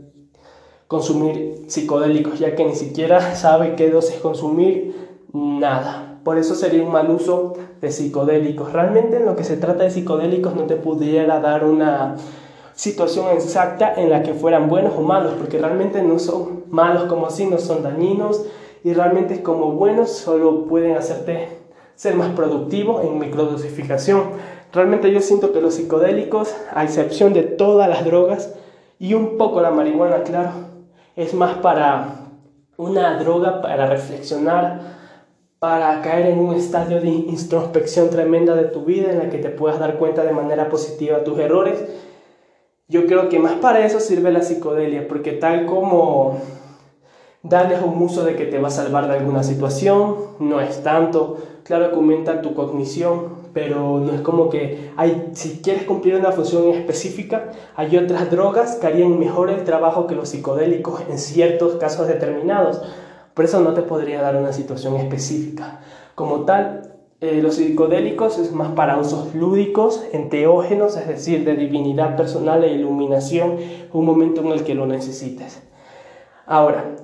consumir 0.89 1.65
psicodélicos, 1.67 2.39
ya 2.39 2.55
que 2.55 2.65
ni 2.65 2.73
siquiera 2.73 3.35
sabe 3.35 3.75
qué 3.75 3.91
dosis 3.91 4.15
consumir, 4.15 4.95
nada. 5.31 6.19
Por 6.23 6.39
eso 6.39 6.55
sería 6.55 6.83
un 6.83 6.91
mal 6.91 7.11
uso 7.11 7.53
de 7.79 7.91
psicodélicos. 7.91 8.73
Realmente 8.73 9.17
en 9.17 9.25
lo 9.27 9.35
que 9.35 9.43
se 9.43 9.55
trata 9.55 9.83
de 9.83 9.91
psicodélicos 9.91 10.55
no 10.55 10.63
te 10.63 10.75
pudiera 10.77 11.39
dar 11.39 11.63
una 11.63 12.15
situación 12.73 13.27
exacta 13.35 13.93
en 13.93 14.09
la 14.09 14.23
que 14.23 14.33
fueran 14.33 14.67
buenos 14.67 14.93
o 14.97 15.01
malos, 15.01 15.33
porque 15.37 15.59
realmente 15.59 16.01
no 16.01 16.17
son 16.17 16.63
malos 16.71 17.03
como 17.03 17.27
así, 17.27 17.45
no 17.45 17.59
son 17.59 17.83
dañinos 17.83 18.43
y 18.83 18.93
realmente 18.93 19.43
como 19.43 19.73
buenos 19.73 20.09
solo 20.09 20.65
pueden 20.65 20.97
hacerte 20.97 21.49
ser 21.93 22.15
más 22.15 22.29
productivo 22.29 23.01
en 23.01 23.19
microdosificación. 23.19 24.23
Realmente 24.73 25.11
yo 25.11 25.21
siento 25.21 25.53
que 25.53 25.61
los 25.61 25.75
psicodélicos, 25.75 26.55
a 26.73 26.83
excepción 26.83 27.33
de 27.33 27.43
todas 27.43 27.87
las 27.87 28.05
drogas 28.05 28.55
y 28.97 29.13
un 29.13 29.37
poco 29.37 29.61
la 29.61 29.69
marihuana, 29.69 30.23
claro, 30.23 30.68
es 31.19 31.33
más 31.33 31.57
para 31.57 32.15
una 32.77 33.19
droga 33.19 33.61
para 33.61 33.87
reflexionar, 33.87 34.79
para 35.59 36.01
caer 36.01 36.27
en 36.27 36.39
un 36.39 36.55
estadio 36.55 37.01
de 37.01 37.09
introspección 37.09 38.09
tremenda 38.09 38.55
de 38.55 38.63
tu 38.63 38.85
vida 38.85 39.11
en 39.11 39.19
la 39.19 39.29
que 39.29 39.39
te 39.39 39.49
puedas 39.49 39.79
dar 39.79 39.97
cuenta 39.97 40.23
de 40.23 40.31
manera 40.31 40.69
positiva 40.69 41.25
tus 41.25 41.37
errores. 41.37 41.83
Yo 42.87 43.05
creo 43.05 43.27
que 43.27 43.37
más 43.37 43.55
para 43.55 43.85
eso 43.85 43.99
sirve 43.99 44.31
la 44.31 44.43
psicodelia, 44.43 45.09
porque 45.09 45.33
tal 45.33 45.65
como 45.65 46.37
darles 47.43 47.81
un 47.81 48.01
uso 48.01 48.23
de 48.23 48.37
que 48.37 48.45
te 48.45 48.57
va 48.57 48.69
a 48.69 48.71
salvar 48.71 49.09
de 49.09 49.17
alguna 49.17 49.43
situación, 49.43 50.15
no 50.39 50.61
es 50.61 50.83
tanto, 50.83 51.37
claro 51.63 51.89
que 51.89 51.97
aumenta 51.97 52.41
tu 52.41 52.53
cognición, 52.53 53.38
pero 53.53 53.99
no 53.99 54.13
es 54.13 54.21
como 54.21 54.49
que 54.49 54.91
hay, 54.97 55.29
si 55.33 55.61
quieres 55.61 55.83
cumplir 55.83 56.15
una 56.15 56.31
función 56.31 56.69
específica, 56.69 57.51
hay 57.75 57.97
otras 57.97 58.29
drogas 58.29 58.75
que 58.75 58.87
harían 58.87 59.19
mejor 59.19 59.49
el 59.49 59.63
trabajo 59.63 60.07
que 60.07 60.15
los 60.15 60.29
psicodélicos 60.29 61.01
en 61.09 61.17
ciertos 61.17 61.75
casos 61.75 62.07
determinados. 62.07 62.81
Por 63.33 63.45
eso 63.45 63.61
no 63.61 63.73
te 63.73 63.81
podría 63.81 64.21
dar 64.21 64.35
una 64.35 64.53
situación 64.53 64.95
específica. 64.97 65.81
Como 66.15 66.45
tal, 66.45 66.89
eh, 67.21 67.41
los 67.41 67.55
psicodélicos 67.55 68.37
es 68.37 68.53
más 68.53 68.71
para 68.71 68.97
usos 68.97 69.35
lúdicos, 69.35 70.05
enteógenos, 70.13 70.95
es 70.95 71.07
decir, 71.07 71.43
de 71.43 71.55
divinidad 71.55 72.15
personal 72.15 72.63
e 72.63 72.73
iluminación, 72.73 73.57
un 73.91 74.05
momento 74.05 74.41
en 74.41 74.47
el 74.47 74.63
que 74.63 74.73
lo 74.73 74.85
necesites. 74.85 75.61
Ahora, 76.45 76.95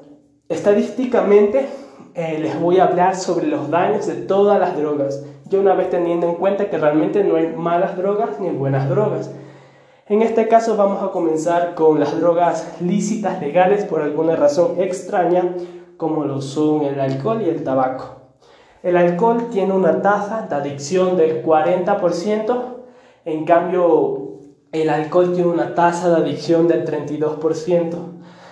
estadísticamente 0.47 1.67
eh, 2.13 2.39
les 2.39 2.57
voy 2.57 2.79
a 2.79 2.85
hablar 2.85 3.17
sobre 3.17 3.47
los 3.47 3.69
daños 3.69 4.07
de 4.07 4.15
todas 4.15 4.57
las 4.57 4.77
drogas, 4.77 5.21
yo 5.49 5.59
una 5.59 5.73
vez 5.73 5.89
teniendo 5.89 6.27
en 6.27 6.35
cuenta 6.35 6.69
que 6.69 6.77
realmente 6.77 7.23
no 7.23 7.35
hay 7.35 7.47
malas 7.55 7.97
drogas 7.97 8.39
ni 8.39 8.49
buenas 8.49 8.89
drogas. 8.89 9.31
En 10.07 10.21
este 10.21 10.47
caso 10.47 10.75
vamos 10.75 11.03
a 11.03 11.11
comenzar 11.11 11.75
con 11.75 11.99
las 11.99 12.19
drogas 12.19 12.77
lícitas 12.81 13.41
legales 13.41 13.85
por 13.85 14.01
alguna 14.01 14.35
razón 14.35 14.79
extraña, 14.79 15.55
como 15.97 16.25
lo 16.25 16.41
son 16.41 16.83
el 16.83 16.99
alcohol 16.99 17.41
y 17.41 17.49
el 17.49 17.63
tabaco. 17.63 18.15
El 18.83 18.97
alcohol 18.97 19.49
tiene 19.51 19.73
una 19.73 20.01
tasa 20.01 20.47
de 20.47 20.55
adicción 20.55 21.17
del 21.17 21.43
40%, 21.43 22.63
en 23.25 23.45
cambio 23.45 24.25
el 24.71 24.89
alcohol 24.89 25.33
tiene 25.33 25.49
una 25.49 25.73
tasa 25.73 26.09
de 26.09 26.17
adicción 26.17 26.67
del 26.67 26.85
32%. 26.85 27.95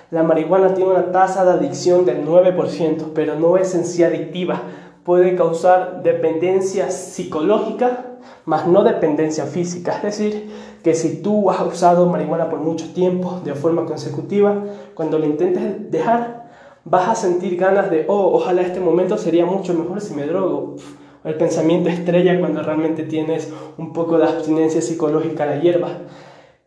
La 0.10 0.24
marihuana 0.24 0.74
tiene 0.74 0.92
una 0.92 1.12
tasa 1.12 1.44
de 1.44 1.52
adicción 1.52 2.06
del 2.06 2.26
9%, 2.26 3.14
pero 3.14 3.36
no 3.36 3.58
es 3.58 3.76
en 3.76 3.84
sí 3.84 4.04
adictiva. 4.04 4.62
Puede 5.04 5.36
causar 5.36 6.02
dependencia 6.04 6.90
psicológica, 6.90 8.06
más 8.46 8.68
no 8.68 8.84
dependencia 8.84 9.46
física. 9.46 9.98
Es 9.98 10.04
decir, 10.04 10.50
que 10.84 10.96
si 10.96 11.22
tú 11.22 11.50
has 11.50 11.62
usado 11.62 12.08
marihuana 12.08 12.50
por 12.50 12.60
mucho 12.60 12.94
tiempo 12.94 13.42
de 13.44 13.54
forma 13.54 13.86
consecutiva, 13.86 14.64
cuando 14.94 15.20
lo 15.20 15.26
intentes 15.26 15.92
dejar, 15.92 16.50
vas 16.86 17.10
a 17.10 17.16
sentir 17.16 17.58
ganas 17.58 17.90
de, 17.90 18.06
oh, 18.08 18.34
ojalá 18.34 18.62
este 18.62 18.80
momento 18.80 19.18
sería 19.18 19.46
mucho 19.46 19.74
mejor 19.74 20.02
si 20.02 20.14
me 20.14 20.26
drogo. 20.26 20.76
El 21.24 21.36
pensamiento 21.36 21.90
estrella 21.90 22.40
cuando 22.40 22.62
realmente 22.62 23.04
tienes 23.04 23.52
un 23.78 23.94
poco 23.94 24.18
de 24.18 24.26
abstinencia 24.26 24.82
psicológica 24.82 25.44
a 25.44 25.48
la 25.48 25.62
hierba. 25.62 25.90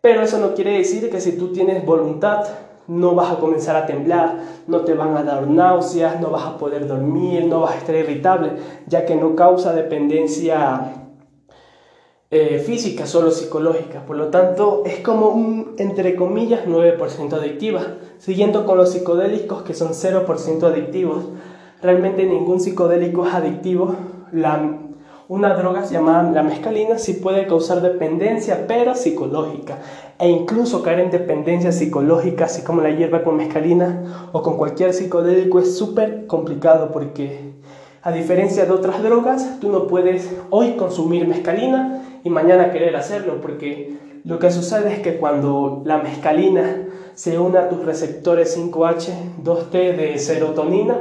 Pero 0.00 0.22
eso 0.22 0.38
no 0.38 0.54
quiere 0.54 0.78
decir 0.78 1.10
que 1.10 1.20
si 1.20 1.32
tú 1.32 1.52
tienes 1.52 1.84
voluntad, 1.84 2.46
no 2.88 3.14
vas 3.14 3.32
a 3.32 3.38
comenzar 3.38 3.76
a 3.76 3.86
temblar, 3.86 4.40
no 4.66 4.80
te 4.80 4.94
van 4.94 5.16
a 5.16 5.22
dar 5.22 5.46
náuseas, 5.46 6.20
no 6.20 6.30
vas 6.30 6.44
a 6.44 6.56
poder 6.58 6.86
dormir, 6.86 7.46
no 7.46 7.60
vas 7.60 7.74
a 7.74 7.78
estar 7.78 7.94
irritable, 7.94 8.52
ya 8.86 9.04
que 9.04 9.16
no 9.16 9.34
causa 9.34 9.72
dependencia 9.72 11.06
eh, 12.28 12.58
física, 12.58 13.06
solo 13.06 13.30
psicológica. 13.30 14.04
Por 14.04 14.16
lo 14.16 14.28
tanto, 14.28 14.82
es 14.84 14.98
como 14.98 15.28
un, 15.28 15.74
entre 15.78 16.16
comillas, 16.16 16.66
9% 16.66 17.32
adictiva. 17.34 17.82
Siguiendo 18.18 18.66
con 18.66 18.78
los 18.78 18.90
psicodélicos 18.90 19.62
que 19.62 19.74
son 19.74 19.90
0% 19.90 20.64
adictivos. 20.64 21.24
Realmente 21.80 22.24
ningún 22.24 22.60
psicodélico 22.60 23.26
es 23.26 23.34
adictivo. 23.34 23.94
Una 25.28 25.54
droga 25.54 25.84
llamada 25.84 26.30
la 26.30 26.42
mescalina 26.42 26.98
sí 26.98 27.14
puede 27.14 27.46
causar 27.46 27.80
dependencia, 27.80 28.66
pero 28.66 28.94
psicológica. 28.94 29.78
E 30.18 30.28
incluso 30.30 30.82
caer 30.82 31.00
en 31.00 31.10
dependencia 31.10 31.72
psicológica, 31.72 32.46
así 32.46 32.62
como 32.62 32.80
la 32.80 32.90
hierba 32.90 33.22
con 33.22 33.36
mescalina 33.36 34.30
o 34.32 34.42
con 34.42 34.56
cualquier 34.56 34.94
psicodélico, 34.94 35.58
es 35.58 35.76
súper 35.76 36.26
complicado 36.26 36.90
porque 36.90 37.52
a 38.02 38.12
diferencia 38.12 38.64
de 38.64 38.72
otras 38.72 39.02
drogas, 39.02 39.58
tú 39.60 39.70
no 39.70 39.86
puedes 39.86 40.32
hoy 40.50 40.72
consumir 40.76 41.26
mescalina 41.26 42.02
y 42.24 42.30
mañana 42.30 42.70
querer 42.70 42.96
hacerlo, 42.96 43.40
porque 43.42 43.98
lo 44.24 44.38
que 44.38 44.50
sucede 44.50 44.92
es 44.92 45.00
que 45.00 45.18
cuando 45.18 45.82
la 45.84 45.98
mescalina 45.98 46.86
se 47.14 47.38
une 47.38 47.58
a 47.58 47.68
tus 47.68 47.84
receptores 47.84 48.56
5H, 48.56 49.42
2T 49.42 49.96
de 49.96 50.18
serotonina, 50.18 50.96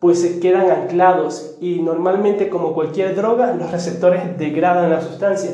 pues 0.00 0.20
se 0.20 0.40
quedan 0.40 0.70
anclados 0.70 1.56
y 1.60 1.80
normalmente 1.82 2.48
como 2.48 2.74
cualquier 2.74 3.14
droga 3.14 3.54
los 3.54 3.70
receptores 3.70 4.36
degradan 4.36 4.90
la 4.90 5.02
sustancia. 5.02 5.52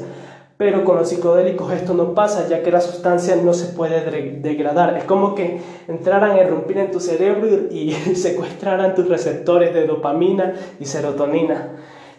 Pero 0.59 0.85
con 0.85 0.97
los 0.97 1.11
psicodélicos 1.11 1.71
esto 1.73 1.93
no 1.93 2.15
pasa, 2.15 2.49
ya 2.49 2.63
que 2.63 2.71
la 2.71 2.81
sustancia 2.81 3.37
no 3.37 3.53
se 3.53 3.75
puede 3.75 4.11
degradar. 4.41 4.97
Es 4.97 5.05
como 5.05 5.35
que 5.35 5.61
entraran 5.87 6.39
irrumpir 6.39 6.79
en 6.79 6.91
tu 6.91 6.99
cerebro 6.99 7.47
y 7.71 7.93
secuestraran 8.15 8.95
tus 8.95 9.09
receptores 9.09 9.75
de 9.75 9.87
dopamina 9.87 10.55
y 10.81 10.87
serotonina. 10.87 11.73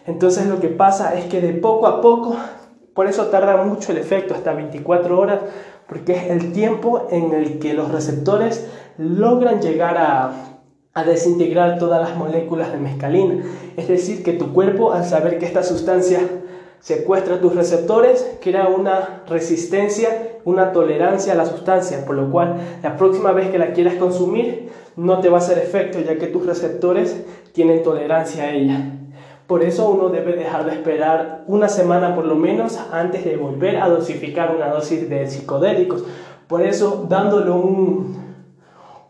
Entonces 0.06 0.46
lo 0.46 0.60
que 0.60 0.68
pasa 0.68 1.18
es 1.18 1.24
que 1.24 1.40
de 1.40 1.52
poco 1.52 1.86
a 1.86 2.00
poco 2.00 2.36
por 2.94 3.06
eso 3.06 3.26
tarda 3.26 3.62
mucho 3.64 3.92
el 3.92 3.98
efecto, 3.98 4.34
hasta 4.34 4.52
24 4.52 5.20
horas, 5.20 5.38
porque 5.86 6.16
es 6.16 6.30
el 6.30 6.52
tiempo 6.52 7.06
en 7.12 7.32
el 7.32 7.60
que 7.60 7.72
los 7.72 7.92
receptores 7.92 8.68
logran 8.98 9.60
llegar 9.60 9.96
a 9.96 11.04
desintegrar 11.04 11.78
todas 11.78 12.00
las 12.00 12.18
moléculas 12.18 12.72
de 12.72 12.78
mescalina. 12.78 13.44
Es 13.76 13.86
decir, 13.86 14.24
que 14.24 14.32
tu 14.32 14.52
cuerpo, 14.52 14.92
al 14.92 15.04
saber 15.04 15.38
que 15.38 15.46
esta 15.46 15.62
sustancia 15.62 16.18
secuestra 16.80 17.40
tus 17.40 17.54
receptores, 17.54 18.38
crea 18.40 18.68
una 18.68 19.22
resistencia, 19.28 20.38
una 20.44 20.72
tolerancia 20.72 21.32
a 21.32 21.36
la 21.36 21.46
sustancia, 21.46 22.04
por 22.06 22.16
lo 22.16 22.30
cual 22.30 22.56
la 22.82 22.96
próxima 22.96 23.32
vez 23.32 23.50
que 23.50 23.58
la 23.58 23.72
quieras 23.72 23.94
consumir 23.94 24.70
no 24.96 25.20
te 25.20 25.28
va 25.28 25.38
a 25.38 25.40
hacer 25.40 25.58
efecto, 25.58 26.00
ya 26.00 26.18
que 26.18 26.26
tus 26.26 26.46
receptores 26.46 27.24
tienen 27.52 27.82
tolerancia 27.82 28.44
a 28.44 28.52
ella. 28.52 28.92
Por 29.46 29.62
eso 29.62 29.88
uno 29.88 30.10
debe 30.10 30.36
dejar 30.36 30.66
de 30.66 30.72
esperar 30.72 31.44
una 31.46 31.68
semana 31.68 32.14
por 32.14 32.26
lo 32.26 32.36
menos 32.36 32.78
antes 32.92 33.24
de 33.24 33.36
volver 33.36 33.76
a 33.76 33.88
dosificar 33.88 34.54
una 34.54 34.68
dosis 34.68 35.08
de 35.08 35.26
psicodélicos. 35.26 36.04
Por 36.46 36.62
eso 36.62 37.06
dándole 37.08 37.50
un, 37.50 38.27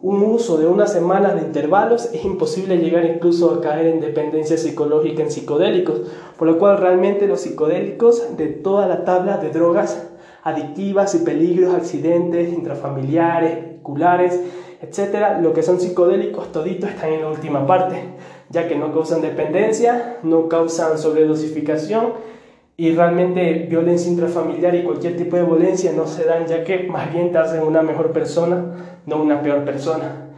un 0.00 0.22
uso 0.22 0.56
de 0.58 0.66
una 0.66 0.86
semana 0.86 1.34
de 1.34 1.42
intervalos 1.42 2.10
es 2.12 2.24
imposible 2.24 2.78
llegar 2.78 3.04
incluso 3.04 3.52
a 3.52 3.60
caer 3.60 3.86
en 3.86 4.00
dependencia 4.00 4.56
psicológica 4.56 5.22
en 5.22 5.30
psicodélicos. 5.30 6.02
Por 6.36 6.46
lo 6.46 6.58
cual 6.58 6.78
realmente 6.78 7.26
los 7.26 7.40
psicodélicos 7.40 8.36
de 8.36 8.46
toda 8.46 8.86
la 8.86 9.04
tabla 9.04 9.38
de 9.38 9.50
drogas 9.50 10.06
adictivas 10.44 11.14
y 11.14 11.18
peligros, 11.18 11.74
accidentes 11.74 12.52
intrafamiliares, 12.52 13.80
oculares, 13.80 14.40
etcétera, 14.80 15.40
lo 15.40 15.52
que 15.52 15.62
son 15.62 15.80
psicodélicos 15.80 16.52
toditos 16.52 16.90
están 16.90 17.12
en 17.12 17.22
la 17.22 17.30
última 17.30 17.66
parte 17.66 18.02
ya 18.50 18.68
que 18.68 18.76
no 18.76 18.92
causan 18.92 19.20
dependencia, 19.20 20.18
no 20.22 20.48
causan 20.48 20.98
sobredosificación 20.98 22.12
y 22.80 22.92
realmente 22.94 23.66
violencia 23.68 24.08
intrafamiliar 24.08 24.72
y 24.76 24.84
cualquier 24.84 25.16
tipo 25.16 25.34
de 25.34 25.42
violencia 25.42 25.92
no 25.92 26.06
se 26.06 26.24
dan, 26.24 26.46
ya 26.46 26.62
que 26.62 26.84
más 26.84 27.12
bien 27.12 27.32
te 27.32 27.38
hacen 27.38 27.64
una 27.64 27.82
mejor 27.82 28.12
persona, 28.12 29.00
no 29.04 29.20
una 29.20 29.42
peor 29.42 29.64
persona. 29.64 30.28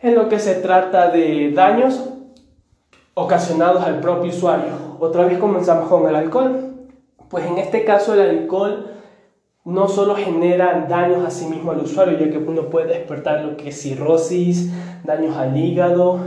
En 0.00 0.16
lo 0.16 0.28
que 0.28 0.40
se 0.40 0.56
trata 0.56 1.10
de 1.10 1.52
daños 1.52 2.10
ocasionados 3.14 3.84
al 3.84 4.00
propio 4.00 4.32
usuario, 4.32 4.72
otra 4.98 5.24
vez 5.24 5.38
comenzamos 5.38 5.88
con 5.88 6.08
el 6.08 6.16
alcohol. 6.16 6.74
Pues 7.28 7.46
en 7.46 7.56
este 7.58 7.84
caso 7.84 8.14
el 8.14 8.40
alcohol 8.40 8.88
no 9.64 9.86
solo 9.86 10.16
genera 10.16 10.86
daños 10.88 11.24
a 11.24 11.30
sí 11.30 11.46
mismo 11.46 11.70
al 11.70 11.78
usuario, 11.78 12.18
ya 12.18 12.28
que 12.28 12.38
uno 12.38 12.70
puede 12.70 12.88
despertar 12.88 13.44
lo 13.44 13.56
que 13.56 13.68
es 13.68 13.80
cirrosis, 13.80 14.72
daños 15.04 15.36
al 15.36 15.56
hígado, 15.56 16.18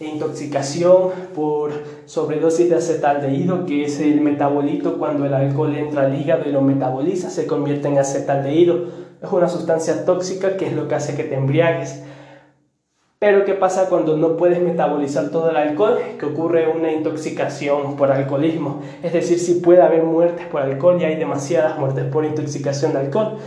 intoxicación 0.00 1.10
por 1.34 1.72
sobredosis 2.06 2.70
de 2.70 2.76
acetaldehído, 2.76 3.66
que 3.66 3.84
es 3.84 4.00
el 4.00 4.20
metabolito 4.20 4.98
cuando 4.98 5.26
el 5.26 5.34
alcohol 5.34 5.74
entra 5.74 6.02
al 6.02 6.20
hígado 6.20 6.48
y 6.48 6.52
lo 6.52 6.62
metaboliza, 6.62 7.30
se 7.30 7.46
convierte 7.46 7.88
en 7.88 7.98
acetaldehído. 7.98 8.86
Es 9.22 9.32
una 9.32 9.48
sustancia 9.48 10.04
tóxica 10.04 10.56
que 10.56 10.66
es 10.66 10.72
lo 10.72 10.86
que 10.86 10.94
hace 10.94 11.16
que 11.16 11.24
te 11.24 11.34
embriagues. 11.34 12.02
Pero 13.18 13.44
¿qué 13.44 13.54
pasa 13.54 13.88
cuando 13.88 14.16
no 14.16 14.36
puedes 14.36 14.60
metabolizar 14.60 15.30
todo 15.30 15.50
el 15.50 15.56
alcohol? 15.56 15.98
Que 16.20 16.26
ocurre 16.26 16.68
una 16.68 16.92
intoxicación 16.92 17.96
por 17.96 18.12
alcoholismo. 18.12 18.80
Es 19.02 19.12
decir, 19.12 19.40
si 19.40 19.54
puede 19.54 19.82
haber 19.82 20.04
muertes 20.04 20.46
por 20.46 20.62
alcohol 20.62 20.98
y 21.00 21.04
hay 21.04 21.16
demasiadas 21.16 21.76
muertes 21.80 22.04
por 22.04 22.24
intoxicación 22.24 22.92
de 22.92 23.00
alcohol. 23.00 23.38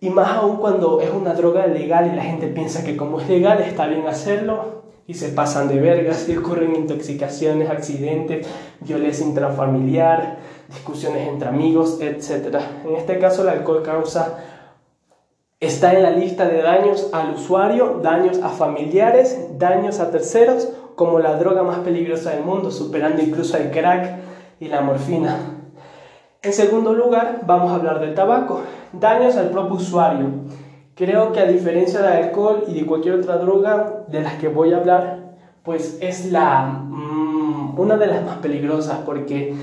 Y 0.00 0.10
más 0.10 0.30
aún 0.30 0.56
cuando 0.56 1.00
es 1.00 1.10
una 1.10 1.34
droga 1.34 1.68
legal 1.68 2.10
y 2.12 2.16
la 2.16 2.24
gente 2.24 2.48
piensa 2.48 2.82
que 2.82 2.96
como 2.96 3.20
es 3.20 3.28
legal 3.28 3.60
está 3.60 3.86
bien 3.86 4.04
hacerlo 4.08 4.77
y 5.08 5.14
se 5.14 5.30
pasan 5.30 5.66
de 5.66 5.80
vergas 5.80 6.28
y 6.28 6.36
ocurren 6.36 6.76
intoxicaciones, 6.76 7.68
accidentes, 7.68 8.46
violencia 8.78 9.26
intrafamiliar, 9.26 10.38
discusiones 10.68 11.26
entre 11.26 11.48
amigos, 11.48 11.98
etc. 12.00 12.60
En 12.86 12.94
este 12.94 13.18
caso 13.18 13.42
el 13.42 13.48
alcohol 13.48 13.82
causa 13.82 14.44
Está 15.60 15.92
en 15.92 16.04
la 16.04 16.12
lista 16.12 16.46
de 16.46 16.62
daños 16.62 17.08
al 17.12 17.34
usuario, 17.34 17.98
daños 18.00 18.38
a 18.44 18.48
familiares, 18.48 19.36
daños 19.58 19.98
a 19.98 20.12
terceros, 20.12 20.68
como 20.94 21.18
la 21.18 21.34
droga 21.34 21.64
más 21.64 21.80
peligrosa 21.80 22.30
del 22.30 22.44
mundo, 22.44 22.70
superando 22.70 23.20
incluso 23.20 23.56
el 23.56 23.72
crack 23.72 24.20
y 24.60 24.68
la 24.68 24.82
morfina. 24.82 25.36
En 26.42 26.52
segundo 26.52 26.92
lugar, 26.94 27.40
vamos 27.44 27.72
a 27.72 27.74
hablar 27.74 27.98
del 27.98 28.14
tabaco. 28.14 28.60
Daños 28.92 29.34
al 29.34 29.50
propio 29.50 29.74
usuario. 29.74 30.26
Creo 30.98 31.30
que 31.30 31.38
a 31.38 31.44
diferencia 31.44 32.02
del 32.02 32.24
alcohol 32.24 32.64
y 32.66 32.74
de 32.74 32.84
cualquier 32.84 33.14
otra 33.14 33.38
droga 33.38 34.02
de 34.08 34.20
las 34.20 34.34
que 34.34 34.48
voy 34.48 34.72
a 34.72 34.78
hablar, 34.78 35.36
pues 35.62 35.96
es 36.00 36.32
la, 36.32 36.64
mm, 36.66 37.78
una 37.78 37.96
de 37.96 38.08
las 38.08 38.24
más 38.24 38.38
peligrosas 38.38 38.98
porque 39.06 39.54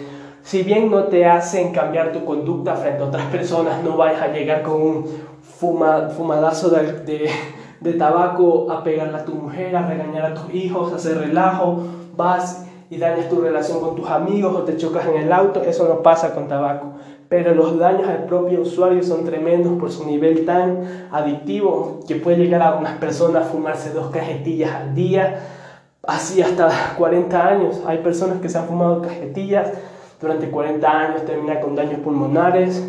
si 0.43 0.63
bien 0.63 0.89
no 0.89 1.03
te 1.05 1.25
hacen 1.25 1.73
cambiar 1.73 2.13
tu 2.13 2.23
conducta 2.23 2.77
frente 2.77 3.03
a 3.03 3.07
otras 3.07 3.25
personas, 3.25 3.83
no 3.83 3.97
vayas 3.97 4.21
a 4.21 4.27
llegar 4.29 4.61
con 4.61 4.81
un 4.81 5.05
fuma, 5.41 6.07
fumadazo 6.07 6.69
de, 6.69 7.29
de, 7.81 7.93
tabaco 7.95 8.71
a 8.71 8.81
pegarle 8.81 9.17
a 9.17 9.25
tu 9.25 9.35
mujer, 9.35 9.75
a 9.75 9.85
regañar 9.85 10.27
a 10.27 10.33
tus 10.35 10.53
hijos, 10.53 10.93
a 10.93 10.95
hacer 10.95 11.17
relajo, 11.17 11.83
vas 12.15 12.65
y 12.89 12.95
dañas 12.95 13.27
tu 13.27 13.41
relación 13.41 13.81
con 13.81 13.95
tus 13.95 14.09
amigos 14.09 14.55
o 14.55 14.63
te 14.63 14.77
chocas 14.77 15.05
en 15.07 15.23
el 15.23 15.33
auto, 15.33 15.61
eso 15.63 15.85
no 15.85 16.01
pasa 16.01 16.33
con 16.33 16.47
tabaco. 16.47 16.93
Pero 17.27 17.55
los 17.55 17.79
daños 17.79 18.07
al 18.07 18.25
propio 18.25 18.61
usuario 18.61 19.01
son 19.01 19.25
tremendos 19.25 19.79
por 19.79 19.91
su 19.91 20.05
nivel 20.05 20.45
tan 20.45 21.07
adictivo 21.11 22.01
que 22.07 22.15
puede 22.15 22.37
llegar 22.37 22.61
a 22.61 22.75
unas 22.75 22.97
personas 22.97 23.47
a 23.47 23.49
fumarse 23.49 23.91
dos 23.91 24.11
cajetillas 24.11 24.71
al 24.71 24.93
día, 24.93 25.39
así 26.03 26.41
hasta 26.41 26.69
40 26.97 27.47
años. 27.47 27.81
Hay 27.87 27.99
personas 27.99 28.39
que 28.41 28.49
se 28.49 28.57
han 28.57 28.65
fumado 28.65 29.01
cajetillas 29.01 29.71
durante 30.21 30.49
40 30.49 30.87
años, 30.87 31.25
termina 31.25 31.59
con 31.59 31.75
daños 31.75 31.99
pulmonares, 31.99 32.87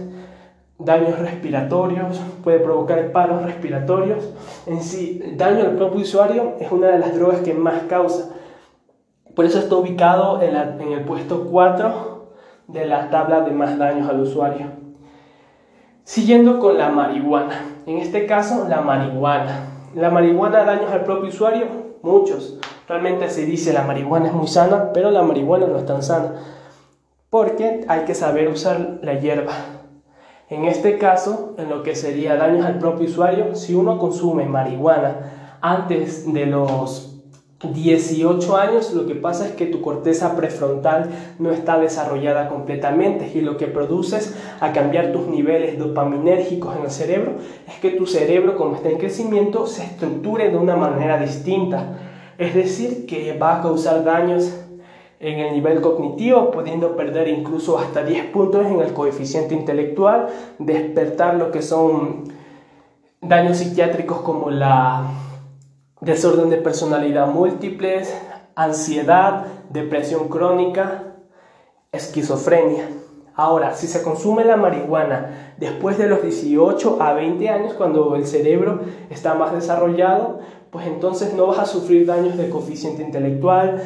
daños 0.79 1.19
respiratorios, 1.19 2.21
puede 2.45 2.59
provocar 2.59 3.13
paros 3.13 3.43
respiratorios. 3.43 4.29
En 4.67 4.83
sí, 4.83 5.23
daño 5.37 5.65
al 5.65 5.77
propio 5.77 6.03
usuario 6.03 6.55
es 6.61 6.71
una 6.71 6.89
de 6.89 6.99
las 6.99 7.15
drogas 7.15 7.41
que 7.41 7.55
más 7.55 7.85
causa. 7.89 8.31
Por 9.35 9.47
eso 9.47 9.59
está 9.59 9.77
ubicado 9.77 10.43
en, 10.43 10.57
en 10.57 10.93
el 10.93 11.05
puesto 11.05 11.49
4 11.51 12.16
de 12.69 12.87
la 12.87 13.11
tabla 13.11 13.41
de 13.43 13.53
más 13.53 13.79
daños 13.79 14.09
al 14.09 14.21
usuario. 14.21 14.67
Siguiendo 16.05 16.59
con 16.59 16.79
la 16.79 16.89
marihuana. 16.89 17.65
En 17.87 17.99
este 17.99 18.27
caso, 18.27 18.67
la 18.69 18.81
marihuana. 18.81 19.69
La 19.95 20.11
marihuana 20.11 20.65
daños 20.65 20.91
al 20.91 21.05
propio 21.05 21.31
usuario, 21.31 21.67
muchos. 22.03 22.59
Realmente 22.89 23.29
se 23.31 23.45
dice 23.45 23.73
la 23.73 23.83
marihuana 23.83 24.29
es 24.29 24.33
muy 24.33 24.47
sana, 24.47 24.93
pero 24.93 25.11
la 25.11 25.23
marihuana 25.23 25.67
no 25.67 25.79
es 25.79 25.87
tan 25.87 26.03
sana. 26.03 26.35
Porque 27.31 27.85
hay 27.89 28.05
que 28.05 28.15
saber 28.15 28.49
usar 28.49 28.99
la 29.03 29.15
hierba. 29.15 29.53
En 30.49 30.65
este 30.65 30.97
caso, 30.97 31.55
en 31.59 31.69
lo 31.69 31.83
que 31.83 31.97
sería 31.97 32.37
daños 32.37 32.65
al 32.65 32.79
propio 32.79 33.09
usuario, 33.09 33.57
si 33.57 33.75
uno 33.75 33.99
consume 33.99 34.47
marihuana 34.47 35.59
antes 35.61 36.33
de 36.33 36.47
los 36.47 37.16
18 37.63 38.57
años, 38.57 38.93
lo 38.93 39.07
que 39.07 39.15
pasa 39.15 39.47
es 39.47 39.53
que 39.53 39.65
tu 39.65 39.81
corteza 39.81 40.37
prefrontal 40.37 41.09
no 41.39 41.51
está 41.51 41.79
desarrollada 41.79 42.49
completamente 42.51 43.33
y 43.35 43.41
lo 43.41 43.57
que 43.57 43.67
produces 43.67 44.37
a 44.61 44.73
cambiar 44.73 45.13
tus 45.13 45.27
niveles 45.27 45.79
dopaminérgicos 45.79 46.77
en 46.77 46.85
el 46.85 46.91
cerebro 46.91 47.37
es 47.67 47.75
que 47.81 47.91
tu 47.91 48.07
cerebro, 48.07 48.57
como 48.57 48.77
está 48.77 48.91
en 48.91 48.99
crecimiento, 48.99 49.67
se 49.67 49.85
estructure 49.85 50.51
de 50.51 50.57
una 50.59 50.77
manera 50.77 51.19
distinta. 51.19 51.99
Es 52.37 52.55
decir, 52.55 53.07
que 53.07 53.39
va 53.39 53.57
a 53.57 53.63
causar 53.63 54.05
daños 54.05 54.53
en 55.19 55.39
el 55.39 55.55
nivel 55.55 55.81
cognitivo, 55.81 56.51
pudiendo 56.51 56.95
perder 56.95 57.29
incluso 57.29 57.79
hasta 57.79 58.05
10 58.05 58.27
puntos 58.27 58.67
en 58.67 58.81
el 58.81 58.93
coeficiente 58.93 59.55
intelectual, 59.55 60.27
despertar 60.59 61.37
lo 61.37 61.51
que 61.51 61.63
son 61.63 62.25
daños 63.23 63.57
psiquiátricos 63.57 64.21
como 64.21 64.51
la 64.51 65.09
desorden 66.01 66.51
de 66.51 66.59
personalidad 66.59 67.29
múltiples, 67.29 68.15
ansiedad, 68.55 69.47
depresión 69.71 70.29
crónica, 70.29 71.15
esquizofrenia. 71.93 72.89
Ahora, 73.35 73.75
si 73.75 73.87
se 73.87 74.03
consume 74.03 74.45
la 74.45 74.57
marihuana 74.57 75.55
después 75.59 75.99
de 75.99 76.09
los 76.09 76.23
18 76.23 77.03
a 77.03 77.13
20 77.13 77.49
años, 77.51 77.75
cuando 77.75 78.17
el 78.17 78.27
cerebro 78.27 78.81
está 79.11 79.35
más 79.35 79.53
desarrollado, 79.53 80.41
pues 80.71 80.87
entonces 80.87 81.35
no 81.35 81.47
vas 81.47 81.59
a 81.59 81.67
sufrir 81.67 82.07
daños 82.07 82.37
de 82.37 82.49
coeficiente 82.49 83.03
intelectual, 83.03 83.83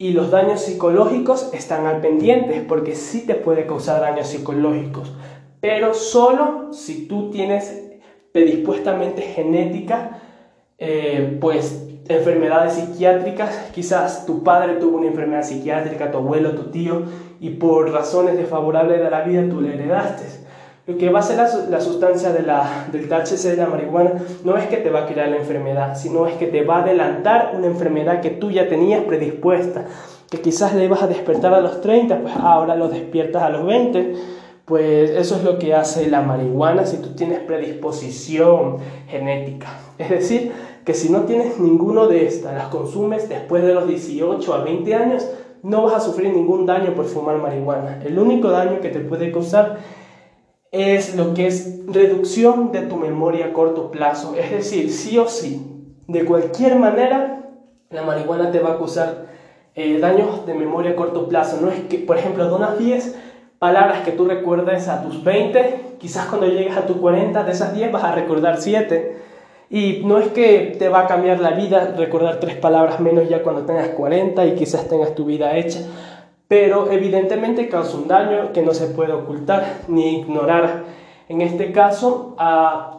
y 0.00 0.12
los 0.12 0.30
daños 0.30 0.60
psicológicos 0.60 1.50
están 1.52 1.86
al 1.86 2.00
pendiente 2.00 2.64
porque 2.66 2.94
sí 2.94 3.26
te 3.26 3.34
puede 3.34 3.66
causar 3.66 4.00
daños 4.00 4.28
psicológicos, 4.28 5.12
pero 5.60 5.92
solo 5.92 6.72
si 6.72 7.08
tú 7.08 7.30
tienes 7.30 7.82
predispuestamente 8.32 9.22
genética, 9.22 10.20
eh, 10.78 11.36
pues 11.40 11.84
enfermedades 12.08 12.74
psiquiátricas, 12.74 13.70
quizás 13.74 14.24
tu 14.24 14.42
padre 14.42 14.74
tuvo 14.74 14.98
una 14.98 15.08
enfermedad 15.08 15.42
psiquiátrica, 15.42 16.10
tu 16.10 16.18
abuelo, 16.18 16.52
tu 16.52 16.70
tío, 16.70 17.02
y 17.40 17.50
por 17.50 17.90
razones 17.90 18.36
desfavorables 18.36 19.00
de 19.00 19.10
la 19.10 19.22
vida 19.22 19.44
tú 19.48 19.60
le 19.60 19.74
heredaste. 19.74 20.24
Lo 20.86 20.96
que 20.96 21.10
va 21.10 21.18
a 21.18 21.22
ser 21.22 21.36
la, 21.68 21.80
sustancia 21.82 22.32
de 22.32 22.42
la, 22.42 22.86
del 22.90 23.10
THC 23.10 23.50
de 23.50 23.56
la 23.58 23.66
marihuana 23.66 24.14
no 24.42 24.56
es 24.56 24.68
que 24.68 24.78
te 24.78 24.88
va 24.88 25.00
a 25.00 25.06
crear 25.06 25.28
la 25.28 25.36
enfermedad, 25.36 25.94
sino 25.98 26.26
es 26.26 26.34
que 26.36 26.46
te 26.46 26.64
va 26.64 26.78
a 26.78 26.82
adelantar 26.82 27.52
una 27.54 27.66
enfermedad 27.66 28.22
que 28.22 28.30
tú 28.30 28.50
ya 28.50 28.68
tenías 28.68 29.04
predispuesta, 29.04 29.84
que 30.30 30.40
quizás 30.40 30.74
le 30.74 30.86
ibas 30.86 31.02
a 31.02 31.06
despertar 31.06 31.52
a 31.52 31.60
los 31.60 31.82
30, 31.82 32.20
pues 32.20 32.34
ahora 32.36 32.74
lo 32.74 32.88
despiertas 32.88 33.42
a 33.42 33.50
los 33.50 33.66
20. 33.66 34.14
Pues 34.64 35.10
eso 35.10 35.36
es 35.36 35.44
lo 35.44 35.58
que 35.58 35.74
hace 35.74 36.08
la 36.10 36.22
marihuana 36.22 36.86
si 36.86 36.98
tú 36.98 37.14
tienes 37.14 37.40
predisposición 37.40 38.76
genética. 39.08 39.66
Es 39.98 40.10
decir, 40.10 40.52
que 40.88 40.94
si 40.94 41.10
no 41.10 41.24
tienes 41.24 41.60
ninguno 41.60 42.06
de 42.06 42.24
estas, 42.24 42.54
las 42.54 42.68
consumes 42.68 43.28
después 43.28 43.62
de 43.62 43.74
los 43.74 43.86
18 43.86 44.54
a 44.54 44.64
20 44.64 44.94
años, 44.94 45.28
no 45.62 45.82
vas 45.82 45.92
a 45.92 46.00
sufrir 46.00 46.32
ningún 46.32 46.64
daño 46.64 46.94
por 46.94 47.04
fumar 47.04 47.36
marihuana. 47.36 48.00
El 48.06 48.18
único 48.18 48.48
daño 48.48 48.80
que 48.80 48.88
te 48.88 49.00
puede 49.00 49.30
causar 49.30 49.80
es 50.72 51.14
lo 51.14 51.34
que 51.34 51.46
es 51.46 51.80
reducción 51.86 52.72
de 52.72 52.80
tu 52.80 52.96
memoria 52.96 53.48
a 53.48 53.52
corto 53.52 53.90
plazo. 53.90 54.34
Es 54.34 54.50
decir, 54.50 54.90
sí 54.90 55.18
o 55.18 55.28
sí, 55.28 55.60
de 56.06 56.24
cualquier 56.24 56.76
manera, 56.76 57.50
la 57.90 58.00
marihuana 58.00 58.50
te 58.50 58.60
va 58.60 58.70
a 58.70 58.78
causar 58.78 59.26
eh, 59.74 59.98
daños 59.98 60.46
de 60.46 60.54
memoria 60.54 60.92
a 60.92 60.96
corto 60.96 61.28
plazo. 61.28 61.58
No 61.60 61.68
es 61.68 61.80
que, 61.80 61.98
por 61.98 62.16
ejemplo, 62.16 62.48
de 62.48 62.54
unas 62.54 62.78
10 62.78 63.14
palabras 63.58 64.06
que 64.06 64.12
tú 64.12 64.24
recuerdes 64.24 64.88
a 64.88 65.02
tus 65.02 65.22
20, 65.22 65.96
quizás 65.98 66.28
cuando 66.28 66.46
llegues 66.46 66.78
a 66.78 66.86
tus 66.86 66.96
40, 66.96 67.44
de 67.44 67.52
esas 67.52 67.74
10 67.74 67.92
vas 67.92 68.04
a 68.04 68.14
recordar 68.14 68.56
7. 68.56 69.27
Y 69.70 70.02
no 70.04 70.18
es 70.18 70.28
que 70.28 70.76
te 70.78 70.88
va 70.88 71.00
a 71.00 71.06
cambiar 71.06 71.40
la 71.40 71.50
vida 71.50 71.94
recordar 71.96 72.40
tres 72.40 72.56
palabras 72.56 73.00
menos 73.00 73.28
ya 73.28 73.42
cuando 73.42 73.66
tengas 73.66 73.88
40 73.88 74.46
y 74.46 74.54
quizás 74.54 74.88
tengas 74.88 75.14
tu 75.14 75.24
vida 75.26 75.56
hecha 75.56 75.80
pero 76.48 76.90
evidentemente 76.90 77.68
causa 77.68 77.98
un 77.98 78.08
daño 78.08 78.52
que 78.52 78.62
no 78.62 78.72
se 78.72 78.86
puede 78.86 79.12
ocultar 79.12 79.82
ni 79.86 80.20
ignorar. 80.20 80.84
En 81.28 81.42
este 81.42 81.72
caso, 81.72 82.34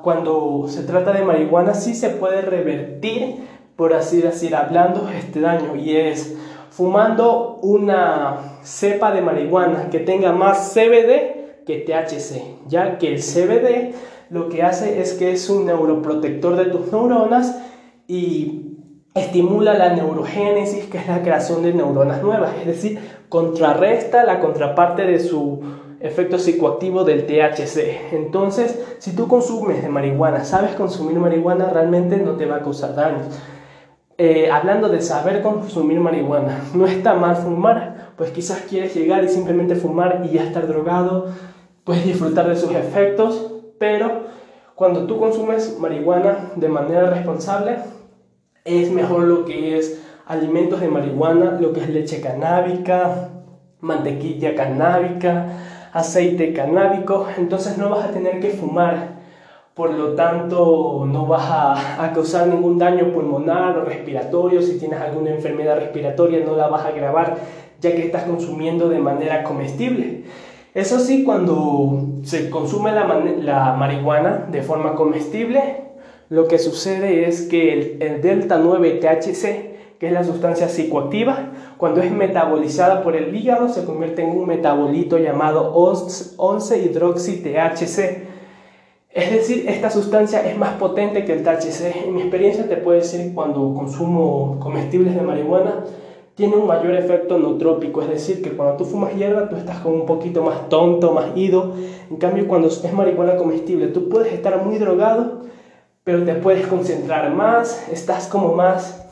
cuando 0.03 0.65
se 0.67 0.83
trata 0.83 1.11
de 1.11 1.23
marihuana, 1.23 1.73
sí 1.73 1.95
se 1.95 2.11
puede 2.11 2.41
revertir, 2.41 3.47
por 3.75 3.95
así 3.95 4.21
decir, 4.21 4.55
hablando, 4.55 5.09
este 5.09 5.41
daño, 5.41 5.75
y 5.75 5.95
es 5.95 6.37
fumando 6.69 7.57
una 7.63 8.59
cepa 8.61 9.11
de 9.11 9.21
marihuana 9.21 9.89
que 9.89 9.99
tenga 9.99 10.31
más 10.31 10.71
CBD 10.73 11.65
que 11.65 11.79
THC, 11.79 12.67
ya 12.67 12.99
que 12.99 13.07
el 13.07 13.19
CBD 13.19 13.95
lo 14.29 14.49
que 14.49 14.63
hace 14.63 15.01
es 15.01 15.13
que 15.13 15.31
es 15.31 15.49
un 15.49 15.65
neuroprotector 15.65 16.55
de 16.55 16.65
tus 16.65 16.91
neuronas 16.91 17.59
y 18.07 18.77
estimula 19.15 19.73
la 19.73 19.93
neurogénesis, 19.93 20.85
que 20.85 20.99
es 20.99 21.07
la 21.07 21.21
creación 21.21 21.63
de 21.63 21.73
neuronas 21.73 22.21
nuevas, 22.21 22.51
es 22.59 22.67
decir, 22.67 22.99
contrarresta 23.27 24.23
la 24.23 24.39
contraparte 24.39 25.03
de 25.03 25.19
su 25.19 25.61
efecto 25.99 26.37
psicoactivo 26.37 27.03
del 27.03 27.25
THC. 27.25 28.13
Entonces, 28.13 28.79
si 28.99 29.15
tú 29.15 29.27
consumes 29.27 29.81
de 29.81 29.89
marihuana, 29.89 30.45
sabes 30.45 30.71
consumir 30.71 31.17
marihuana, 31.19 31.69
realmente 31.69 32.17
no 32.17 32.33
te 32.33 32.45
va 32.45 32.57
a 32.57 32.61
causar 32.61 32.95
daños. 32.95 33.25
Eh, 34.17 34.49
hablando 34.51 34.89
de 34.89 35.01
saber 35.01 35.41
consumir 35.41 35.99
marihuana, 35.99 36.63
no 36.73 36.85
está 36.85 37.13
mal 37.13 37.35
fumar, 37.35 38.11
pues 38.17 38.31
quizás 38.31 38.65
quieres 38.69 38.93
llegar 38.95 39.23
y 39.23 39.29
simplemente 39.29 39.75
fumar 39.75 40.23
y 40.25 40.35
ya 40.35 40.43
estar 40.43 40.67
drogado, 40.67 41.27
puedes 41.83 42.05
disfrutar 42.05 42.47
de 42.47 42.55
sus 42.55 42.71
efectos, 42.71 43.58
pero 43.79 44.23
cuando 44.75 45.07
tú 45.07 45.19
consumes 45.19 45.79
marihuana 45.79 46.51
de 46.55 46.69
manera 46.69 47.09
responsable, 47.09 47.77
es 48.65 48.91
mejor 48.91 49.23
lo 49.23 49.45
que 49.45 49.77
es 49.77 50.01
alimentos 50.25 50.79
de 50.79 50.89
marihuana, 50.89 51.57
lo 51.59 51.73
que 51.73 51.79
es 51.79 51.89
leche 51.89 52.21
canábica, 52.21 53.29
mantequilla 53.81 54.53
canábica, 54.55 55.47
aceite 55.91 56.53
canábico, 56.53 57.25
entonces 57.37 57.77
no 57.77 57.89
vas 57.89 58.05
a 58.05 58.11
tener 58.11 58.39
que 58.39 58.51
fumar, 58.51 59.19
por 59.73 59.93
lo 59.93 60.13
tanto 60.13 61.05
no 61.07 61.25
vas 61.25 61.47
a, 61.49 62.11
causar 62.13 62.47
ningún 62.47 62.77
daño 62.77 63.11
pulmonar 63.13 63.77
o 63.77 63.85
respiratorio, 63.85 64.61
si 64.61 64.77
tienes 64.77 64.99
alguna 64.99 65.31
enfermedad 65.31 65.77
respiratoria 65.77 66.43
no 66.45 66.55
la 66.55 66.67
vas 66.67 66.85
a 66.85 66.89
agravar 66.89 67.37
ya 67.79 67.95
que 67.95 68.05
estás 68.05 68.23
consumiendo 68.23 68.89
de 68.89 68.99
manera 68.99 69.43
comestible. 69.43 70.25
Eso 70.73 70.99
sí, 70.99 71.23
cuando 71.23 72.07
se 72.23 72.49
consume 72.49 72.91
la, 72.91 73.75
marihuana 73.77 74.47
de 74.51 74.61
forma 74.61 74.95
comestible, 74.95 75.83
lo 76.29 76.47
que 76.47 76.59
sucede 76.59 77.27
es 77.27 77.43
que 77.43 77.73
el, 77.73 77.97
el 78.01 78.21
delta 78.21 78.59
9 78.59 78.99
THC 79.01 79.69
que 79.99 80.07
es 80.07 80.13
la 80.13 80.23
sustancia 80.23 80.69
psicoactiva, 80.69 81.49
cuando 81.77 82.01
es 82.01 82.11
metabolizada 82.11 83.03
por 83.03 83.17
el 83.17 83.35
hígado 83.35 83.67
se 83.67 83.83
convierte 83.83 84.23
en 84.23 84.29
un 84.29 84.47
metabolito 84.47 85.17
llamado 85.17 85.75
11-hidroxi-THC. 85.75 88.29
Es 89.11 89.31
decir, 89.31 89.65
esta 89.67 89.89
sustancia 89.89 90.47
es 90.49 90.57
más 90.57 90.75
potente 90.75 91.25
que 91.25 91.33
el 91.33 91.43
THC. 91.43 92.05
En 92.05 92.15
mi 92.15 92.21
experiencia 92.21 92.69
te 92.69 92.77
puedo 92.77 92.97
decir 92.97 93.33
cuando 93.33 93.73
consumo 93.73 94.57
comestibles 94.61 95.15
de 95.15 95.21
marihuana, 95.21 95.83
tiene 96.39 96.55
un 96.55 96.65
mayor 96.67 96.95
efecto 96.95 97.37
nootrópico, 97.37 98.01
es 98.01 98.07
decir, 98.07 98.41
que 98.41 98.51
cuando 98.51 98.77
tú 98.77 98.85
fumas 98.85 99.13
hierba 99.13 99.49
tú 99.49 99.57
estás 99.57 99.79
como 99.79 99.95
un 99.95 100.05
poquito 100.05 100.41
más 100.41 100.69
tonto, 100.69 101.11
más 101.11 101.35
ido. 101.35 101.73
En 102.09 102.15
cambio, 102.15 102.47
cuando 102.47 102.69
es 102.69 102.93
marihuana 102.93 103.35
comestible, 103.35 103.87
tú 103.87 104.07
puedes 104.07 104.31
estar 104.31 104.63
muy 104.63 104.77
drogado, 104.77 105.41
pero 106.05 106.23
te 106.23 106.35
puedes 106.35 106.65
concentrar 106.65 107.35
más, 107.35 107.89
estás 107.91 108.27
como 108.27 108.53
más 108.53 109.05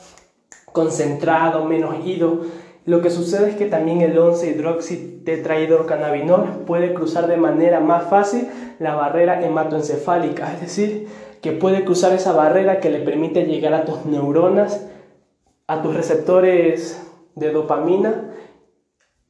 concentrado, 0.72 1.66
menos 1.66 1.96
ido. 2.06 2.44
Lo 2.86 3.02
que 3.02 3.10
sucede 3.10 3.50
es 3.50 3.58
que 3.58 3.66
también 3.66 4.00
el 4.00 4.18
11-hidroxitetrahidrocannabinol 4.18 6.64
puede 6.66 6.94
cruzar 6.94 7.28
de 7.28 7.36
manera 7.36 7.82
más 7.82 8.06
fácil 8.06 8.48
la 8.80 8.96
barrera 8.96 9.46
hematoencefálica, 9.46 10.54
es 10.54 10.62
decir, 10.62 11.10
que 11.42 11.52
puede 11.52 11.84
cruzar 11.84 12.14
esa 12.14 12.32
barrera 12.32 12.80
que 12.80 12.90
le 12.90 13.00
permite 13.00 13.44
llegar 13.44 13.74
a 13.74 13.84
tus 13.84 14.06
neuronas, 14.06 14.88
a 15.68 15.82
tus 15.82 15.94
receptores 15.94 17.04
de 17.38 17.52
dopamina, 17.52 18.32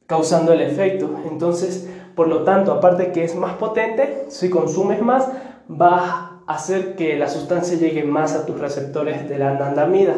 causando 0.06 0.52
el 0.52 0.60
efecto. 0.60 1.10
Entonces, 1.30 1.88
por 2.14 2.28
lo 2.28 2.42
tanto, 2.42 2.72
aparte 2.72 3.12
que 3.12 3.24
es 3.24 3.36
más 3.36 3.54
potente, 3.54 4.24
si 4.28 4.50
consumes 4.50 5.00
más, 5.00 5.28
va 5.70 6.42
a 6.46 6.54
hacer 6.54 6.96
que 6.96 7.16
la 7.16 7.28
sustancia 7.28 7.78
llegue 7.78 8.02
más 8.04 8.34
a 8.34 8.46
tus 8.46 8.58
receptores 8.58 9.28
de 9.28 9.38
la 9.38 9.50
anandamida. 9.50 10.16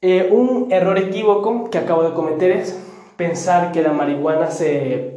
Eh, 0.00 0.30
un 0.30 0.68
error 0.70 0.96
equívoco 0.98 1.68
que 1.68 1.78
acabo 1.78 2.04
de 2.04 2.14
cometer 2.14 2.52
es 2.52 2.78
pensar 3.16 3.72
que 3.72 3.82
la 3.82 3.92
marihuana 3.92 4.50
se 4.50 5.16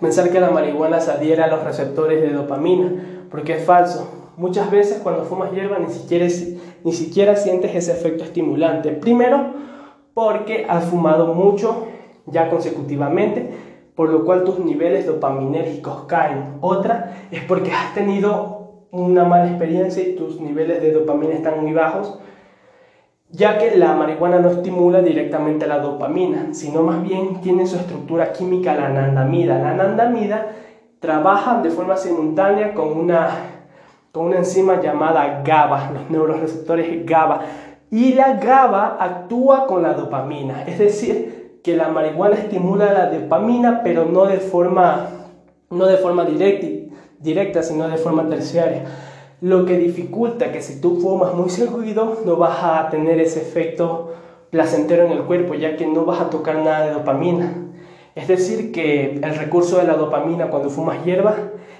pensar 0.00 0.30
que 0.30 0.40
la 0.40 0.50
marihuana 0.50 0.98
adhiera 0.98 1.44
a 1.44 1.48
los 1.48 1.64
receptores 1.64 2.20
de 2.20 2.30
dopamina, 2.30 3.26
porque 3.30 3.54
es 3.54 3.64
falso. 3.64 4.08
Muchas 4.36 4.70
veces 4.70 5.00
cuando 5.02 5.24
fumas 5.24 5.52
hierba 5.52 5.78
ni 5.78 5.92
siquiera, 5.92 6.26
ni 6.84 6.92
siquiera 6.92 7.36
sientes 7.36 7.74
ese 7.74 7.92
efecto 7.92 8.24
estimulante. 8.24 8.90
Primero, 8.92 9.52
porque 10.14 10.66
has 10.68 10.86
fumado 10.86 11.34
mucho 11.34 11.86
ya 12.26 12.48
consecutivamente, 12.48 13.50
por 13.94 14.10
lo 14.10 14.24
cual 14.24 14.44
tus 14.44 14.58
niveles 14.58 15.06
dopaminérgicos 15.06 16.04
caen. 16.04 16.58
Otra 16.60 17.26
es 17.30 17.42
porque 17.44 17.72
has 17.72 17.94
tenido 17.94 18.86
una 18.90 19.24
mala 19.24 19.48
experiencia 19.48 20.02
y 20.02 20.14
tus 20.14 20.40
niveles 20.40 20.80
de 20.80 20.92
dopamina 20.92 21.34
están 21.34 21.60
muy 21.62 21.72
bajos 21.72 22.18
ya 23.32 23.56
que 23.56 23.76
la 23.76 23.94
marihuana 23.94 24.38
no 24.40 24.50
estimula 24.50 25.00
directamente 25.00 25.66
la 25.66 25.78
dopamina, 25.78 26.48
sino 26.52 26.82
más 26.82 27.02
bien 27.02 27.40
tiene 27.40 27.66
su 27.66 27.76
estructura 27.76 28.32
química 28.32 28.74
la 28.74 28.86
anandamida. 28.86 29.58
La 29.58 29.70
anandamida 29.70 30.48
trabaja 31.00 31.62
de 31.62 31.70
forma 31.70 31.96
simultánea 31.96 32.74
con 32.74 32.92
una, 32.92 33.30
con 34.12 34.26
una 34.26 34.36
enzima 34.36 34.82
llamada 34.82 35.42
GABA, 35.42 35.92
los 35.92 36.10
neuroreceptores 36.10 37.06
GABA, 37.06 37.40
y 37.92 38.14
la 38.14 38.38
GABA 38.38 38.96
actúa 38.98 39.68
con 39.68 39.82
la 39.82 39.92
dopamina, 39.92 40.64
es 40.64 40.80
decir, 40.80 41.60
que 41.62 41.76
la 41.76 41.88
marihuana 41.88 42.34
estimula 42.34 42.92
la 42.92 43.06
dopamina, 43.10 43.82
pero 43.84 44.06
no 44.06 44.24
de 44.24 44.38
forma, 44.38 45.06
no 45.70 45.86
de 45.86 45.98
forma 45.98 46.24
directa, 46.24 46.66
directa, 47.20 47.62
sino 47.62 47.86
de 47.86 47.98
forma 47.98 48.28
terciaria 48.28 48.82
lo 49.42 49.66
que 49.66 49.76
dificulta 49.76 50.52
que 50.52 50.62
si 50.62 50.80
tú 50.80 51.00
fumas 51.00 51.34
muy 51.34 51.50
seguido 51.50 52.18
no 52.24 52.36
vas 52.36 52.62
a 52.62 52.88
tener 52.90 53.20
ese 53.20 53.40
efecto 53.40 54.12
placentero 54.50 55.04
en 55.04 55.10
el 55.10 55.24
cuerpo, 55.24 55.54
ya 55.54 55.76
que 55.76 55.84
no 55.84 56.04
vas 56.04 56.20
a 56.20 56.30
tocar 56.30 56.58
nada 56.58 56.86
de 56.86 56.92
dopamina. 56.92 57.52
Es 58.14 58.28
decir, 58.28 58.72
que 58.72 59.20
el 59.22 59.34
recurso 59.36 59.78
de 59.78 59.84
la 59.84 59.94
dopamina 59.94 60.50
cuando 60.50 60.68
fumas 60.68 61.04
hierba 61.04 61.34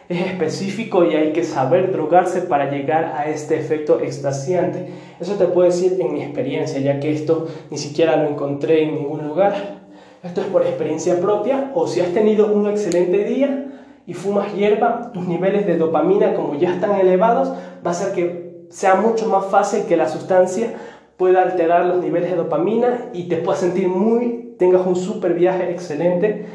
es 0.08 0.26
específico 0.26 1.04
y 1.04 1.14
hay 1.14 1.32
que 1.32 1.44
saber 1.44 1.92
drogarse 1.92 2.42
para 2.42 2.70
llegar 2.70 3.14
a 3.16 3.28
este 3.28 3.58
efecto 3.58 4.00
extasiante. 4.00 4.88
Eso 5.20 5.34
te 5.34 5.46
puedo 5.46 5.68
decir 5.68 5.98
en 6.00 6.14
mi 6.14 6.22
experiencia, 6.22 6.80
ya 6.80 7.00
que 7.00 7.12
esto 7.12 7.48
ni 7.70 7.78
siquiera 7.78 8.16
lo 8.16 8.28
encontré 8.28 8.84
en 8.84 8.94
ningún 8.94 9.26
lugar. 9.26 9.82
Esto 10.22 10.40
es 10.40 10.46
por 10.46 10.62
experiencia 10.62 11.20
propia 11.20 11.70
o 11.74 11.86
si 11.86 12.00
has 12.00 12.12
tenido 12.12 12.52
un 12.52 12.68
excelente 12.68 13.24
día, 13.24 13.68
y 14.06 14.14
fumas 14.14 14.52
hierba, 14.54 15.12
tus 15.12 15.26
niveles 15.28 15.66
de 15.66 15.76
dopamina, 15.76 16.34
como 16.34 16.56
ya 16.56 16.74
están 16.74 16.98
elevados, 16.98 17.50
va 17.50 17.90
a 17.90 17.90
hacer 17.90 18.12
que 18.12 18.66
sea 18.70 18.96
mucho 18.96 19.28
más 19.28 19.46
fácil 19.46 19.84
que 19.84 19.96
la 19.96 20.08
sustancia 20.08 20.74
pueda 21.16 21.42
alterar 21.42 21.86
los 21.86 22.02
niveles 22.02 22.30
de 22.30 22.36
dopamina 22.36 23.10
y 23.12 23.28
te 23.28 23.36
puedas 23.36 23.60
sentir 23.60 23.88
muy, 23.88 24.54
tengas 24.58 24.86
un 24.86 24.96
super 24.96 25.34
viaje 25.34 25.70
excelente. 25.70 26.46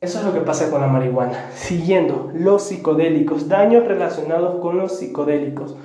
Eso 0.00 0.18
es 0.18 0.24
lo 0.24 0.32
que 0.32 0.40
pasa 0.40 0.70
con 0.70 0.80
la 0.80 0.86
marihuana. 0.86 1.50
Siguiendo, 1.54 2.30
los 2.34 2.62
psicodélicos, 2.62 3.48
daños 3.48 3.86
relacionados 3.86 4.60
con 4.60 4.78
los 4.78 4.98
psicodélicos. 4.98 5.76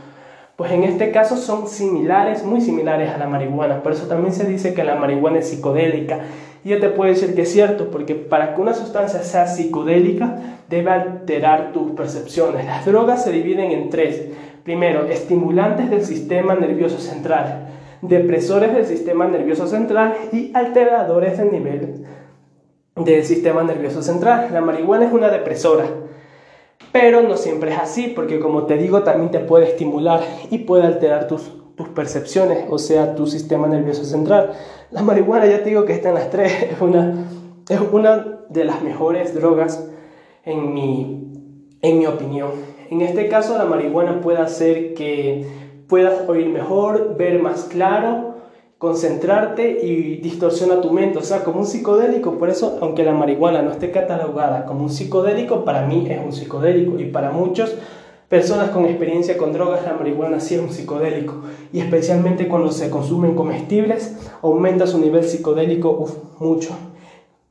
Pues 0.56 0.72
en 0.72 0.84
este 0.86 1.12
caso 1.12 1.36
son 1.36 1.68
similares, 1.68 2.46
muy 2.46 2.62
similares 2.62 3.10
a 3.12 3.18
la 3.18 3.28
marihuana. 3.28 3.84
Por 3.84 3.92
eso 3.92 4.08
también 4.08 4.34
se 4.34 4.46
dice 4.46 4.74
que 4.74 4.86
la 4.86 4.96
marihuana 4.96 5.40
es 5.40 5.50
psicodélica. 5.50 6.22
Y 6.64 6.70
yo 6.70 6.80
te 6.80 6.90
puedo 6.90 7.12
decir 7.12 7.36
que 7.36 7.42
es 7.42 7.52
cierto, 7.52 7.92
porque 7.92 8.16
para 8.16 8.56
que 8.56 8.62
una 8.62 8.74
sustancia 8.74 9.22
sea 9.22 9.48
psicodélica, 9.48 10.40
debe 10.70 10.92
alterar 10.92 11.74
tus 11.74 11.92
percepciones. 11.92 12.66
Las 12.66 12.86
drogas 12.86 13.24
se 13.24 13.34
dividen 13.34 13.72
en 13.72 13.90
tres. 13.90 14.30
Primero, 14.64 15.06
estimulantes 15.06 15.90
del 15.90 16.06
sistema 16.06 16.56
nervioso 16.56 17.00
central, 17.00 17.65
depresores 18.08 18.74
del 18.74 18.86
sistema 18.86 19.28
nervioso 19.28 19.68
central 19.68 20.16
y 20.32 20.52
alteradores 20.54 21.38
del 21.38 21.52
nivel 21.52 22.06
del 22.96 23.26
sistema 23.26 23.64
nervioso 23.64 24.02
central. 24.02 24.50
La 24.54 24.62
marihuana 24.62 25.06
es 25.06 25.14
una 25.14 25.30
depresora, 25.30 25.86
pero 26.92 27.22
no 27.22 27.36
siempre 27.36 27.72
es 27.72 27.78
así, 27.78 28.08
porque 28.16 28.40
como 28.40 28.66
te 28.66 28.78
digo, 28.78 29.04
también 29.04 29.32
te 29.32 29.40
puede 29.40 29.66
estimular 29.70 30.22
y 30.50 30.60
puede 30.60 30.84
alterar 30.84 31.28
tus, 31.28 31.52
tus 31.76 31.90
percepciones, 31.90 32.66
o 32.70 32.78
sea, 32.78 33.16
tu 33.16 33.28
sistema 33.28 33.68
nervioso 33.68 34.06
central. 34.06 34.54
La 34.92 35.02
marihuana, 35.02 35.46
ya 35.46 35.62
te 35.62 35.70
digo 35.70 35.86
que 35.86 35.94
está 35.94 36.10
en 36.10 36.16
las 36.16 36.30
tres, 36.30 36.54
es 36.72 36.82
una, 36.82 37.28
es 37.68 37.80
una 37.92 38.40
de 38.50 38.64
las 38.64 38.82
mejores 38.82 39.36
drogas 39.36 39.90
en 40.46 40.74
mi, 40.74 41.78
en 41.82 42.00
mi 42.00 42.06
opinión. 42.06 42.52
En 42.90 43.02
este 43.02 43.28
caso, 43.28 43.58
la 43.58 43.66
marihuana 43.66 44.22
puede 44.22 44.38
hacer 44.38 44.94
que 44.94 45.65
puedas 45.88 46.28
oír 46.28 46.48
mejor, 46.50 47.16
ver 47.18 47.42
más 47.42 47.66
claro, 47.66 48.36
concentrarte 48.78 49.86
y 49.86 50.18
distorsiona 50.18 50.82
tu 50.82 50.92
mente, 50.92 51.20
o 51.20 51.22
sea, 51.22 51.44
como 51.44 51.60
un 51.60 51.66
psicodélico. 51.66 52.38
Por 52.38 52.50
eso, 52.50 52.78
aunque 52.82 53.04
la 53.04 53.14
marihuana 53.14 53.62
no 53.62 53.72
esté 53.72 53.92
catalogada 53.92 54.66
como 54.66 54.84
un 54.84 54.90
psicodélico, 54.90 55.64
para 55.64 55.86
mí 55.86 56.08
es 56.10 56.20
un 56.24 56.34
psicodélico 56.34 57.00
y 57.00 57.06
para 57.06 57.32
muchos 57.32 57.76
personas 58.28 58.70
con 58.72 58.86
experiencia 58.86 59.38
con 59.38 59.54
drogas, 59.54 59.86
la 59.86 59.94
marihuana 59.94 60.40
sí 60.40 60.56
es 60.56 60.62
un 60.62 60.70
psicodélico. 60.70 61.36
Y 61.72 61.80
especialmente 61.80 62.48
cuando 62.48 62.72
se 62.72 62.90
consumen 62.90 63.36
comestibles, 63.36 64.18
aumenta 64.42 64.88
su 64.88 65.00
nivel 65.00 65.24
psicodélico 65.24 66.06
mucho. 66.40 66.76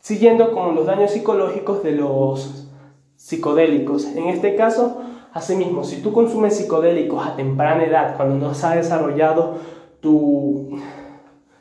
Siguiendo 0.00 0.52
con 0.52 0.74
los 0.74 0.86
daños 0.86 1.12
psicológicos 1.12 1.82
de 1.82 1.92
los 1.92 2.68
psicodélicos. 3.16 4.04
En 4.04 4.28
este 4.28 4.54
caso, 4.54 4.98
asimismo, 5.34 5.84
si 5.84 6.00
tú 6.00 6.12
consumes 6.12 6.56
psicodélicos 6.56 7.26
a 7.26 7.36
temprana 7.36 7.84
edad, 7.84 8.16
cuando 8.16 8.36
no 8.36 8.54
se 8.54 8.66
ha 8.66 8.76
desarrollado 8.76 9.56
tu, 10.00 10.78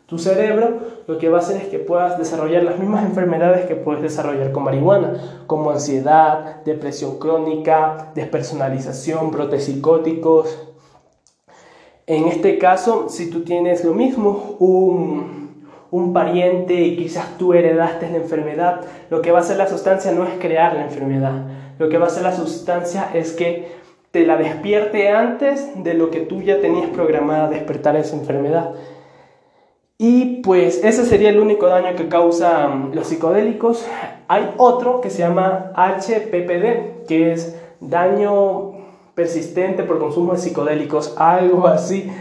tu 0.05 0.17
cerebro, 0.17 0.77
lo 1.07 1.17
que 1.17 1.27
va 1.27 1.39
a 1.39 1.41
hacer 1.41 1.57
es 1.57 1.67
que 1.67 1.79
puedas 1.79 2.17
desarrollar 2.17 2.63
las 2.63 2.79
mismas 2.79 3.03
enfermedades 3.03 3.65
que 3.65 3.75
puedes 3.75 4.01
desarrollar 4.01 4.51
con 4.51 4.63
marihuana, 4.63 5.43
como 5.47 5.71
ansiedad, 5.71 6.63
depresión 6.63 7.17
crónica, 7.17 8.11
despersonalización, 8.15 9.31
brotes 9.31 9.65
psicóticos. 9.65 10.69
En 12.05 12.27
este 12.27 12.57
caso, 12.59 13.09
si 13.09 13.29
tú 13.29 13.43
tienes 13.43 13.83
lo 13.83 13.93
mismo, 13.93 14.55
un 14.59 15.43
un 15.93 16.11
pariente 16.11 16.73
y 16.73 16.97
quizás 16.97 17.37
tú 17.37 17.53
heredaste 17.53 18.09
la 18.09 18.17
enfermedad, 18.17 18.81
lo 19.11 19.21
que 19.21 19.31
va 19.31 19.37
a 19.37 19.41
hacer 19.41 19.57
la 19.57 19.67
sustancia 19.67 20.11
no 20.11 20.25
es 20.25 20.39
crear 20.39 20.73
la 20.73 20.85
enfermedad, 20.85 21.45
lo 21.79 21.89
que 21.89 21.97
va 21.97 22.05
a 22.05 22.07
hacer 22.07 22.23
la 22.23 22.35
sustancia 22.35 23.09
es 23.13 23.31
que 23.33 23.83
te 24.11 24.25
la 24.25 24.37
despierte 24.37 25.09
antes 25.09 25.83
de 25.83 25.95
lo 25.95 26.11
que 26.11 26.19
tú 26.19 26.41
ya 26.41 26.61
tenías 26.61 26.89
programada 26.91 27.49
despertar 27.49 27.95
esa 27.95 28.15
enfermedad. 28.15 28.71
Y 29.97 30.41
pues 30.41 30.83
ese 30.83 31.05
sería 31.05 31.29
el 31.29 31.39
único 31.39 31.67
daño 31.67 31.95
que 31.95 32.09
causan 32.09 32.91
los 32.93 33.07
psicodélicos. 33.07 33.87
Hay 34.27 34.51
otro 34.57 35.01
que 35.01 35.09
se 35.09 35.19
llama 35.19 35.71
HPPD, 35.75 37.05
que 37.07 37.31
es 37.31 37.59
daño 37.79 38.73
persistente 39.15 39.83
por 39.83 39.99
consumo 39.99 40.33
de 40.33 40.39
psicodélicos, 40.39 41.15
algo 41.17 41.67
así. 41.67 42.11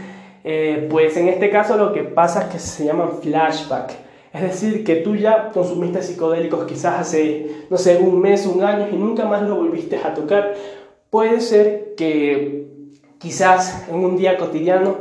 Eh, 0.43 0.87
pues 0.89 1.15
en 1.17 1.27
este 1.27 1.49
caso 1.49 1.77
lo 1.77 1.93
que 1.93 2.03
pasa 2.03 2.43
es 2.43 2.47
que 2.47 2.59
se 2.59 2.85
llaman 2.85 3.19
flashback. 3.21 3.93
Es 4.33 4.41
decir, 4.41 4.83
que 4.83 4.95
tú 4.95 5.15
ya 5.15 5.51
consumiste 5.51 6.01
psicodélicos 6.01 6.65
quizás 6.65 6.99
hace, 7.01 7.65
no 7.69 7.77
sé, 7.77 7.97
un 7.97 8.19
mes, 8.19 8.47
un 8.47 8.63
año 8.63 8.87
y 8.91 8.95
nunca 8.95 9.25
más 9.25 9.43
lo 9.43 9.55
volviste 9.55 9.97
a 9.97 10.15
tocar. 10.15 10.55
Puede 11.11 11.39
ser 11.39 11.93
que 11.95 12.65
quizás 13.19 13.87
en 13.89 13.97
un 14.03 14.17
día 14.17 14.37
cotidiano 14.37 14.95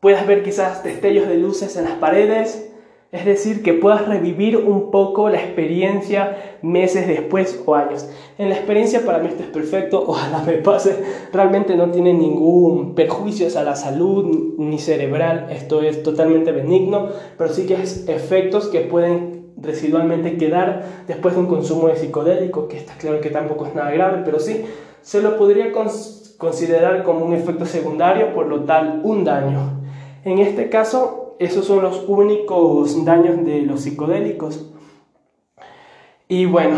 puedas 0.00 0.26
ver 0.26 0.42
quizás 0.42 0.84
destellos 0.84 1.26
de 1.28 1.38
luces 1.38 1.76
en 1.76 1.84
las 1.84 1.94
paredes, 1.94 2.67
es 3.10 3.24
decir, 3.24 3.62
que 3.62 3.72
puedas 3.72 4.06
revivir 4.06 4.58
un 4.58 4.90
poco 4.90 5.30
la 5.30 5.38
experiencia 5.38 6.58
meses 6.60 7.06
después 7.08 7.62
o 7.64 7.74
años. 7.74 8.08
En 8.36 8.50
la 8.50 8.56
experiencia 8.56 9.06
para 9.06 9.18
mí 9.18 9.28
esto 9.28 9.42
es 9.44 9.48
perfecto, 9.48 10.04
ojalá 10.06 10.42
me 10.42 10.54
pase, 10.54 10.96
realmente 11.32 11.74
no 11.76 11.90
tiene 11.90 12.12
ningún 12.12 12.94
perjuicio 12.94 13.46
a 13.58 13.62
la 13.62 13.76
salud 13.76 14.56
ni 14.58 14.78
cerebral, 14.78 15.46
esto 15.50 15.80
es 15.82 16.02
totalmente 16.02 16.52
benigno, 16.52 17.08
pero 17.38 17.52
sí 17.52 17.66
que 17.66 17.74
es 17.74 18.08
efectos 18.08 18.68
que 18.68 18.80
pueden 18.80 19.52
residualmente 19.56 20.36
quedar 20.36 20.84
después 21.06 21.34
de 21.34 21.40
un 21.40 21.46
consumo 21.46 21.88
de 21.88 21.96
psicodélico, 21.96 22.68
que 22.68 22.76
está 22.76 22.94
claro 22.94 23.20
que 23.20 23.30
tampoco 23.30 23.66
es 23.66 23.74
nada 23.74 23.90
grave, 23.90 24.22
pero 24.24 24.38
sí 24.38 24.64
se 25.00 25.22
lo 25.22 25.38
podría 25.38 25.72
considerar 26.36 27.02
como 27.04 27.24
un 27.24 27.32
efecto 27.32 27.64
secundario, 27.64 28.34
por 28.34 28.46
lo 28.46 28.64
tal 28.64 29.00
un 29.02 29.24
daño. 29.24 29.80
En 30.24 30.38
este 30.38 30.68
caso, 30.68 31.27
esos 31.38 31.66
son 31.66 31.82
los 31.82 32.04
únicos 32.08 33.04
daños 33.04 33.44
de 33.44 33.62
los 33.62 33.82
psicodélicos. 33.82 34.70
Y 36.28 36.46
bueno, 36.46 36.76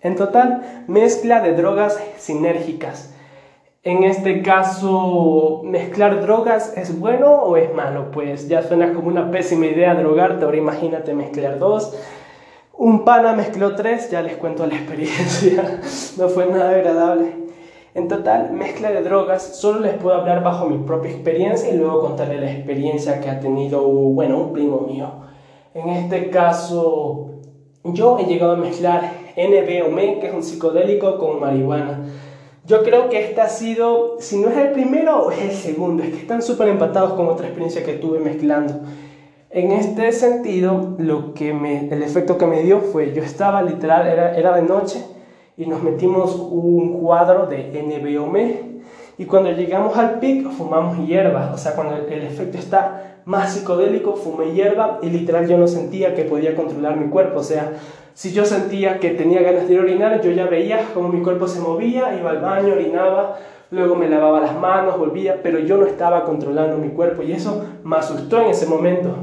en 0.00 0.16
total, 0.16 0.84
mezcla 0.86 1.40
de 1.40 1.54
drogas 1.54 2.00
sinérgicas. 2.18 3.14
En 3.82 4.04
este 4.04 4.42
caso, 4.42 5.62
¿mezclar 5.64 6.20
drogas 6.20 6.76
es 6.76 6.98
bueno 6.98 7.32
o 7.32 7.56
es 7.56 7.74
malo? 7.74 8.10
Pues 8.10 8.48
ya 8.48 8.62
suena 8.62 8.92
como 8.92 9.08
una 9.08 9.30
pésima 9.30 9.66
idea 9.66 9.94
drogarte, 9.94 10.44
ahora 10.44 10.56
imagínate 10.56 11.14
mezclar 11.14 11.58
dos. 11.58 11.96
Un 12.74 13.04
pana 13.04 13.32
mezcló 13.32 13.74
tres, 13.74 14.10
ya 14.10 14.22
les 14.22 14.36
cuento 14.36 14.66
la 14.66 14.74
experiencia, 14.76 15.80
no 16.18 16.28
fue 16.28 16.46
nada 16.46 16.70
agradable. 16.70 17.47
En 17.98 18.06
total, 18.06 18.52
mezcla 18.52 18.92
de 18.92 19.02
drogas, 19.02 19.56
solo 19.56 19.80
les 19.80 19.94
puedo 19.94 20.14
hablar 20.14 20.44
bajo 20.44 20.68
mi 20.68 20.78
propia 20.78 21.10
experiencia 21.10 21.68
y 21.68 21.76
luego 21.76 22.00
contarles 22.00 22.40
la 22.40 22.52
experiencia 22.52 23.20
que 23.20 23.28
ha 23.28 23.40
tenido, 23.40 23.82
bueno, 23.82 24.38
un 24.38 24.52
primo 24.52 24.82
mío. 24.82 25.10
En 25.74 25.88
este 25.88 26.30
caso, 26.30 27.40
yo 27.82 28.20
he 28.20 28.26
llegado 28.26 28.52
a 28.52 28.56
mezclar 28.56 29.14
NBOM, 29.36 30.20
que 30.20 30.28
es 30.28 30.32
un 30.32 30.44
psicodélico, 30.44 31.18
con 31.18 31.40
marihuana. 31.40 32.04
Yo 32.66 32.84
creo 32.84 33.08
que 33.08 33.20
este 33.20 33.40
ha 33.40 33.48
sido, 33.48 34.14
si 34.20 34.38
no 34.38 34.48
es 34.48 34.56
el 34.58 34.70
primero, 34.70 35.32
es 35.32 35.40
el 35.40 35.50
segundo, 35.50 36.04
es 36.04 36.10
que 36.10 36.20
están 36.20 36.40
súper 36.40 36.68
empatados 36.68 37.14
con 37.14 37.26
otra 37.26 37.46
experiencia 37.48 37.82
que 37.82 37.94
tuve 37.94 38.20
mezclando. 38.20 38.74
En 39.50 39.72
este 39.72 40.12
sentido, 40.12 40.94
lo 40.98 41.34
que 41.34 41.52
me, 41.52 41.88
el 41.92 42.04
efecto 42.04 42.38
que 42.38 42.46
me 42.46 42.62
dio 42.62 42.80
fue, 42.80 43.12
yo 43.12 43.24
estaba 43.24 43.60
literal, 43.60 44.06
era, 44.06 44.38
era 44.38 44.54
de 44.54 44.62
noche, 44.62 45.02
y 45.58 45.66
nos 45.66 45.82
metimos 45.82 46.36
un 46.36 47.00
cuadro 47.00 47.46
de 47.46 47.82
NBOM 47.82 48.36
y 49.18 49.24
cuando 49.24 49.50
llegamos 49.50 49.96
al 49.98 50.20
pic 50.20 50.48
fumamos 50.48 51.04
hierba, 51.04 51.50
o 51.52 51.58
sea, 51.58 51.74
cuando 51.74 51.96
el 51.96 52.22
efecto 52.22 52.56
está 52.56 53.18
más 53.24 53.52
psicodélico, 53.52 54.14
fumé 54.14 54.52
hierba 54.52 55.00
y 55.02 55.10
literal 55.10 55.48
yo 55.48 55.58
no 55.58 55.66
sentía 55.66 56.14
que 56.14 56.22
podía 56.22 56.54
controlar 56.54 56.96
mi 56.96 57.10
cuerpo, 57.10 57.40
o 57.40 57.42
sea, 57.42 57.72
si 58.14 58.32
yo 58.32 58.44
sentía 58.44 59.00
que 59.00 59.10
tenía 59.10 59.42
ganas 59.42 59.68
de 59.68 59.78
orinar, 59.80 60.20
yo 60.22 60.30
ya 60.30 60.46
veía 60.46 60.80
cómo 60.94 61.08
mi 61.08 61.22
cuerpo 61.22 61.48
se 61.48 61.60
movía, 61.60 62.16
iba 62.16 62.30
al 62.30 62.40
baño, 62.40 62.74
orinaba, 62.74 63.36
luego 63.72 63.96
me 63.96 64.08
lavaba 64.08 64.40
las 64.40 64.56
manos, 64.56 64.96
volvía, 64.96 65.40
pero 65.42 65.58
yo 65.58 65.76
no 65.76 65.86
estaba 65.86 66.24
controlando 66.24 66.78
mi 66.78 66.90
cuerpo 66.90 67.24
y 67.24 67.32
eso 67.32 67.64
me 67.82 67.96
asustó 67.96 68.40
en 68.40 68.50
ese 68.50 68.66
momento. 68.66 69.14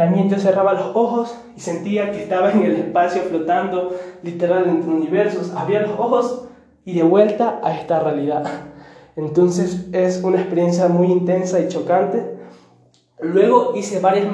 También 0.00 0.30
yo 0.30 0.38
cerraba 0.38 0.72
los 0.72 0.96
ojos 0.96 1.36
y 1.54 1.60
sentía 1.60 2.10
que 2.10 2.22
estaba 2.22 2.52
en 2.52 2.62
el 2.62 2.76
espacio 2.76 3.20
flotando, 3.20 3.94
literal, 4.22 4.66
entre 4.66 4.90
universos. 4.90 5.52
Abría 5.54 5.82
los 5.82 5.90
ojos 5.90 6.48
y 6.86 6.94
de 6.94 7.02
vuelta 7.02 7.60
a 7.62 7.74
esta 7.74 8.00
realidad. 8.00 8.44
Entonces 9.16 9.88
es 9.92 10.22
una 10.24 10.40
experiencia 10.40 10.88
muy 10.88 11.08
intensa 11.08 11.60
y 11.60 11.68
chocante. 11.68 12.34
Luego 13.20 13.74
hice 13.76 14.00
varias 14.00 14.28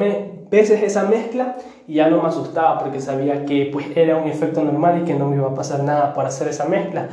veces 0.49 0.85
esa 0.85 1.03
mezcla 1.07 1.57
y 1.89 1.95
ya 1.95 2.11
no 2.11 2.23
me 2.23 2.29
asustaba 2.29 2.79
porque 2.79 3.01
sabía 3.01 3.45
que 3.45 3.69
pues, 3.73 3.87
era 3.97 4.19
un 4.19 4.29
efecto 4.29 4.63
normal 4.63 5.01
y 5.03 5.05
que 5.05 5.15
no 5.15 5.29
me 5.29 5.35
iba 5.35 5.49
a 5.49 5.55
pasar 5.55 5.83
nada 5.83 6.15
por 6.15 6.27
hacer 6.27 6.47
esa 6.47 6.67
mezcla. 6.67 7.09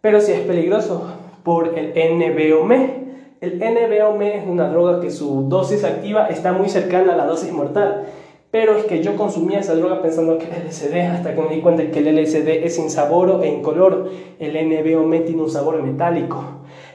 Pero 0.00 0.22
sí 0.22 0.32
es 0.32 0.40
peligroso 0.40 1.06
por 1.42 1.78
el 1.78 1.92
NBOM, 1.92 3.03
el 3.44 3.58
NBOM 3.58 4.22
es 4.22 4.46
una 4.46 4.68
droga 4.70 5.00
que 5.00 5.10
su 5.10 5.48
dosis 5.48 5.84
activa 5.84 6.26
está 6.26 6.52
muy 6.52 6.68
cercana 6.68 7.12
a 7.12 7.16
la 7.16 7.26
dosis 7.26 7.52
mortal. 7.52 8.06
Pero 8.50 8.76
es 8.76 8.84
que 8.84 9.02
yo 9.02 9.16
consumía 9.16 9.58
esa 9.58 9.74
droga 9.74 10.00
pensando 10.00 10.38
que 10.38 10.46
era 10.46 10.58
LSD, 10.58 10.94
hasta 11.10 11.34
que 11.34 11.42
me 11.42 11.56
di 11.56 11.60
cuenta 11.60 11.90
que 11.90 11.98
el 11.98 12.16
LSD 12.16 12.64
es 12.64 12.78
insaboro 12.78 13.42
e 13.42 13.48
incoloro. 13.48 14.06
El 14.38 14.52
NBOM 14.52 15.24
tiene 15.24 15.42
un 15.42 15.50
sabor 15.50 15.82
metálico. 15.82 16.42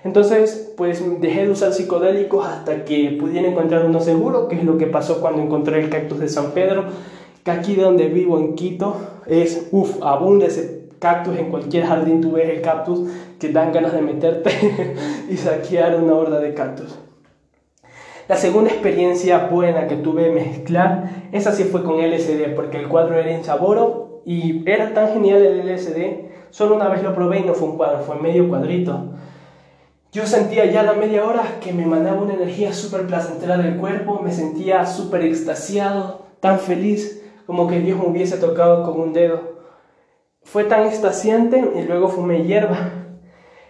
Entonces, 0.05 0.73
pues 0.77 1.03
dejé 1.19 1.45
de 1.45 1.51
usar 1.51 1.73
psicodélicos 1.73 2.47
hasta 2.47 2.85
que 2.85 3.17
pudiera 3.19 3.49
encontrar 3.49 3.85
uno 3.85 3.99
seguro, 3.99 4.47
que 4.47 4.55
es 4.55 4.63
lo 4.63 4.77
que 4.77 4.87
pasó 4.87 5.19
cuando 5.19 5.41
encontré 5.41 5.81
el 5.81 5.89
cactus 5.89 6.19
de 6.19 6.29
San 6.29 6.51
Pedro, 6.51 6.85
que 7.43 7.51
aquí 7.51 7.75
donde 7.75 8.07
vivo 8.07 8.39
en 8.39 8.55
Quito 8.55 8.95
es, 9.27 9.67
uff, 9.71 10.01
abunda 10.01 10.45
ese 10.45 10.78
cactus, 10.99 11.37
en 11.37 11.49
cualquier 11.49 11.85
jardín 11.85 12.21
tú 12.21 12.33
ves 12.33 12.49
el 12.49 12.61
cactus 12.61 13.09
que 13.39 13.49
dan 13.49 13.71
ganas 13.71 13.93
de 13.93 14.01
meterte 14.01 14.51
y 15.29 15.37
saquear 15.37 15.95
una 15.95 16.13
horda 16.13 16.39
de 16.39 16.53
cactus. 16.53 16.99
La 18.27 18.35
segunda 18.35 18.69
experiencia 18.69 19.47
buena 19.47 19.87
que 19.87 19.95
tuve 19.95 20.29
mezclar, 20.29 21.27
esa 21.31 21.51
sí 21.51 21.63
fue 21.63 21.83
con 21.83 21.97
LSD, 21.97 22.53
porque 22.55 22.77
el 22.77 22.87
cuadro 22.87 23.17
era 23.17 23.31
en 23.31 23.43
saboro 23.43 24.21
y 24.23 24.69
era 24.69 24.93
tan 24.93 25.13
genial 25.13 25.41
el 25.43 25.67
LSD, 25.67 26.51
solo 26.51 26.75
una 26.75 26.89
vez 26.89 27.01
lo 27.01 27.15
probé 27.15 27.39
y 27.39 27.43
no 27.43 27.55
fue 27.55 27.69
un 27.69 27.77
cuadro, 27.77 28.01
fue 28.01 28.17
medio 28.17 28.47
cuadrito. 28.47 29.13
Yo 30.11 30.27
sentía 30.27 30.65
ya 30.65 30.81
a 30.81 30.83
la 30.83 30.93
media 30.93 31.25
hora 31.25 31.59
que 31.59 31.73
me 31.73 31.85
mandaba 31.85 32.21
una 32.21 32.35
energía 32.35 32.73
súper 32.73 33.07
placentera 33.07 33.57
del 33.57 33.77
cuerpo, 33.77 34.21
me 34.23 34.31
sentía 34.31 34.85
súper 34.85 35.23
extasiado, 35.23 36.25
tan 36.39 36.59
feliz, 36.59 37.23
como 37.45 37.67
que 37.67 37.79
Dios 37.79 37.97
me 37.99 38.07
hubiese 38.07 38.37
tocado 38.37 38.83
con 38.83 39.01
un 39.01 39.13
dedo. 39.13 39.58
Fue 40.51 40.63
tan 40.63 40.87
extasiante 40.87 41.63
y 41.75 41.83
luego 41.83 42.07
fumé 42.07 42.43
hierba. 42.43 42.89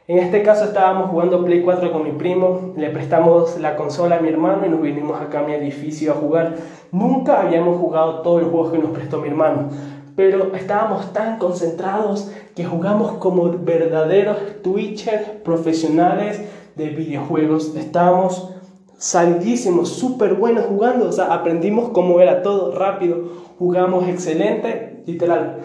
En 0.08 0.18
este 0.18 0.42
caso 0.44 0.64
estábamos 0.64 1.10
jugando 1.10 1.44
Play 1.44 1.62
4 1.62 1.92
con 1.92 2.06
mi 2.06 2.14
primo, 2.14 2.74
le 2.78 2.90
prestamos 2.90 3.60
la 3.60 3.76
consola 3.76 4.16
a 4.16 4.22
mi 4.22 4.30
hermano 4.30 4.66
y 4.66 4.70
nos 4.70 4.82
vinimos 4.82 5.20
acá 5.20 5.42
a 5.42 5.44
mi 5.44 5.52
edificio 5.52 6.14
a 6.14 6.16
jugar. 6.16 6.56
Nunca 6.94 7.42
habíamos 7.42 7.78
jugado 7.82 8.22
todos 8.22 8.44
los 8.44 8.52
juegos 8.52 8.72
que 8.72 8.78
nos 8.78 8.92
prestó 8.92 9.18
mi 9.18 9.28
hermano, 9.28 9.68
pero 10.16 10.56
estábamos 10.56 11.12
tan 11.12 11.38
concentrados 11.38 12.32
que 12.56 12.64
jugamos 12.64 13.12
como 13.18 13.50
verdaderos 13.50 14.38
Twitchers 14.64 15.28
profesionales 15.44 16.42
de 16.78 16.92
videojuegos. 16.92 17.76
Estábamos 17.76 18.54
salidísimos, 18.98 19.90
súper 19.90 20.36
buenos 20.36 20.66
jugando, 20.68 21.10
o 21.10 21.12
sea, 21.12 21.34
aprendimos 21.34 21.90
cómo 21.90 22.22
era 22.22 22.42
todo 22.42 22.74
rápido, 22.74 23.18
jugamos 23.58 24.08
excelente, 24.08 25.04
literal 25.06 25.58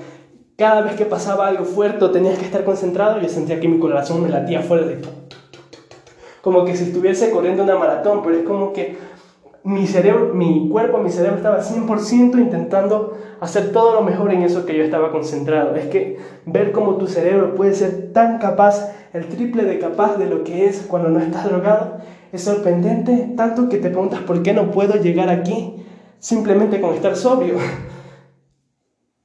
cada 0.57 0.83
vez 0.83 0.95
que 0.95 1.05
pasaba 1.05 1.49
algo 1.49 1.65
fuerte 1.65 2.05
o 2.05 2.11
tenías 2.11 2.39
que 2.39 2.45
estar 2.45 2.65
concentrado, 2.65 3.21
yo 3.21 3.29
sentía 3.29 3.61
que 3.61 3.69
mi 3.69 3.79
corazón 3.79 4.23
me 4.23 4.29
latía 4.29 4.63
fuera 4.63 4.87
de... 4.87 4.99
Como 6.43 6.65
que 6.65 6.77
si 6.77 6.85
estuviese 6.85 7.31
corriendo 7.31 7.63
una 7.63 7.77
maratón, 7.77 8.21
pero 8.23 8.37
es 8.37 8.45
como 8.45 8.73
que 8.73 8.97
mi 9.65 9.87
cerebro, 9.87 10.35
mi 10.35 10.69
cuerpo, 10.69 10.99
mi 10.99 11.11
cerebro 11.11 11.39
estaba 11.39 11.63
100% 11.63 12.39
intentando 12.39 13.17
hacer 13.41 13.73
todo 13.73 13.95
lo 13.95 14.03
mejor 14.03 14.33
en 14.33 14.43
eso 14.43 14.67
que 14.67 14.77
yo 14.77 14.85
estaba 14.85 15.11
concentrado. 15.11 15.75
Es 15.75 15.87
que 15.87 16.19
ver 16.45 16.71
cómo 16.73 16.97
tu 16.97 17.07
cerebro 17.07 17.55
puede 17.55 17.75
ser 17.75 18.13
tan 18.13 18.39
capaz, 18.39 18.93
el 19.15 19.27
triple 19.27 19.65
de 19.65 19.79
capaz 19.79 20.19
de 20.19 20.27
lo 20.27 20.45
que 20.45 20.67
es 20.67 20.83
cuando 20.83 21.09
no 21.09 21.19
estás 21.19 21.47
drogado, 21.47 21.97
es 22.31 22.43
sorprendente, 22.43 23.33
tanto 23.37 23.69
que 23.71 23.79
te 23.79 23.89
preguntas 23.89 24.21
por 24.21 24.43
qué 24.43 24.53
no 24.53 24.71
puedo 24.71 25.01
llegar 25.01 25.31
aquí 25.31 25.77
simplemente 26.19 26.81
con 26.81 26.95
estar 26.95 27.17
sobrio. 27.17 27.55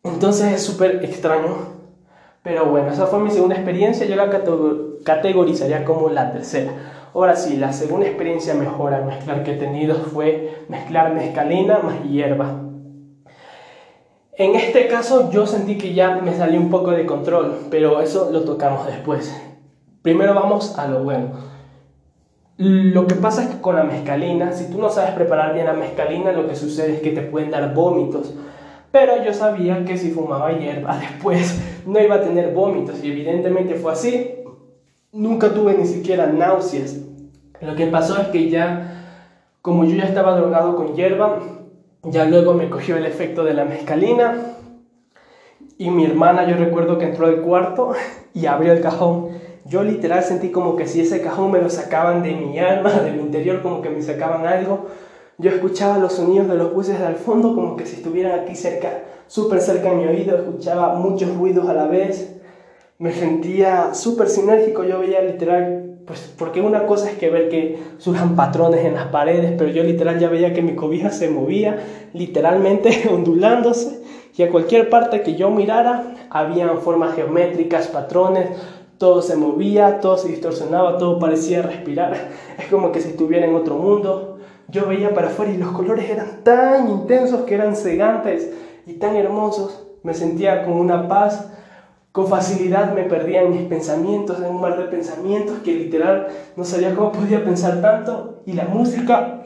Entonces 0.04 0.54
es 0.54 0.64
súper 0.64 1.04
extraño. 1.04 1.80
Pero 2.44 2.66
bueno, 2.66 2.92
esa 2.92 3.08
fue 3.08 3.20
mi 3.20 3.32
segunda 3.32 3.56
experiencia. 3.56 4.06
Yo 4.06 4.16
la 4.16 4.30
categorizaría 5.04 5.84
como 5.84 6.10
la 6.10 6.32
tercera. 6.32 6.72
Ahora 7.14 7.36
sí, 7.36 7.58
la 7.58 7.74
segunda 7.74 8.08
experiencia 8.08 8.54
mejor 8.54 8.94
al 8.94 9.06
mezclar 9.06 9.44
que 9.44 9.54
he 9.54 9.58
tenido 9.58 9.96
fue 9.96 10.64
mezclar 10.70 11.14
mezcalina 11.14 11.80
más 11.80 12.04
hierba. 12.04 12.64
En 14.34 14.56
este 14.56 14.88
caso 14.88 15.30
yo 15.32 15.46
sentí 15.46 15.78
que 15.78 15.94
ya 15.94 16.22
me 16.22 16.34
salió 16.34 16.62
un 16.62 16.70
poco 16.70 16.92
de 16.92 17.06
control, 17.06 17.68
pero 17.70 18.00
eso 18.00 18.30
lo 18.32 18.46
tocamos 18.46 18.86
después. 18.86 19.36
primero 20.02 20.34
vamos 20.34 20.80
a 20.80 20.88
lo 20.88 21.04
bueno. 21.04 21.32
Lo 22.56 23.06
que 23.08 23.16
pasa 23.16 23.44
es 23.44 23.50
que 23.50 23.62
con 23.62 23.76
la 23.76 23.84
mezcalina, 23.84 24.54
si 24.54 24.72
tú 24.72 24.80
no 24.80 24.90
sabes 24.90 25.12
preparar 25.12 25.54
bien 25.54 25.66
la 25.66 25.74
mezcalina, 25.74 26.32
lo 26.32 26.48
que 26.48 26.56
sucede 26.56 26.96
es 26.96 27.02
que 27.02 27.12
te 27.12 27.22
pueden 27.22 27.52
dar 27.52 27.74
vómitos. 27.74 28.34
Pero 28.92 29.24
yo 29.24 29.34
sabía 29.34 29.86
que 29.86 29.98
si 29.98 30.12
fumaba 30.12 30.52
hierba 30.52 30.98
después 31.00 31.60
no 31.86 32.00
iba 32.00 32.16
a 32.16 32.22
tener 32.22 32.54
vómitos 32.54 33.04
y 33.04 33.12
evidentemente 33.12 33.76
fue 33.76 33.94
así. 33.94 34.36
Nunca 35.12 35.54
tuve 35.54 35.76
ni 35.76 35.86
siquiera 35.86 36.28
náuseas. 36.28 36.98
Lo 37.62 37.76
que 37.76 37.88
pasó 37.88 38.20
es 38.22 38.28
que 38.28 38.50
ya, 38.50 39.04
como 39.62 39.84
yo 39.86 39.96
ya 39.96 40.06
estaba 40.06 40.36
drogado 40.36 40.76
con 40.76 40.96
hierba, 40.96 41.40
ya 42.04 42.26
luego 42.26 42.54
me 42.54 42.70
cogió 42.70 42.96
el 42.96 43.06
efecto 43.06 43.44
de 43.44 43.54
la 43.54 43.66
mezcalina 43.66 44.56
y 45.80 45.90
mi 45.92 46.04
hermana 46.06 46.46
yo 46.46 46.58
recuerdo 46.58 46.98
que 46.98 47.06
entró 47.06 47.28
al 47.28 47.42
cuarto 47.42 47.94
y 48.34 48.46
abrió 48.46 48.74
el 48.74 48.82
cajón. 48.82 49.30
Yo 49.66 49.84
literal 49.84 50.24
sentí 50.24 50.52
como 50.52 50.76
que 50.76 50.88
si 50.88 51.02
ese 51.02 51.22
cajón 51.22 51.52
me 51.52 51.62
lo 51.62 51.70
sacaban 51.70 52.22
de 52.22 52.34
mi 52.34 52.60
alma, 52.60 52.92
de 53.02 53.12
mi 53.12 53.22
interior, 53.22 53.62
como 53.62 53.82
que 53.82 53.90
me 53.90 54.02
sacaban 54.02 54.46
algo. 54.46 54.88
Yo 55.40 55.50
escuchaba 55.52 55.98
los 55.98 56.14
sonidos 56.14 56.50
de 56.50 56.56
los 56.56 56.74
buses 56.74 57.00
al 57.00 57.16
fondo 57.16 57.56
como 57.56 57.78
que 57.78 57.86
si 57.86 57.96
estuvieran 57.96 58.42
aquí 58.42 58.56
cerca, 58.56 59.04
súper 59.28 59.62
cerca 59.62 59.90
en 59.90 60.00
mi 60.00 60.06
oído, 60.06 60.36
escuchaba 60.36 60.96
muchos 60.96 61.34
ruidos 61.38 61.70
a 61.70 61.74
la 61.74 61.88
vez. 61.88 62.36
Me 62.98 63.14
sentía 63.14 63.94
súper 63.94 64.28
sinérgico, 64.28 64.84
yo 64.84 65.00
veía 65.00 65.22
literal 65.22 66.02
pues 66.06 66.34
porque 66.38 66.60
una 66.60 66.88
cosa 66.88 67.10
es 67.10 67.18
que 67.18 67.30
ver 67.30 67.48
que 67.48 67.80
surjan 68.00 68.36
patrones 68.36 68.84
en 68.84 68.96
las 68.96 69.08
paredes, 69.08 69.54
pero 69.58 69.70
yo 69.70 69.84
literal 69.84 70.20
ya 70.20 70.28
veía 70.28 70.54
que 70.54 70.62
mi 70.62 70.76
cobija 70.76 71.10
se 71.10 71.30
movía, 71.30 71.86
literalmente 72.14 73.08
ondulándose, 73.14 74.02
y 74.36 74.44
a 74.44 74.50
cualquier 74.50 74.90
parte 74.90 75.22
que 75.22 75.36
yo 75.36 75.52
mirara, 75.52 76.16
habían 76.30 76.80
formas 76.80 77.16
geométricas, 77.16 77.88
patrones, 77.88 78.50
todo 78.98 79.22
se 79.22 79.38
movía, 79.38 80.02
todo 80.02 80.18
se 80.18 80.30
distorsionaba, 80.30 80.98
todo 80.98 81.18
parecía 81.18 81.62
respirar, 81.62 82.30
es 82.58 82.66
como 82.66 82.92
que 82.92 83.00
si 83.00 83.10
estuviera 83.10 83.46
en 83.46 83.56
otro 83.56 83.76
mundo. 83.76 84.39
Yo 84.72 84.88
veía 84.88 85.14
para 85.14 85.28
afuera 85.28 85.52
y 85.52 85.58
los 85.58 85.72
colores 85.72 86.10
eran 86.10 86.44
tan 86.44 86.90
intensos 86.90 87.42
que 87.42 87.56
eran 87.56 87.76
cegantes 87.76 88.52
y 88.86 88.94
tan 88.94 89.16
hermosos, 89.16 89.88
me 90.04 90.14
sentía 90.14 90.64
con 90.64 90.74
una 90.74 91.08
paz 91.08 91.50
con 92.12 92.28
facilidad 92.28 92.94
me 92.94 93.04
perdía 93.04 93.44
en 93.44 93.52
mis 93.52 93.62
pensamientos, 93.68 94.40
en 94.40 94.46
un 94.46 94.62
mar 94.62 94.78
de 94.78 94.86
pensamientos 94.86 95.60
que 95.60 95.74
literal 95.74 96.28
no 96.56 96.66
sabía 96.66 96.96
cómo 96.96 97.12
podía 97.12 97.44
pensar 97.44 97.82
tanto. 97.82 98.42
Y 98.46 98.54
la 98.54 98.66
música, 98.66 99.44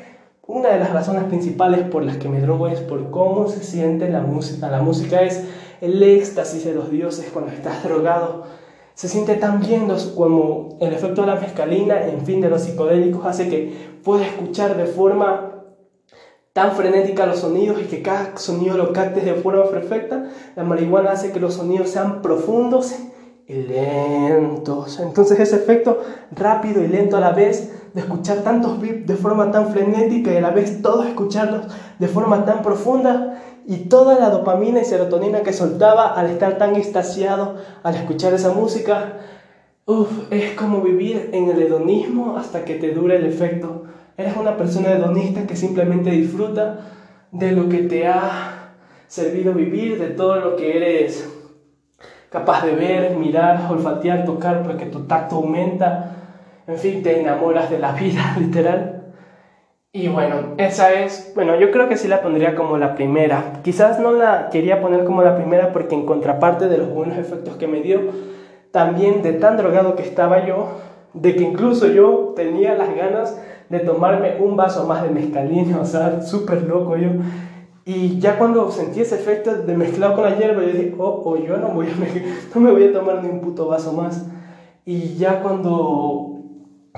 una 0.48 0.70
de 0.70 0.80
las 0.80 0.94
razones 0.94 1.26
principales 1.26 1.82
por 1.82 2.04
las 2.04 2.18
que 2.18 2.30
me 2.30 2.40
drogo 2.40 2.68
es 2.68 2.80
por 2.80 3.12
cómo 3.12 3.50
se 3.50 3.64
siente 3.64 4.10
la 4.10 4.22
música. 4.22 4.70
La 4.70 4.82
música 4.82 5.22
es 5.22 5.44
el 5.82 6.02
éxtasis 6.02 6.64
de 6.64 6.74
los 6.74 6.90
dioses 6.90 7.30
cuando 7.34 7.52
estás 7.52 7.84
drogado. 7.84 8.46
Se 8.96 9.08
siente 9.08 9.36
tan 9.36 9.60
bien 9.60 9.88
como 10.16 10.78
el 10.80 10.94
efecto 10.94 11.22
de 11.22 11.28
la 11.28 11.36
mescalina, 11.36 12.06
en 12.06 12.26
fin, 12.26 12.42
de 12.42 12.50
los 12.50 12.62
psicodélicos, 12.62 13.26
hace 13.26 13.50
que 13.50 13.94
puedas 14.04 14.28
escuchar 14.28 14.78
de 14.78 14.86
forma 14.86 15.54
tan 16.54 16.74
frenética 16.74 17.26
los 17.26 17.40
sonidos 17.40 17.82
y 17.82 17.86
que 17.86 18.04
cada 18.04 18.38
sonido 18.38 18.78
lo 18.78 18.94
captes 18.94 19.26
de 19.26 19.34
forma 19.34 19.64
perfecta, 19.70 20.30
la 20.56 20.64
marihuana 20.64 21.12
hace 21.12 21.32
que 21.32 21.40
los 21.40 21.56
sonidos 21.56 21.90
sean 21.90 22.22
profundos 22.22 22.94
y 23.48 23.54
lentos. 23.56 25.00
Entonces 25.00 25.40
ese 25.40 25.56
efecto 25.56 26.00
rápido 26.32 26.84
y 26.84 26.88
lento 26.88 27.18
a 27.18 27.20
la 27.20 27.32
vez 27.32 27.72
de 27.94 28.02
escuchar 28.02 28.44
tantos 28.44 28.80
beats 28.80 29.08
de 29.08 29.16
forma 29.16 29.52
tan 29.52 29.72
frenética 29.72 30.32
y 30.32 30.38
a 30.38 30.42
la 30.42 30.52
vez 30.52 30.82
todos 30.82 31.08
escucharlos 31.08 31.68
de 31.98 32.08
forma 32.08 32.46
tan 32.46 32.62
profunda 32.62 33.33
y 33.66 33.90
toda 33.90 34.18
la 34.18 34.30
dopamina 34.30 34.82
y 34.82 34.86
serotonina 34.86 35.42
que 35.42 35.54
soltaba 35.54 36.08
al 36.08 36.30
estar 36.30 36.58
tan 36.58 36.76
extasiado 36.76 37.56
al 37.84 37.96
escuchar 37.96 38.34
esa 38.34 38.52
música, 38.52 39.20
es 40.30 40.52
como 40.54 40.82
vivir 40.82 41.30
en 41.34 41.50
el 41.50 41.62
hedonismo 41.62 42.38
hasta 42.38 42.64
que 42.66 42.76
te 42.76 42.92
dure 42.92 43.18
el 43.18 43.26
efecto. 43.26 43.84
Eres 44.16 44.36
una 44.36 44.58
persona 44.58 44.92
hedonista 44.92 45.46
que 45.46 45.56
simplemente 45.56 46.12
disfruta 46.12 46.78
de 47.32 47.52
lo 47.52 47.68
que 47.68 47.80
te 47.80 48.08
ha 48.08 48.70
servido 49.08 49.54
vivir, 49.54 50.00
de 50.00 50.08
todo 50.08 50.36
lo 50.38 50.56
que 50.56 50.78
eres 50.78 51.30
capaz 52.30 52.66
de 52.66 52.74
ver, 52.74 53.16
mirar, 53.16 53.68
olfatear, 53.70 54.26
tocar, 54.26 54.64
porque 54.64 54.88
tu 54.88 55.06
tacto 55.06 55.36
aumenta. 55.36 56.16
En 56.66 56.78
fin, 56.78 57.04
te 57.04 57.20
enamoras 57.20 57.70
de 57.70 57.78
la 57.78 57.92
vida, 57.92 58.36
literal. 58.40 59.03
Y 59.96 60.08
bueno, 60.08 60.56
esa 60.58 60.92
es, 60.92 61.34
bueno, 61.36 61.56
yo 61.60 61.70
creo 61.70 61.88
que 61.88 61.98
sí 61.98 62.08
la 62.08 62.24
pondría 62.24 62.56
como 62.56 62.80
la 62.80 62.96
primera. 62.96 63.62
Quizás 63.64 64.00
no 64.00 64.12
la 64.12 64.50
quería 64.50 64.82
poner 64.82 65.06
como 65.06 65.22
la 65.22 65.36
primera 65.36 65.72
porque 65.72 65.94
en 65.94 66.08
contraparte 66.08 66.68
de 66.68 66.80
los 66.80 66.90
buenos 66.90 67.16
efectos 67.16 67.58
que 67.58 67.68
me 67.68 67.82
dio, 67.82 68.02
también 68.72 69.22
de 69.22 69.34
tan 69.34 69.56
drogado 69.56 69.96
que 69.96 70.02
estaba 70.02 70.48
yo, 70.48 70.80
de 71.14 71.36
que 71.36 71.44
incluso 71.44 71.86
yo 71.90 72.34
tenía 72.36 72.74
las 72.74 72.96
ganas 72.96 73.40
de 73.70 73.82
tomarme 73.82 74.38
un 74.40 74.58
vaso 74.58 74.88
más 74.88 75.04
de 75.04 75.12
mezcalina, 75.12 75.80
o 75.82 75.86
sea, 75.86 76.24
súper 76.24 76.64
loco 76.64 76.98
yo. 76.98 77.10
Y 77.86 78.18
ya 78.18 78.40
cuando 78.40 78.72
sentí 78.72 79.02
ese 79.02 79.14
efecto 79.14 79.54
de 79.54 79.78
mezclado 79.78 80.16
con 80.16 80.24
la 80.24 80.36
hierba, 80.36 80.64
yo 80.64 80.70
dije, 80.70 80.96
oh, 80.98 81.22
oh 81.24 81.38
yo 81.38 81.58
no, 81.58 81.68
voy 81.68 81.86
a, 81.86 81.92
no 82.56 82.62
me 82.62 82.72
voy 82.72 82.86
a 82.86 82.94
tomar 82.94 83.24
ni 83.24 83.30
un 83.30 83.42
puto 83.42 83.68
vaso 83.68 83.94
más. 83.94 84.26
Y 84.86 85.18
ya 85.18 85.44
cuando 85.44 86.40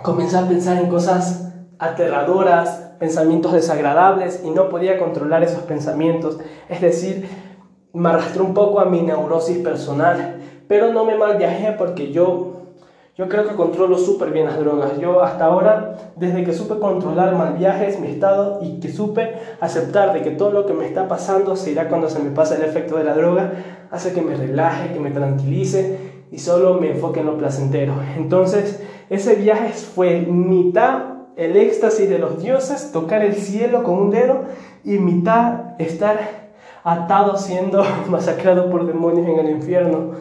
comencé 0.01 0.37
a 0.37 0.47
pensar 0.47 0.81
en 0.81 0.87
cosas 0.87 1.51
aterradoras, 1.77 2.84
pensamientos 2.99 3.53
desagradables, 3.53 4.41
y 4.43 4.49
no 4.49 4.69
podía 4.69 4.97
controlar 4.97 5.43
esos 5.43 5.63
pensamientos, 5.63 6.39
es 6.69 6.81
decir, 6.81 7.27
me 7.93 8.09
arrastró 8.09 8.43
un 8.43 8.53
poco 8.53 8.79
a 8.79 8.85
mi 8.85 9.01
neurosis 9.01 9.59
personal, 9.59 10.41
pero 10.67 10.91
no 10.91 11.05
me 11.05 11.15
mal 11.15 11.37
viajé 11.37 11.73
porque 11.73 12.11
yo 12.11 12.55
yo 13.17 13.29
creo 13.29 13.47
que 13.47 13.55
controlo 13.55 13.97
súper 13.97 14.31
bien 14.31 14.45
las 14.45 14.59
drogas. 14.59 14.99
Yo 14.99 15.23
hasta 15.23 15.45
ahora, 15.45 16.11
desde 16.17 16.43
que 16.43 16.51
supe 16.51 16.79
controlar 16.79 17.33
mal 17.33 17.53
viajes, 17.53 17.97
mi 17.97 18.07
estado 18.07 18.59
y 18.61 18.81
que 18.81 18.91
supe 18.91 19.35
aceptar 19.61 20.11
de 20.11 20.21
que 20.21 20.31
todo 20.31 20.51
lo 20.51 20.65
que 20.65 20.73
me 20.73 20.85
está 20.85 21.07
pasando 21.07 21.55
se 21.55 21.71
irá 21.71 21.87
cuando 21.87 22.09
se 22.09 22.19
me 22.19 22.31
pasa 22.31 22.55
el 22.55 22.63
efecto 22.63 22.97
de 22.97 23.05
la 23.05 23.15
droga, 23.15 23.53
hace 23.89 24.11
que 24.11 24.21
me 24.21 24.35
relaje, 24.35 24.91
que 24.91 24.99
me 24.99 25.11
tranquilice 25.11 25.97
y 26.29 26.39
solo 26.39 26.73
me 26.73 26.91
enfoque 26.91 27.21
en 27.21 27.27
lo 27.27 27.37
placentero. 27.37 27.93
Entonces, 28.17 28.83
ese 29.09 29.35
viaje 29.35 29.69
fue 29.69 30.19
mitad 30.19 31.14
el 31.37 31.57
éxtasis 31.57 32.09
de 32.09 32.19
los 32.19 32.41
dioses, 32.41 32.91
tocar 32.91 33.23
el 33.23 33.35
cielo 33.35 33.83
con 33.83 33.95
un 33.95 34.09
dedo 34.09 34.43
y 34.83 34.97
mitad 34.99 35.79
estar 35.79 36.45
atado 36.83 37.37
siendo 37.37 37.83
masacrado 38.09 38.69
por 38.69 38.85
demonios 38.85 39.27
en 39.27 39.39
el 39.39 39.49
infierno. 39.51 40.11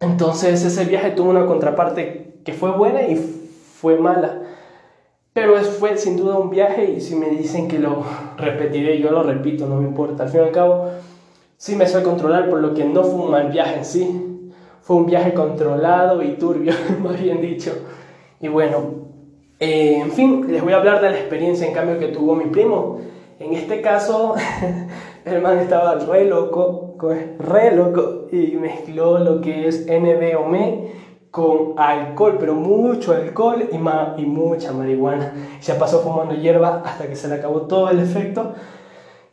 Entonces 0.00 0.64
ese 0.64 0.84
viaje 0.84 1.10
tuvo 1.12 1.30
una 1.30 1.46
contraparte 1.46 2.34
que 2.44 2.52
fue 2.52 2.70
buena 2.72 3.02
y 3.02 3.16
fue 3.16 3.96
mala. 3.98 4.42
Pero 5.32 5.56
fue 5.56 5.96
sin 5.96 6.16
duda 6.16 6.36
un 6.36 6.50
viaje 6.50 6.90
y 6.90 7.00
si 7.00 7.14
me 7.14 7.30
dicen 7.30 7.66
que 7.66 7.78
lo 7.78 8.04
repetiré, 8.36 8.98
yo 8.98 9.10
lo 9.10 9.22
repito, 9.22 9.66
no 9.66 9.76
me 9.76 9.88
importa. 9.88 10.24
Al 10.24 10.28
fin 10.28 10.40
y 10.40 10.44
al 10.44 10.50
cabo, 10.50 10.90
sí 11.56 11.74
me 11.74 11.86
sé 11.86 12.02
controlar, 12.02 12.50
por 12.50 12.60
lo 12.60 12.74
que 12.74 12.84
no 12.84 13.02
fue 13.02 13.24
un 13.24 13.30
mal 13.30 13.48
viaje 13.48 13.78
en 13.78 13.84
sí. 13.84 14.50
Fue 14.82 14.96
un 14.96 15.06
viaje 15.06 15.32
controlado 15.32 16.22
y 16.22 16.32
turbio, 16.32 16.74
más 17.02 17.18
bien 17.18 17.40
dicho. 17.40 17.72
Y 18.40 18.48
bueno, 18.48 19.01
eh, 19.64 20.00
en 20.00 20.10
fin, 20.10 20.44
les 20.48 20.60
voy 20.60 20.72
a 20.72 20.78
hablar 20.78 21.00
de 21.00 21.08
la 21.08 21.16
experiencia 21.16 21.64
en 21.64 21.72
cambio 21.72 22.00
que 22.00 22.08
tuvo 22.08 22.34
mi 22.34 22.46
primo. 22.46 22.98
En 23.38 23.54
este 23.54 23.80
caso, 23.80 24.34
el 25.24 25.40
man 25.40 25.58
estaba 25.58 25.94
re 25.94 26.24
loco, 26.24 26.96
re 27.38 27.76
loco, 27.76 28.26
y 28.32 28.56
mezcló 28.56 29.20
lo 29.20 29.40
que 29.40 29.68
es 29.68 29.86
NBOME 29.86 30.90
con 31.30 31.74
alcohol, 31.76 32.38
pero 32.40 32.54
mucho 32.54 33.12
alcohol 33.12 33.68
y, 33.70 33.76
y 33.76 34.26
mucha 34.26 34.72
marihuana. 34.72 35.32
Se 35.60 35.74
pasó 35.74 36.00
fumando 36.00 36.34
hierba 36.34 36.82
hasta 36.84 37.06
que 37.06 37.14
se 37.14 37.28
le 37.28 37.36
acabó 37.36 37.62
todo 37.62 37.88
el 37.88 38.00
efecto. 38.00 38.54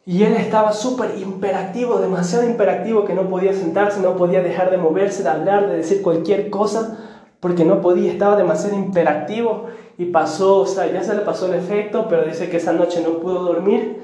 Y 0.05 0.21
él 0.25 0.35
estaba 0.35 0.73
súper 0.73 1.17
imperactivo, 1.17 1.97
demasiado 1.97 2.45
imperactivo, 2.45 3.03
que 3.03 3.15
no 3.15 3.23
podía 3.23 3.53
sentarse, 3.53 3.99
no 3.99 4.15
podía 4.15 4.43
dejar 4.43 4.69
de 4.69 4.77
moverse, 4.77 5.23
de 5.23 5.29
hablar, 5.29 5.67
de 5.67 5.77
decir 5.77 6.03
cualquier 6.03 6.51
cosa, 6.51 6.99
porque 7.39 7.65
no 7.65 7.81
podía, 7.81 8.11
estaba 8.11 8.35
demasiado 8.35 8.75
imperactivo. 8.75 9.65
Y 9.99 10.05
pasó, 10.05 10.61
o 10.61 10.65
sea, 10.65 10.91
ya 10.91 11.03
se 11.03 11.13
le 11.13 11.21
pasó 11.21 11.45
el 11.45 11.59
efecto, 11.59 12.07
pero 12.09 12.23
dice 12.23 12.49
que 12.49 12.57
esa 12.57 12.73
noche 12.73 13.03
no 13.05 13.19
pudo 13.19 13.43
dormir 13.43 13.99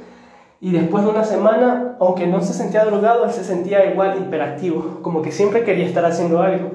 y 0.62 0.72
después 0.72 1.04
de 1.04 1.10
una 1.10 1.24
semana, 1.24 1.96
aunque 2.00 2.28
no 2.28 2.42
se 2.42 2.54
sentía 2.54 2.86
drogado, 2.86 3.30
se 3.30 3.44
sentía 3.44 3.86
igual 3.92 4.18
imperactivo, 4.18 5.00
como 5.02 5.22
que 5.22 5.32
siempre 5.32 5.64
quería 5.64 5.86
estar 5.86 6.06
haciendo 6.06 6.42
algo. 6.42 6.72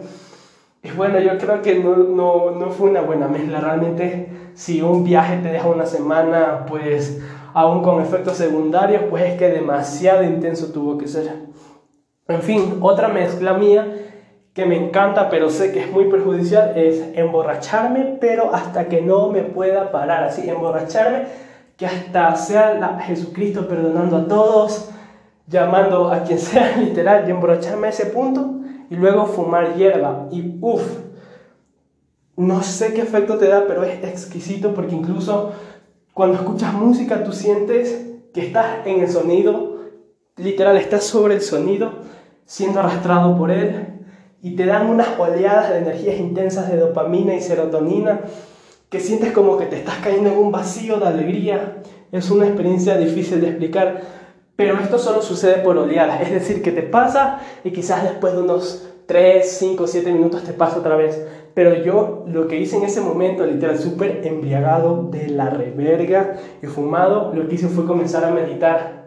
Y 0.82 0.90
bueno, 0.92 1.18
yo 1.18 1.36
creo 1.38 1.60
que 1.60 1.74
no, 1.76 1.96
no, 1.96 2.52
no 2.52 2.70
fue 2.70 2.90
una 2.90 3.00
buena 3.00 3.26
mezcla. 3.26 3.60
Realmente, 3.60 4.28
si 4.54 4.80
un 4.80 5.02
viaje 5.02 5.38
te 5.38 5.48
deja 5.48 5.68
una 5.68 5.86
semana, 5.86 6.66
pues 6.68 7.20
aún 7.52 7.82
con 7.82 8.00
efectos 8.00 8.36
secundarios, 8.36 9.02
pues 9.10 9.24
es 9.24 9.38
que 9.38 9.48
demasiado 9.48 10.22
intenso 10.22 10.72
tuvo 10.72 10.96
que 10.96 11.08
ser. 11.08 11.48
En 12.28 12.42
fin, 12.42 12.78
otra 12.80 13.08
mezcla 13.08 13.54
mía 13.54 13.92
que 14.60 14.66
me 14.66 14.76
encanta, 14.76 15.30
pero 15.30 15.48
sé 15.48 15.72
que 15.72 15.80
es 15.80 15.90
muy 15.90 16.10
perjudicial, 16.10 16.76
es 16.76 17.02
emborracharme, 17.14 18.18
pero 18.20 18.54
hasta 18.54 18.88
que 18.88 19.00
no 19.00 19.30
me 19.30 19.40
pueda 19.40 19.90
parar. 19.90 20.24
Así, 20.24 20.50
emborracharme 20.50 21.24
que 21.78 21.86
hasta 21.86 22.36
sea 22.36 22.74
la 22.74 23.00
Jesucristo 23.00 23.66
perdonando 23.66 24.18
a 24.18 24.28
todos, 24.28 24.90
llamando 25.46 26.12
a 26.12 26.24
quien 26.24 26.38
sea 26.50 26.76
literal 26.76 27.24
y 27.26 27.30
emborracharme 27.30 27.86
a 27.86 27.90
ese 27.90 28.04
punto 28.06 28.60
y 28.90 28.96
luego 28.96 29.24
fumar 29.24 29.76
hierba. 29.76 30.26
Y 30.30 30.58
uff, 30.60 30.98
no 32.36 32.62
sé 32.62 32.92
qué 32.92 33.00
efecto 33.00 33.38
te 33.38 33.48
da, 33.48 33.64
pero 33.66 33.82
es 33.82 34.04
exquisito 34.04 34.74
porque 34.74 34.94
incluso 34.94 35.52
cuando 36.12 36.36
escuchas 36.36 36.74
música 36.74 37.24
tú 37.24 37.32
sientes 37.32 38.08
que 38.34 38.42
estás 38.42 38.86
en 38.86 39.00
el 39.00 39.08
sonido, 39.08 39.78
literal, 40.36 40.76
estás 40.76 41.04
sobre 41.04 41.36
el 41.36 41.40
sonido, 41.40 41.92
siendo 42.44 42.80
arrastrado 42.80 43.38
por 43.38 43.50
él, 43.50 43.99
y 44.42 44.56
te 44.56 44.66
dan 44.66 44.88
unas 44.88 45.18
oleadas 45.18 45.70
de 45.70 45.78
energías 45.78 46.18
intensas 46.18 46.70
de 46.70 46.76
dopamina 46.78 47.34
y 47.34 47.40
serotonina 47.40 48.20
que 48.88 49.00
sientes 49.00 49.32
como 49.32 49.56
que 49.56 49.66
te 49.66 49.76
estás 49.76 49.98
cayendo 49.98 50.30
en 50.30 50.38
un 50.38 50.50
vacío 50.50 50.98
de 50.98 51.06
alegría. 51.06 51.82
Es 52.10 52.30
una 52.30 52.46
experiencia 52.46 52.96
difícil 52.96 53.40
de 53.40 53.48
explicar, 53.48 54.00
pero 54.56 54.78
esto 54.80 54.98
solo 54.98 55.22
sucede 55.22 55.62
por 55.62 55.78
oleadas, 55.78 56.22
es 56.22 56.32
decir, 56.32 56.62
que 56.62 56.72
te 56.72 56.82
pasa 56.82 57.38
y 57.62 57.70
quizás 57.70 58.02
después 58.02 58.32
de 58.32 58.42
unos 58.42 58.88
3, 59.06 59.48
5, 59.58 59.86
7 59.86 60.12
minutos 60.12 60.42
te 60.42 60.52
pasa 60.52 60.78
otra 60.78 60.96
vez. 60.96 61.24
Pero 61.54 61.74
yo 61.82 62.24
lo 62.26 62.46
que 62.46 62.58
hice 62.58 62.76
en 62.76 62.84
ese 62.84 63.00
momento, 63.00 63.44
literal, 63.44 63.78
súper 63.78 64.24
embriagado 64.24 65.08
de 65.10 65.28
la 65.28 65.50
reverga 65.50 66.36
y 66.62 66.66
fumado, 66.66 67.32
lo 67.34 67.48
que 67.48 67.56
hice 67.56 67.68
fue 67.68 67.86
comenzar 67.86 68.24
a 68.24 68.30
meditar. 68.30 68.99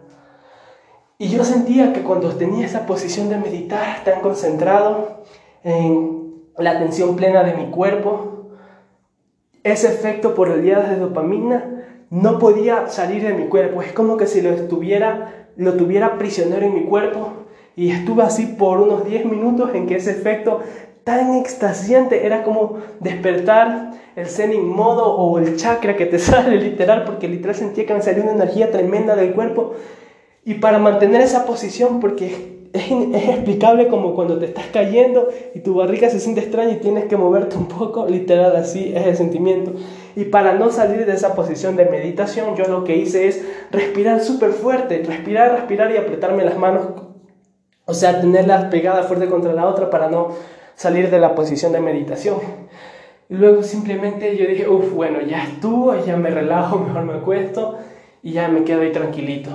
Y 1.17 1.29
yo 1.29 1.43
sentía 1.43 1.93
que 1.93 2.01
cuando 2.01 2.29
tenía 2.35 2.65
esa 2.65 2.85
posición 2.85 3.29
de 3.29 3.37
meditar 3.37 4.03
tan 4.03 4.21
concentrado 4.21 5.23
en 5.63 6.33
la 6.57 6.71
atención 6.71 7.15
plena 7.15 7.43
de 7.43 7.53
mi 7.53 7.69
cuerpo, 7.69 8.49
ese 9.63 9.87
efecto 9.87 10.35
por 10.35 10.49
oleadas 10.49 10.89
de 10.89 10.97
dopamina 10.97 11.73
no 12.09 12.37
podía 12.37 12.87
salir 12.87 13.23
de 13.23 13.33
mi 13.33 13.47
cuerpo. 13.47 13.81
Es 13.81 13.93
como 13.93 14.17
que 14.17 14.27
si 14.27 14.41
lo, 14.41 14.51
estuviera, 14.51 15.47
lo 15.55 15.73
tuviera 15.75 16.17
prisionero 16.17 16.65
en 16.65 16.73
mi 16.73 16.83
cuerpo. 16.83 17.31
Y 17.75 17.91
estuve 17.91 18.23
así 18.23 18.45
por 18.45 18.79
unos 18.81 19.05
10 19.05 19.25
minutos 19.25 19.71
en 19.73 19.87
que 19.87 19.95
ese 19.95 20.11
efecto 20.11 20.61
tan 21.03 21.35
extasiante 21.35 22.25
era 22.25 22.43
como 22.43 22.77
despertar 22.99 23.91
el 24.15 24.27
zen 24.27 24.67
modo 24.67 25.15
o 25.15 25.39
el 25.39 25.57
chakra 25.57 25.95
que 25.95 26.05
te 26.05 26.19
sale 26.19 26.57
literal, 26.57 27.03
porque 27.05 27.27
literal 27.27 27.55
sentía 27.55 27.85
que 27.85 27.93
me 27.93 28.01
salía 28.01 28.23
una 28.23 28.33
energía 28.33 28.71
tremenda 28.71 29.15
del 29.15 29.33
cuerpo. 29.33 29.73
Y 30.45 30.55
para 30.55 30.79
mantener 30.79 31.21
esa 31.21 31.45
posición, 31.45 31.99
porque 31.99 32.53
es, 32.73 32.91
es, 32.91 33.29
explicable 33.29 33.87
como 33.87 34.15
cuando 34.15 34.39
te 34.39 34.45
estás 34.45 34.65
cayendo 34.73 35.29
y 35.53 35.59
tu 35.59 35.75
barriga 35.75 36.09
se 36.09 36.19
siente 36.19 36.41
extraña 36.41 36.71
y 36.71 36.79
tienes 36.79 37.05
que 37.05 37.15
moverte 37.15 37.55
un 37.55 37.67
poco, 37.67 38.05
literal 38.09 38.55
así 38.55 38.91
es 38.95 39.05
el 39.05 39.15
sentimiento. 39.15 39.73
Y 40.15 40.25
para 40.25 40.53
no 40.53 40.71
salir 40.71 41.05
de 41.05 41.13
esa 41.13 41.35
posición 41.35 41.75
de 41.75 41.85
meditación, 41.85 42.55
yo 42.55 42.65
lo 42.65 42.83
que 42.83 42.97
hice 42.97 43.27
es 43.27 43.43
respirar 43.71 44.21
súper 44.21 44.51
fuerte, 44.51 45.03
respirar, 45.05 45.51
respirar 45.51 45.91
y 45.91 45.97
apretarme 45.97 46.43
las 46.43 46.57
manos, 46.57 46.87
o 47.85 47.93
sea, 47.93 48.21
tenerlas 48.21 48.65
pegadas 48.65 49.07
fuerte 49.07 49.27
contra 49.27 49.53
la 49.53 49.67
otra 49.67 49.89
para 49.89 50.09
no 50.09 50.29
salir 50.75 51.09
de 51.09 51.19
la 51.19 51.35
posición 51.35 51.71
de 51.71 51.79
meditación. 51.79 52.37
Y 53.29 53.35
luego 53.35 53.63
simplemente 53.63 54.35
yo 54.35 54.45
dije, 54.45 54.67
uff, 54.67 54.93
bueno, 54.93 55.21
ya 55.21 55.43
estuvo, 55.43 55.95
ya 56.05 56.17
me 56.17 56.29
relajo, 56.29 56.79
mejor 56.87 57.03
me 57.03 57.13
acuesto 57.13 57.77
y 58.21 58.33
ya 58.33 58.47
me 58.47 58.63
quedo 58.63 58.81
ahí 58.81 58.91
tranquilito. 58.91 59.51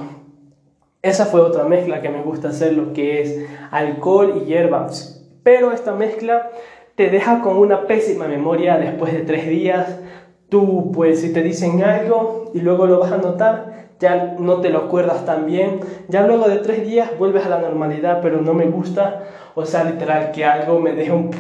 Esa 1.01 1.26
fue 1.26 1.40
otra 1.40 1.62
mezcla 1.62 2.01
que 2.01 2.09
me 2.09 2.22
gusta 2.22 2.49
hacer, 2.49 2.72
lo 2.72 2.92
que 2.92 3.22
es 3.22 3.46
alcohol 3.70 4.42
y 4.42 4.46
hierbas. 4.46 5.24
Pero 5.44 5.70
esta 5.70 5.92
mezcla 5.92 6.51
te 6.96 7.09
deja 7.09 7.40
con 7.40 7.57
una 7.57 7.86
pésima 7.86 8.26
memoria 8.26 8.78
después 8.78 9.12
de 9.12 9.20
tres 9.20 9.49
días. 9.49 10.01
Tú, 10.49 10.90
pues, 10.92 11.20
si 11.20 11.32
te 11.32 11.42
dicen 11.42 11.84
algo 11.84 12.51
y 12.53 12.61
luego 12.61 12.86
lo 12.86 12.99
vas 12.99 13.12
a 13.12 13.18
notar, 13.18 13.90
ya 14.01 14.34
no 14.40 14.61
te 14.61 14.70
lo 14.70 14.78
acuerdas 14.78 15.24
tan 15.24 15.46
bien. 15.46 15.78
Ya 16.09 16.26
luego 16.26 16.49
de 16.49 16.57
tres 16.57 16.84
días 16.84 17.16
vuelves 17.16 17.46
a 17.46 17.49
la 17.49 17.61
normalidad, 17.61 18.18
pero 18.20 18.40
no 18.40 18.53
me 18.53 18.66
gusta. 18.66 19.22
O 19.55 19.64
sea, 19.64 19.84
literal, 19.84 20.32
que 20.32 20.44
algo 20.44 20.80
me 20.80 20.94
deja 20.94 21.14
un, 21.14 21.30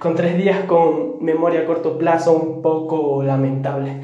con 0.00 0.16
tres 0.16 0.36
días 0.36 0.64
con 0.66 1.22
memoria 1.24 1.60
a 1.60 1.66
corto 1.66 1.98
plazo 1.98 2.32
un 2.32 2.62
poco 2.62 3.22
lamentable. 3.22 4.00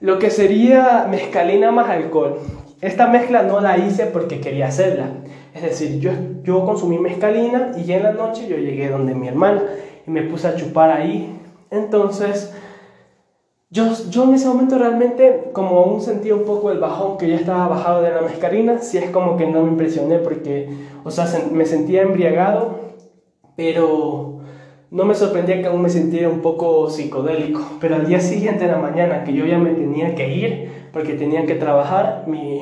Lo 0.00 0.18
que 0.18 0.30
sería 0.30 1.06
mezcalina 1.10 1.70
más 1.72 1.90
alcohol. 1.90 2.38
Esta 2.80 3.06
mezcla 3.08 3.42
no 3.42 3.60
la 3.60 3.78
hice 3.78 4.06
porque 4.06 4.40
quería 4.40 4.68
hacerla. 4.68 5.10
Es 5.54 5.62
decir, 5.62 6.00
yo, 6.00 6.12
yo 6.44 6.64
consumí 6.64 6.98
mezcalina 6.98 7.72
y 7.76 7.84
ya 7.84 7.96
en 7.96 8.04
la 8.04 8.12
noche 8.12 8.46
yo 8.48 8.56
llegué 8.56 8.88
donde 8.88 9.14
mi 9.14 9.28
hermana 9.28 9.62
y 10.06 10.10
me 10.10 10.22
puse 10.22 10.48
a 10.48 10.56
chupar 10.56 10.90
ahí. 10.90 11.30
Entonces, 11.70 12.54
yo, 13.68 13.84
yo 14.08 14.24
en 14.24 14.34
ese 14.34 14.48
momento 14.48 14.78
realmente 14.78 15.50
como 15.52 15.78
aún 15.78 16.00
sentía 16.00 16.34
un 16.34 16.44
poco 16.44 16.70
el 16.70 16.78
bajón 16.78 17.18
que 17.18 17.28
ya 17.28 17.36
estaba 17.36 17.68
bajado 17.68 18.02
de 18.02 18.10
la 18.10 18.22
mezcalina, 18.22 18.78
sí 18.78 18.98
es 18.98 19.10
como 19.10 19.36
que 19.36 19.46
no 19.46 19.62
me 19.62 19.70
impresioné 19.70 20.18
porque, 20.18 20.70
o 21.04 21.10
sea, 21.10 21.26
me 21.52 21.66
sentía 21.66 22.02
embriagado, 22.02 22.80
pero 23.56 24.40
no 24.90 25.04
me 25.04 25.14
sorprendía 25.14 25.60
que 25.60 25.68
aún 25.68 25.82
me 25.82 25.90
sintiera 25.90 26.28
un 26.28 26.40
poco 26.40 26.90
psicodélico. 26.90 27.60
Pero 27.80 27.96
al 27.96 28.06
día 28.06 28.20
siguiente 28.20 28.64
de 28.64 28.72
la 28.72 28.78
mañana, 28.78 29.22
que 29.22 29.34
yo 29.34 29.44
ya 29.46 29.58
me 29.58 29.70
tenía 29.70 30.14
que 30.14 30.34
ir, 30.34 30.79
porque 30.92 31.14
tenía 31.14 31.46
que 31.46 31.54
trabajar, 31.54 32.24
me, 32.26 32.60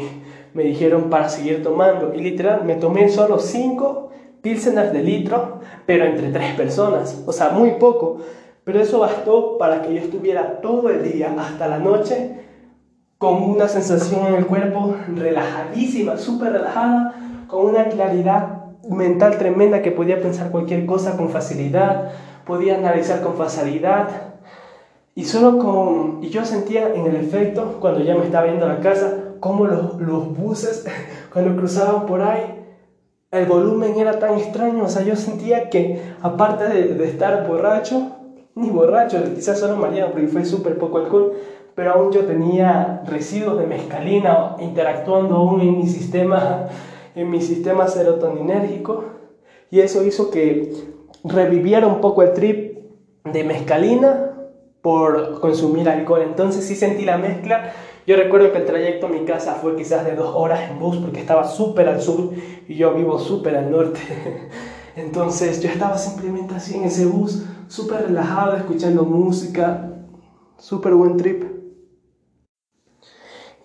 me 0.55 0.63
dijeron 0.65 1.11
para 1.11 1.29
seguir 1.29 1.63
tomando. 1.63 2.15
Y 2.15 2.21
literal, 2.21 2.65
me 2.65 2.75
tomé 2.75 3.09
solo 3.09 3.39
5 3.39 4.11
pilseners 4.43 4.93
de 4.93 5.03
litro, 5.03 5.61
pero 5.87 6.05
entre 6.05 6.31
tres 6.31 6.55
personas. 6.55 7.23
O 7.27 7.33
sea, 7.33 7.51
muy 7.51 7.73
poco. 7.73 8.19
Pero 8.65 8.81
eso 8.81 9.01
bastó 9.01 9.57
para 9.59 9.83
que 9.83 9.95
yo 9.95 10.01
estuviera 10.01 10.61
todo 10.61 10.91
el 10.91 11.11
día 11.13 11.35
hasta 11.39 11.69
la 11.69 11.79
noche 11.79 12.39
con 13.19 13.43
una 13.43 13.67
sensación 13.67 14.27
en 14.27 14.35
el 14.35 14.47
cuerpo 14.47 14.95
relajadísima, 15.17 16.17
súper 16.17 16.53
relajada, 16.53 17.15
con 17.49 17.67
una 17.67 17.89
claridad 17.89 18.59
mental 18.89 19.39
tremenda 19.39 19.83
que 19.83 19.91
podía 19.91 20.21
pensar 20.21 20.51
cualquier 20.51 20.87
cosa 20.87 21.17
con 21.17 21.31
facilidad, 21.31 22.13
podía 22.47 22.77
analizar 22.77 23.21
con 23.23 23.35
facilidad, 23.35 24.09
y 25.19 25.25
solo 25.25 25.59
con... 25.59 26.21
Y 26.23 26.29
yo 26.29 26.45
sentía 26.45 26.95
en 26.95 27.05
el 27.05 27.17
efecto, 27.17 27.79
cuando 27.81 28.05
ya 28.05 28.15
me 28.15 28.25
estaba 28.25 28.47
yendo 28.47 28.67
a 28.67 28.69
la 28.69 28.79
casa, 28.79 29.35
como 29.41 29.67
los, 29.67 30.01
los 30.01 30.39
buses, 30.39 30.87
cuando 31.33 31.57
cruzaban 31.57 32.07
por 32.07 32.23
ahí, 32.23 32.65
el 33.33 33.47
volumen 33.47 33.99
era 33.99 34.21
tan 34.21 34.35
extraño. 34.39 34.85
O 34.85 34.89
sea, 34.89 35.03
yo 35.03 35.17
sentía 35.17 35.71
que, 35.71 36.01
aparte 36.23 36.69
de, 36.69 36.95
de 36.95 37.05
estar 37.07 37.49
borracho, 37.49 38.13
ni 38.55 38.71
borracho, 38.71 39.19
quizás 39.35 39.59
solo 39.59 39.75
mareado, 39.77 40.13
porque 40.13 40.29
fue 40.29 40.45
súper 40.45 40.79
poco 40.79 40.99
alcohol, 40.99 41.33
pero 41.75 41.95
aún 41.95 42.13
yo 42.13 42.25
tenía 42.25 43.03
residuos 43.05 43.59
de 43.59 43.67
mezcalina 43.67 44.55
interactuando 44.61 45.35
aún 45.35 45.61
en 45.63 45.79
mi 45.79 45.89
sistema, 45.89 46.69
en 47.17 47.29
mi 47.29 47.41
sistema 47.41 47.89
serotoninérgico. 47.89 49.03
Y 49.69 49.81
eso 49.81 50.05
hizo 50.05 50.31
que 50.31 50.75
reviviera 51.25 51.89
un 51.89 52.01
poco 52.01 52.23
el 52.23 52.35
trip 52.35 52.79
de 53.25 53.43
mezcalina 53.43 54.28
por 54.89 55.39
consumir 55.41 55.87
alcohol. 55.87 56.23
Entonces 56.23 56.65
sí 56.65 56.75
sentí 56.75 57.05
la 57.05 57.19
mezcla. 57.19 57.75
Yo 58.07 58.17
recuerdo 58.17 58.53
que 58.53 58.57
el 58.57 58.65
trayecto 58.65 59.05
a 59.05 59.11
mi 59.11 59.27
casa 59.27 59.57
fue 59.57 59.77
quizás 59.77 60.03
de 60.07 60.15
dos 60.15 60.35
horas 60.35 60.71
en 60.71 60.79
bus 60.79 60.97
porque 60.97 61.21
estaba 61.21 61.45
súper 61.45 61.91
al 61.91 62.01
sur 62.01 62.31
y 62.67 62.75
yo 62.75 62.95
vivo 62.95 63.19
súper 63.19 63.55
al 63.57 63.71
norte. 63.71 64.01
Entonces 64.97 65.61
yo 65.61 65.69
estaba 65.69 65.99
simplemente 65.99 66.55
así 66.55 66.75
en 66.79 66.85
ese 66.85 67.05
bus, 67.05 67.45
súper 67.67 68.07
relajado, 68.07 68.57
escuchando 68.57 69.05
música, 69.05 69.93
súper 70.57 70.95
buen 70.95 71.19
trip. 71.19 71.45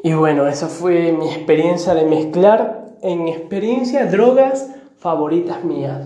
Y 0.04 0.12
bueno, 0.12 0.46
esa 0.46 0.68
fue 0.68 1.14
mi 1.14 1.30
experiencia 1.30 1.96
de 1.96 2.04
mezclar 2.04 2.98
en 3.02 3.30
experiencia 3.30 4.08
drogas 4.08 4.76
favoritas 4.98 5.64
mías. 5.64 6.06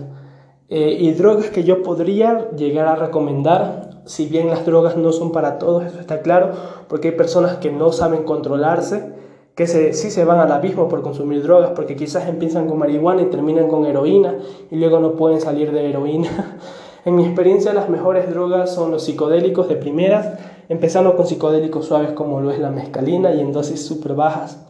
Eh, 0.68 0.96
y 1.00 1.10
drogas 1.10 1.46
que 1.46 1.64
yo 1.64 1.82
podría 1.82 2.52
llegar 2.52 2.86
a 2.86 2.94
recomendar 2.94 3.87
si 4.08 4.26
bien 4.26 4.48
las 4.48 4.64
drogas 4.64 4.96
no 4.96 5.12
son 5.12 5.32
para 5.32 5.58
todos, 5.58 5.84
eso 5.84 6.00
está 6.00 6.22
claro, 6.22 6.52
porque 6.88 7.08
hay 7.08 7.14
personas 7.14 7.58
que 7.58 7.70
no 7.70 7.92
saben 7.92 8.22
controlarse, 8.24 9.12
que 9.54 9.66
se, 9.66 9.92
sí 9.92 10.10
se 10.10 10.24
van 10.24 10.40
al 10.40 10.50
abismo 10.50 10.88
por 10.88 11.02
consumir 11.02 11.42
drogas, 11.42 11.72
porque 11.76 11.94
quizás 11.94 12.26
empiezan 12.26 12.68
con 12.68 12.78
marihuana 12.78 13.20
y 13.20 13.26
terminan 13.26 13.68
con 13.68 13.84
heroína 13.84 14.36
y 14.70 14.76
luego 14.76 14.98
no 14.98 15.12
pueden 15.12 15.42
salir 15.42 15.72
de 15.72 15.90
heroína. 15.90 16.58
en 17.04 17.16
mi 17.16 17.26
experiencia 17.26 17.74
las 17.74 17.90
mejores 17.90 18.30
drogas 18.30 18.74
son 18.74 18.90
los 18.90 19.04
psicodélicos 19.04 19.68
de 19.68 19.76
primeras, 19.76 20.38
empezando 20.70 21.14
con 21.14 21.26
psicodélicos 21.26 21.84
suaves 21.84 22.12
como 22.12 22.40
lo 22.40 22.50
es 22.50 22.58
la 22.58 22.70
mescalina 22.70 23.32
y 23.32 23.40
en 23.40 23.52
dosis 23.52 23.84
súper 23.84 24.14
bajas. 24.14 24.64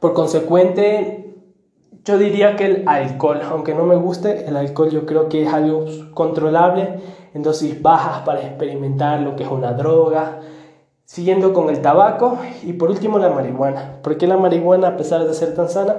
Por 0.00 0.14
consecuente, 0.14 1.36
yo 2.04 2.18
diría 2.18 2.56
que 2.56 2.64
el 2.64 2.88
alcohol, 2.88 3.40
aunque 3.48 3.74
no 3.74 3.84
me 3.84 3.94
guste, 3.94 4.48
el 4.48 4.56
alcohol 4.56 4.90
yo 4.90 5.06
creo 5.06 5.28
que 5.28 5.42
es 5.44 5.52
algo 5.52 5.84
controlable 6.12 7.19
en 7.34 7.42
dosis 7.42 7.80
bajas 7.80 8.22
para 8.22 8.40
experimentar 8.42 9.20
lo 9.20 9.36
que 9.36 9.44
es 9.44 9.50
una 9.50 9.72
droga, 9.72 10.40
siguiendo 11.04 11.52
con 11.52 11.70
el 11.70 11.80
tabaco 11.80 12.38
y 12.62 12.72
por 12.74 12.90
último 12.90 13.18
la 13.18 13.30
marihuana. 13.30 13.98
¿Por 14.02 14.16
qué 14.16 14.26
la 14.26 14.36
marihuana 14.36 14.88
a 14.88 14.96
pesar 14.96 15.26
de 15.26 15.34
ser 15.34 15.54
tan 15.54 15.68
sana? 15.68 15.96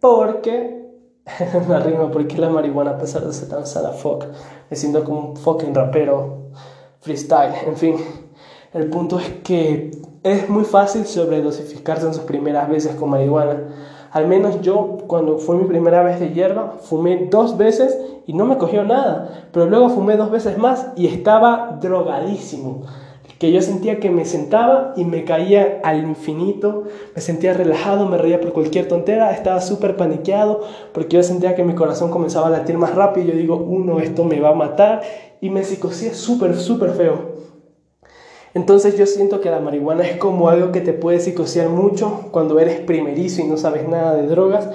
Porque, 0.00 0.86
me 1.68 1.80
rima, 1.80 2.10
¿por 2.10 2.26
qué 2.26 2.38
la 2.38 2.48
marihuana 2.48 2.92
a 2.92 2.98
pesar 2.98 3.24
de 3.26 3.32
ser 3.32 3.48
tan 3.48 3.66
sana? 3.66 3.90
Fuck, 3.90 4.24
me 4.70 4.76
siento 4.76 5.04
como 5.04 5.30
un 5.30 5.36
fucking 5.36 5.74
rapero 5.74 6.50
freestyle, 7.00 7.54
en 7.66 7.76
fin. 7.76 7.96
El 8.72 8.90
punto 8.90 9.18
es 9.18 9.28
que 9.42 9.90
es 10.22 10.48
muy 10.48 10.64
fácil 10.64 11.06
sobredosificarse 11.06 12.06
en 12.06 12.14
sus 12.14 12.24
primeras 12.24 12.68
veces 12.68 12.94
con 12.96 13.10
marihuana 13.10 13.95
Al 14.16 14.28
menos 14.28 14.62
yo, 14.62 14.96
cuando 15.06 15.36
fue 15.36 15.56
mi 15.56 15.64
primera 15.64 16.02
vez 16.02 16.18
de 16.18 16.32
hierba, 16.32 16.76
fumé 16.80 17.28
dos 17.30 17.58
veces 17.58 18.00
y 18.26 18.32
no 18.32 18.46
me 18.46 18.56
cogió 18.56 18.82
nada. 18.82 19.50
Pero 19.52 19.66
luego 19.66 19.90
fumé 19.90 20.16
dos 20.16 20.30
veces 20.30 20.56
más 20.56 20.86
y 20.96 21.06
estaba 21.06 21.76
drogadísimo. 21.82 22.84
Que 23.38 23.52
yo 23.52 23.60
sentía 23.60 24.00
que 24.00 24.08
me 24.08 24.24
sentaba 24.24 24.94
y 24.96 25.04
me 25.04 25.24
caía 25.24 25.82
al 25.84 26.02
infinito, 26.02 26.84
me 27.14 27.20
sentía 27.20 27.52
relajado, 27.52 28.06
me 28.06 28.16
reía 28.16 28.40
por 28.40 28.54
cualquier 28.54 28.88
tontera, 28.88 29.32
estaba 29.32 29.60
súper 29.60 29.98
paniqueado 29.98 30.62
porque 30.94 31.16
yo 31.16 31.22
sentía 31.22 31.54
que 31.54 31.62
mi 31.62 31.74
corazón 31.74 32.10
comenzaba 32.10 32.46
a 32.46 32.50
latir 32.50 32.78
más 32.78 32.94
rápido. 32.94 33.26
Yo 33.26 33.34
digo, 33.34 33.56
uno, 33.56 34.00
esto 34.00 34.24
me 34.24 34.40
va 34.40 34.48
a 34.48 34.54
matar 34.54 35.02
y 35.42 35.50
me 35.50 35.62
psicosía 35.62 36.14
súper, 36.14 36.56
súper 36.56 36.92
feo. 36.92 37.35
Entonces 38.56 38.96
yo 38.96 39.04
siento 39.04 39.42
que 39.42 39.50
la 39.50 39.60
marihuana 39.60 40.02
es 40.02 40.16
como 40.16 40.48
algo 40.48 40.72
que 40.72 40.80
te 40.80 40.94
puede 40.94 41.20
psicosear 41.20 41.68
mucho 41.68 42.30
cuando 42.30 42.58
eres 42.58 42.80
primerizo 42.80 43.42
y 43.42 43.44
no 43.44 43.58
sabes 43.58 43.86
nada 43.86 44.14
de 44.14 44.26
drogas. 44.26 44.70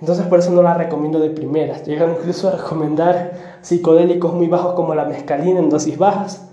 Entonces 0.00 0.24
por 0.26 0.38
eso 0.38 0.52
no 0.52 0.62
la 0.62 0.74
recomiendo 0.74 1.18
de 1.18 1.30
primeras. 1.30 1.84
Llegan 1.84 2.12
incluso 2.12 2.46
a 2.46 2.52
recomendar 2.52 3.58
psicodélicos 3.60 4.32
muy 4.34 4.46
bajos 4.46 4.74
como 4.74 4.94
la 4.94 5.04
mescalina 5.06 5.58
en 5.58 5.68
dosis 5.68 5.98
bajas. 5.98 6.48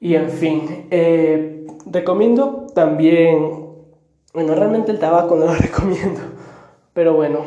Y 0.00 0.16
en 0.16 0.28
fin, 0.28 0.86
eh, 0.90 1.66
recomiendo 1.86 2.66
también, 2.74 3.70
bueno, 4.34 4.54
realmente 4.54 4.92
el 4.92 4.98
tabaco 4.98 5.34
no 5.34 5.46
lo 5.46 5.54
recomiendo, 5.58 6.20
pero 6.92 7.14
bueno. 7.14 7.38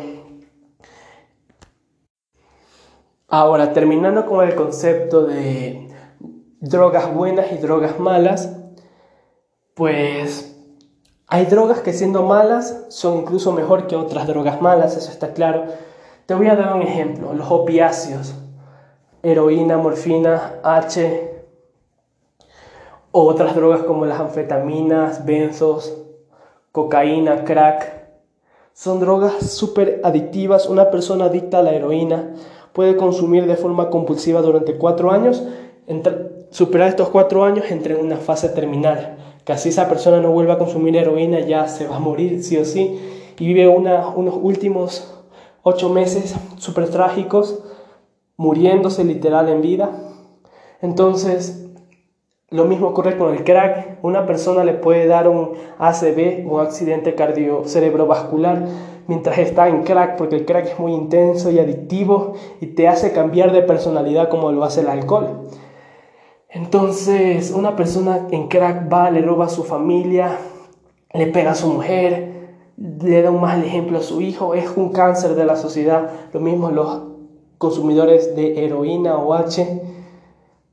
Ahora, 3.28 3.74
terminando 3.74 4.26
con 4.26 4.44
el 4.44 4.56
concepto 4.56 5.24
de 5.28 5.93
drogas 6.64 7.14
buenas 7.14 7.52
y 7.52 7.58
drogas 7.58 8.00
malas, 8.00 8.56
pues 9.74 10.58
hay 11.28 11.46
drogas 11.46 11.82
que 11.82 11.92
siendo 11.92 12.24
malas 12.24 12.86
son 12.88 13.18
incluso 13.18 13.52
mejor 13.52 13.88
que 13.88 13.98
otras 13.98 14.28
drogas 14.28 14.62
malas, 14.62 14.96
eso 14.96 15.12
está 15.12 15.34
claro. 15.34 15.66
Te 16.26 16.34
voy 16.34 16.48
a 16.48 16.56
dar 16.56 16.74
un 16.74 16.82
ejemplo, 16.82 17.34
los 17.34 17.52
opiáceos, 17.52 18.34
heroína, 19.24 19.78
morfina, 19.78 20.54
H, 20.64 21.44
otras 23.12 23.56
drogas 23.56 23.84
como 23.84 24.06
las 24.06 24.22
anfetaminas, 24.22 25.26
benzos, 25.26 25.94
cocaína, 26.72 27.44
crack. 27.44 28.04
Son 28.72 29.02
drogas 29.02 29.52
súper 29.52 30.00
adictivas. 30.06 30.68
Una 30.68 30.90
persona 30.90 31.26
adicta 31.26 31.60
a 31.60 31.62
la 31.62 31.74
heroína 31.74 32.36
puede 32.72 32.96
consumir 32.96 33.48
de 33.48 33.58
forma 33.58 33.90
compulsiva 33.90 34.42
durante 34.42 34.78
cuatro 34.78 35.12
años 35.12 35.44
superar 36.52 36.90
estos 36.90 37.10
cuatro 37.10 37.44
años 37.44 37.66
entre 37.70 37.96
en 37.96 38.06
una 38.06 38.18
fase 38.18 38.50
terminal. 38.50 39.18
Que 39.46 39.54
así 39.54 39.70
esa 39.70 39.90
persona 39.90 40.22
no 40.22 40.32
vuelva 40.32 40.54
a 40.54 40.58
consumir 40.58 40.96
heroína, 40.96 41.42
ya 41.42 41.68
se 41.68 41.88
va 41.88 41.98
a 41.98 42.00
morir 42.00 42.44
sí 42.44 42.58
o 42.58 42.66
sí. 42.66 43.00
Y 43.40 43.48
vive 43.48 43.68
unos 43.68 44.36
últimos 44.42 45.26
ocho 45.64 45.90
meses 45.90 46.36
súper 46.58 46.90
trágicos, 46.90 47.64
muriéndose 48.38 49.04
literal 49.04 49.50
en 49.50 49.62
vida. 49.62 49.92
Entonces, 50.82 51.66
lo 52.50 52.66
mismo 52.66 52.88
ocurre 52.88 53.18
con 53.18 53.34
el 53.34 53.44
crack. 53.44 53.98
Una 54.04 54.26
persona 54.26 54.64
le 54.64 54.74
puede 54.74 55.08
dar 55.08 55.28
un 55.28 55.54
ACV, 55.80 56.46
un 56.46 56.62
accidente 56.62 57.16
cardio 57.16 57.64
cerebrovascular, 57.66 58.68
mientras 59.08 59.40
está 59.40 59.68
en 59.68 59.84
crack, 59.84 60.18
porque 60.18 60.36
el 60.36 60.46
crack 60.46 60.68
es 60.68 60.80
muy 60.80 60.94
intenso 60.94 61.50
y 61.52 61.60
adictivo 61.60 62.34
y 62.62 62.68
te 62.68 62.88
hace 62.88 63.12
cambiar 63.12 63.52
de 63.52 63.64
personalidad 63.64 64.30
como 64.30 64.52
lo 64.52 64.64
hace 64.64 64.82
el 64.82 64.88
alcohol. 64.88 65.50
Entonces, 66.54 67.52
una 67.52 67.76
persona 67.76 68.28
en 68.30 68.48
crack 68.48 68.92
va, 68.92 69.10
le 69.10 69.24
roba 69.24 69.46
a 69.46 69.50
su 69.50 69.64
familia, 69.64 70.38
le 71.12 71.26
pega 71.28 71.52
a 71.52 71.56
su 71.56 71.68
mujer, 71.68 72.34
le 72.78 73.22
da 73.24 73.32
un 73.32 73.42
mal 73.42 73.64
ejemplo 73.64 73.98
a 73.98 74.04
su 74.04 74.22
hijo, 74.22 74.54
es 74.54 74.70
un 74.76 74.92
cáncer 74.92 75.34
de 75.34 75.46
la 75.46 75.56
sociedad. 75.56 76.12
Lo 76.32 76.40
mismo 76.40 76.70
los 76.70 77.02
consumidores 77.58 78.36
de 78.36 78.64
heroína 78.64 79.18
o 79.18 79.34
H, 79.34 79.82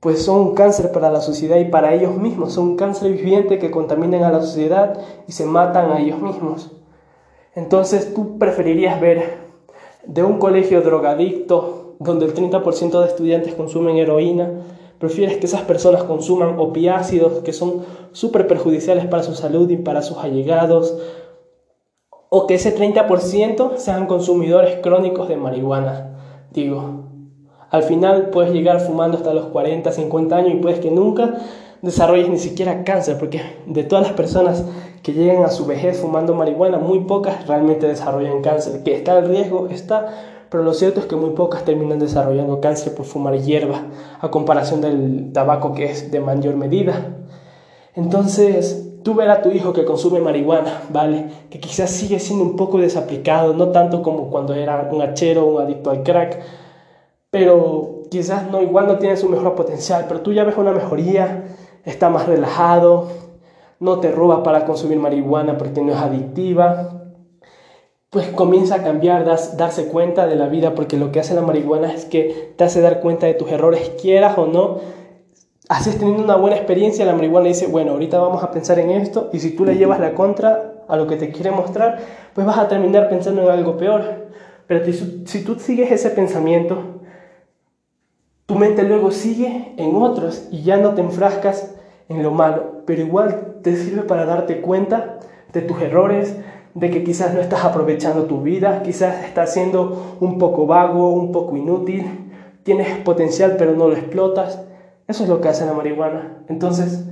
pues 0.01 0.23
son 0.23 0.41
un 0.41 0.55
cáncer 0.55 0.93
para 0.93 1.11
la 1.11 1.23
sociedad 1.23 1.57
y 1.59 1.65
para 1.65 1.95
ellos 1.95 2.15
mismos, 2.15 2.53
son 2.53 2.69
un 2.71 2.77
cáncer 2.77 3.13
viviente 3.13 3.59
que 3.59 3.71
contaminan 3.71 4.23
a 4.23 4.33
la 4.33 4.41
sociedad 4.41 4.99
y 5.27 5.33
se 5.33 5.47
matan 5.47 5.93
a 5.93 6.01
ellos 6.01 6.21
mismos. 6.21 6.73
Entonces, 7.55 8.13
tú 8.13 8.37
preferirías 8.37 9.01
ver 9.01 9.39
de 10.05 10.23
un 10.23 10.39
colegio 10.39 10.83
drogadicto 10.83 11.95
donde 12.01 12.27
el 12.27 12.35
30% 12.35 13.01
de 13.01 13.07
estudiantes 13.07 13.55
consumen 13.55 13.97
heroína, 13.97 14.51
Prefieres 15.01 15.39
que 15.39 15.47
esas 15.47 15.63
personas 15.63 16.05
consuman 16.05 16.59
opiácidos 16.59 17.43
que 17.43 17.55
son 17.55 17.85
súper 18.13 18.47
perjudiciales 18.47 19.07
para 19.07 19.23
su 19.23 19.35
salud 19.35 19.69
y 19.71 19.79
para 19.79 20.03
sus 20.03 20.19
allegados, 20.19 20.95
o 22.29 22.47
que 22.47 22.55
ese 22.55 22.77
30% 22.77 23.77
sean 23.77 24.07
consumidores 24.07 24.77
crónicos 24.83 25.27
de 25.29 25.37
marihuana. 25.37 26.47
Digo, 26.53 27.07
al 27.71 27.83
final 27.83 28.29
puedes 28.29 28.53
llegar 28.53 28.81
fumando 28.81 29.17
hasta 29.17 29.33
los 29.33 29.47
40, 29.47 29.91
50 29.91 30.37
años 30.37 30.53
y 30.53 30.59
puedes 30.59 30.81
que 30.81 30.91
nunca 30.91 31.39
desarrolles 31.81 32.29
ni 32.29 32.39
siquiera 32.39 32.85
cáncer, 32.85 33.17
porque 33.19 33.41
de 33.67 33.85
todas 33.85 34.07
las 34.07 34.15
personas 34.15 34.67
que 35.03 35.15
llegan 35.15 35.45
a 35.45 35.51
su 35.51 35.65
vejez 35.65 35.99
fumando 35.99 36.35
marihuana, 36.35 36.77
muy 36.77 37.01
pocas 37.01 37.47
realmente 37.47 37.87
desarrollan 37.87 38.43
cáncer. 38.43 38.83
Que 38.83 38.95
está 38.95 39.19
el 39.19 39.29
riesgo, 39.29 39.69
está, 39.69 40.40
pero 40.51 40.65
lo 40.65 40.75
cierto 40.75 41.01
es 41.01 41.07
que 41.07 41.17
muy 41.17 41.31
pocas 41.31 41.65
terminan 41.65 41.99
desarrollando 41.99 42.61
cáncer 42.61 42.95
por 42.95 43.07
fumar 43.07 43.39
hierba, 43.39 43.83
a 44.21 44.31
comparación 44.31 44.81
del 44.81 45.33
tabaco 45.33 45.73
que 45.75 45.85
es 45.85 46.11
de 46.11 46.21
mayor 46.21 46.57
medida. 46.57 47.17
Entonces, 47.95 48.91
tú 49.05 49.15
ver 49.15 49.31
a 49.31 49.43
tu 49.43 49.51
hijo 49.51 49.73
que 49.73 49.85
consume 49.85 50.21
marihuana, 50.21 50.83
¿vale? 50.91 51.27
Que 51.51 51.61
quizás 51.61 51.91
sigue 51.91 52.19
siendo 52.19 52.45
un 52.45 52.57
poco 52.57 52.79
desaplicado, 52.79 53.55
no 53.55 53.69
tanto 53.69 54.03
como 54.03 54.31
cuando 54.31 54.55
era 54.55 54.89
un 54.93 55.01
hachero 55.03 55.47
un 55.47 55.63
adicto 55.63 55.91
al 55.91 56.03
crack, 56.03 56.41
pero 57.31 58.03
quizás 58.11 58.51
no, 58.51 58.61
igual 58.61 58.87
no 58.89 58.99
tiene 58.99 59.17
su 59.17 59.29
mejor 59.29 59.55
potencial, 59.55 60.07
pero 60.09 60.21
tú 60.21 60.33
ya 60.33 60.45
ves 60.45 60.57
una 60.57 60.73
mejoría, 60.73 61.45
está 61.85 62.11
más 62.11 62.27
relajado, 62.27 63.09
no 63.79 64.01
te 64.01 64.11
roba 64.11 64.43
para 64.43 64.65
consumir 64.67 64.99
marihuana 64.99 65.57
porque 65.57 65.81
no 65.81 65.93
es 65.93 65.99
adictiva, 65.99 67.00
pues 68.11 68.27
comienza 68.29 68.75
a 68.75 68.83
cambiar, 68.83 69.25
darse 69.25 69.87
cuenta 69.87 70.27
de 70.27 70.35
la 70.35 70.49
vida, 70.49 70.75
porque 70.75 70.97
lo 70.97 71.13
que 71.13 71.21
hace 71.21 71.33
la 71.35 71.43
marihuana 71.43 71.93
es 71.93 72.05
que 72.05 72.53
te 72.57 72.65
hace 72.65 72.81
dar 72.81 73.01
cuenta 73.01 73.27
de 73.27 73.35
tus 73.35 73.51
errores, 73.53 73.93
quieras 74.01 74.37
o 74.37 74.47
no. 74.47 74.81
Haces 75.69 75.97
teniendo 75.97 76.25
una 76.25 76.35
buena 76.35 76.57
experiencia, 76.57 77.05
la 77.05 77.15
marihuana 77.15 77.47
dice, 77.47 77.69
bueno, 77.69 77.93
ahorita 77.93 78.19
vamos 78.19 78.43
a 78.43 78.51
pensar 78.51 78.81
en 78.81 78.91
esto, 78.91 79.31
y 79.33 79.39
si 79.39 79.55
tú 79.55 79.65
le 79.65 79.77
llevas 79.77 80.01
la 80.01 80.15
contra 80.15 80.83
a 80.89 80.97
lo 80.97 81.07
que 81.07 81.15
te 81.15 81.31
quiere 81.31 81.53
mostrar, 81.53 82.01
pues 82.35 82.45
vas 82.45 82.59
a 82.59 82.67
terminar 82.67 83.09
pensando 83.09 83.43
en 83.43 83.51
algo 83.51 83.77
peor. 83.77 84.03
Pero 84.67 84.85
si 84.93 85.45
tú 85.45 85.55
sigues 85.61 85.93
ese 85.93 86.11
pensamiento, 86.11 87.01
tu 88.47 88.57
mente 88.57 88.83
luego 88.83 89.13
sigue 89.13 89.75
en 89.77 89.95
otros 89.95 90.49
y 90.51 90.65
ya 90.65 90.79
no 90.79 90.95
te 90.95 91.01
enfrascas 91.01 91.77
en 92.09 92.25
lo 92.25 92.33
malo, 92.33 92.83
pero 92.87 93.03
igual 93.03 93.59
te 93.63 93.77
sirve 93.77 94.03
para 94.03 94.27
darte 94.27 94.61
cuenta 94.61 95.21
de 95.53 95.63
tus 95.63 95.81
errores, 95.81 96.37
de 96.75 96.91
que 96.91 97.05
quizás 97.05 97.35
no 97.35 97.41
estás 97.41 97.65
aprovechando 97.65 98.25
tu 98.25 98.43
vida, 98.43 98.83
quizás 98.83 99.25
estás 99.25 99.53
siendo 99.53 100.17
un 100.21 100.39
poco 100.39 100.67
vago, 100.67 101.11
un 101.11 101.33
poco 101.33 101.57
inútil, 101.57 102.05
tienes 102.63 102.99
potencial 102.99 103.57
pero 103.59 103.73
no 103.73 103.89
lo 103.89 103.95
explotas. 103.95 104.63
Eso 105.09 105.25
es 105.25 105.29
lo 105.29 105.41
que 105.41 105.49
hace 105.49 105.67
la 105.67 105.73
marihuana. 105.73 106.45
Entonces, 106.49 107.05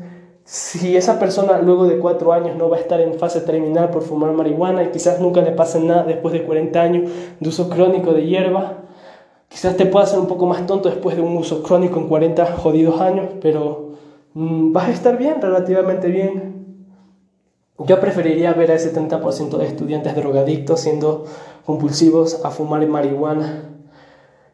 si 0.44 0.96
esa 0.96 1.18
persona 1.18 1.59
luego 1.61 1.86
de 1.86 1.98
cuatro 1.98 2.32
años 2.32 2.56
no 2.56 2.70
va 2.70 2.78
a 2.78 2.80
estar 2.80 3.00
en 3.00 3.14
fase 3.14 3.42
terminal 3.42 3.90
por 3.90 4.02
fumar 4.02 4.32
marihuana 4.32 4.82
y 4.82 4.88
quizás 4.88 5.20
nunca 5.20 5.42
le 5.42 5.52
pase 5.52 5.78
nada 5.80 6.04
después 6.04 6.32
de 6.32 6.44
40 6.44 6.80
años 6.80 7.11
de 7.38 7.48
uso 7.48 7.68
crónico 7.68 8.14
de 8.14 8.24
hierba, 8.24 8.78
quizás 9.48 9.76
te 9.76 9.84
pueda 9.84 10.06
hacer 10.06 10.18
un 10.18 10.26
poco 10.26 10.46
más 10.46 10.64
tonto 10.64 10.88
después 10.88 11.16
de 11.16 11.22
un 11.22 11.36
uso 11.36 11.62
crónico 11.62 12.00
en 12.00 12.09
40 12.09 12.46
jodidos 12.56 12.98
años, 13.00 13.26
pero 13.42 13.90
mm, 14.32 14.72
vas 14.72 14.88
a 14.88 14.92
estar 14.92 15.18
bien, 15.18 15.42
relativamente 15.42 16.09
bien. 16.09 16.47
Yo 17.78 18.00
preferiría 18.00 18.52
ver 18.54 18.72
a 18.72 18.74
ese 18.74 18.92
30% 18.92 19.56
de 19.56 19.66
estudiantes 19.66 20.16
drogadictos 20.16 20.80
siendo 20.80 21.26
compulsivos 21.64 22.44
a 22.44 22.50
fumar 22.50 22.84
marihuana. 22.88 23.66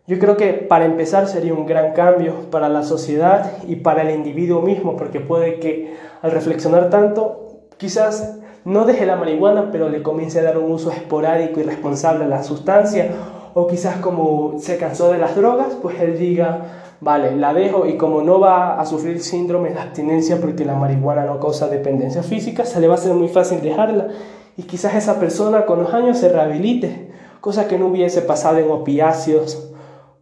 Yo 0.06 0.18
creo 0.18 0.36
que 0.36 0.52
para 0.52 0.84
empezar 0.84 1.26
sería 1.26 1.54
un 1.54 1.64
gran 1.64 1.94
cambio 1.94 2.50
para 2.50 2.68
la 2.68 2.82
sociedad 2.82 3.52
y 3.66 3.76
para 3.76 4.02
el 4.02 4.14
individuo 4.14 4.60
mismo, 4.60 4.96
porque 4.98 5.20
puede 5.20 5.58
que 5.58 5.94
al 6.20 6.32
reflexionar 6.32 6.90
tanto, 6.90 7.60
quizás 7.78 8.40
no 8.66 8.84
deje 8.84 9.06
la 9.06 9.16
marihuana, 9.16 9.70
pero 9.72 9.88
le 9.88 10.02
comience 10.02 10.40
a 10.40 10.42
dar 10.42 10.58
un 10.58 10.70
uso 10.70 10.90
esporádico 10.90 11.60
y 11.60 11.62
responsable 11.62 12.24
a 12.24 12.28
la 12.28 12.42
sustancia, 12.42 13.10
o 13.54 13.66
quizás 13.66 13.96
como 13.96 14.58
se 14.58 14.76
cansó 14.76 15.10
de 15.10 15.18
las 15.18 15.34
drogas, 15.34 15.78
pues 15.80 15.98
él 15.98 16.18
diga, 16.18 16.83
vale, 17.00 17.36
la 17.36 17.52
dejo 17.54 17.86
y 17.86 17.96
como 17.96 18.22
no 18.22 18.40
va 18.40 18.80
a 18.80 18.86
sufrir 18.86 19.20
síndrome 19.20 19.70
de 19.70 19.80
abstinencia 19.80 20.40
porque 20.40 20.64
la 20.64 20.74
marihuana 20.74 21.24
no 21.24 21.40
causa 21.40 21.68
dependencia 21.68 22.22
física, 22.22 22.64
se 22.64 22.80
le 22.80 22.88
va 22.88 22.94
a 22.94 22.98
ser 22.98 23.14
muy 23.14 23.28
fácil 23.28 23.60
dejarla 23.60 24.08
y 24.56 24.62
quizás 24.64 24.94
esa 24.94 25.18
persona 25.18 25.66
con 25.66 25.82
los 25.82 25.92
años 25.92 26.18
se 26.18 26.28
rehabilite, 26.28 27.12
cosa 27.40 27.68
que 27.68 27.78
no 27.78 27.86
hubiese 27.86 28.22
pasado 28.22 28.58
en 28.58 28.70
opiáceos, 28.70 29.72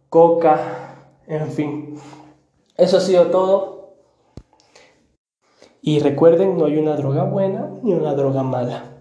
coca, 0.09 0.59
en 1.27 1.47
fin. 1.47 1.95
Eso 2.77 2.97
ha 2.97 3.01
sido 3.01 3.27
todo. 3.27 3.95
Y 5.81 5.99
recuerden, 5.99 6.57
no 6.57 6.65
hay 6.65 6.77
una 6.77 6.95
droga 6.95 7.23
buena 7.23 7.69
ni 7.83 7.93
una 7.93 8.13
droga 8.13 8.41
mala. 8.41 8.92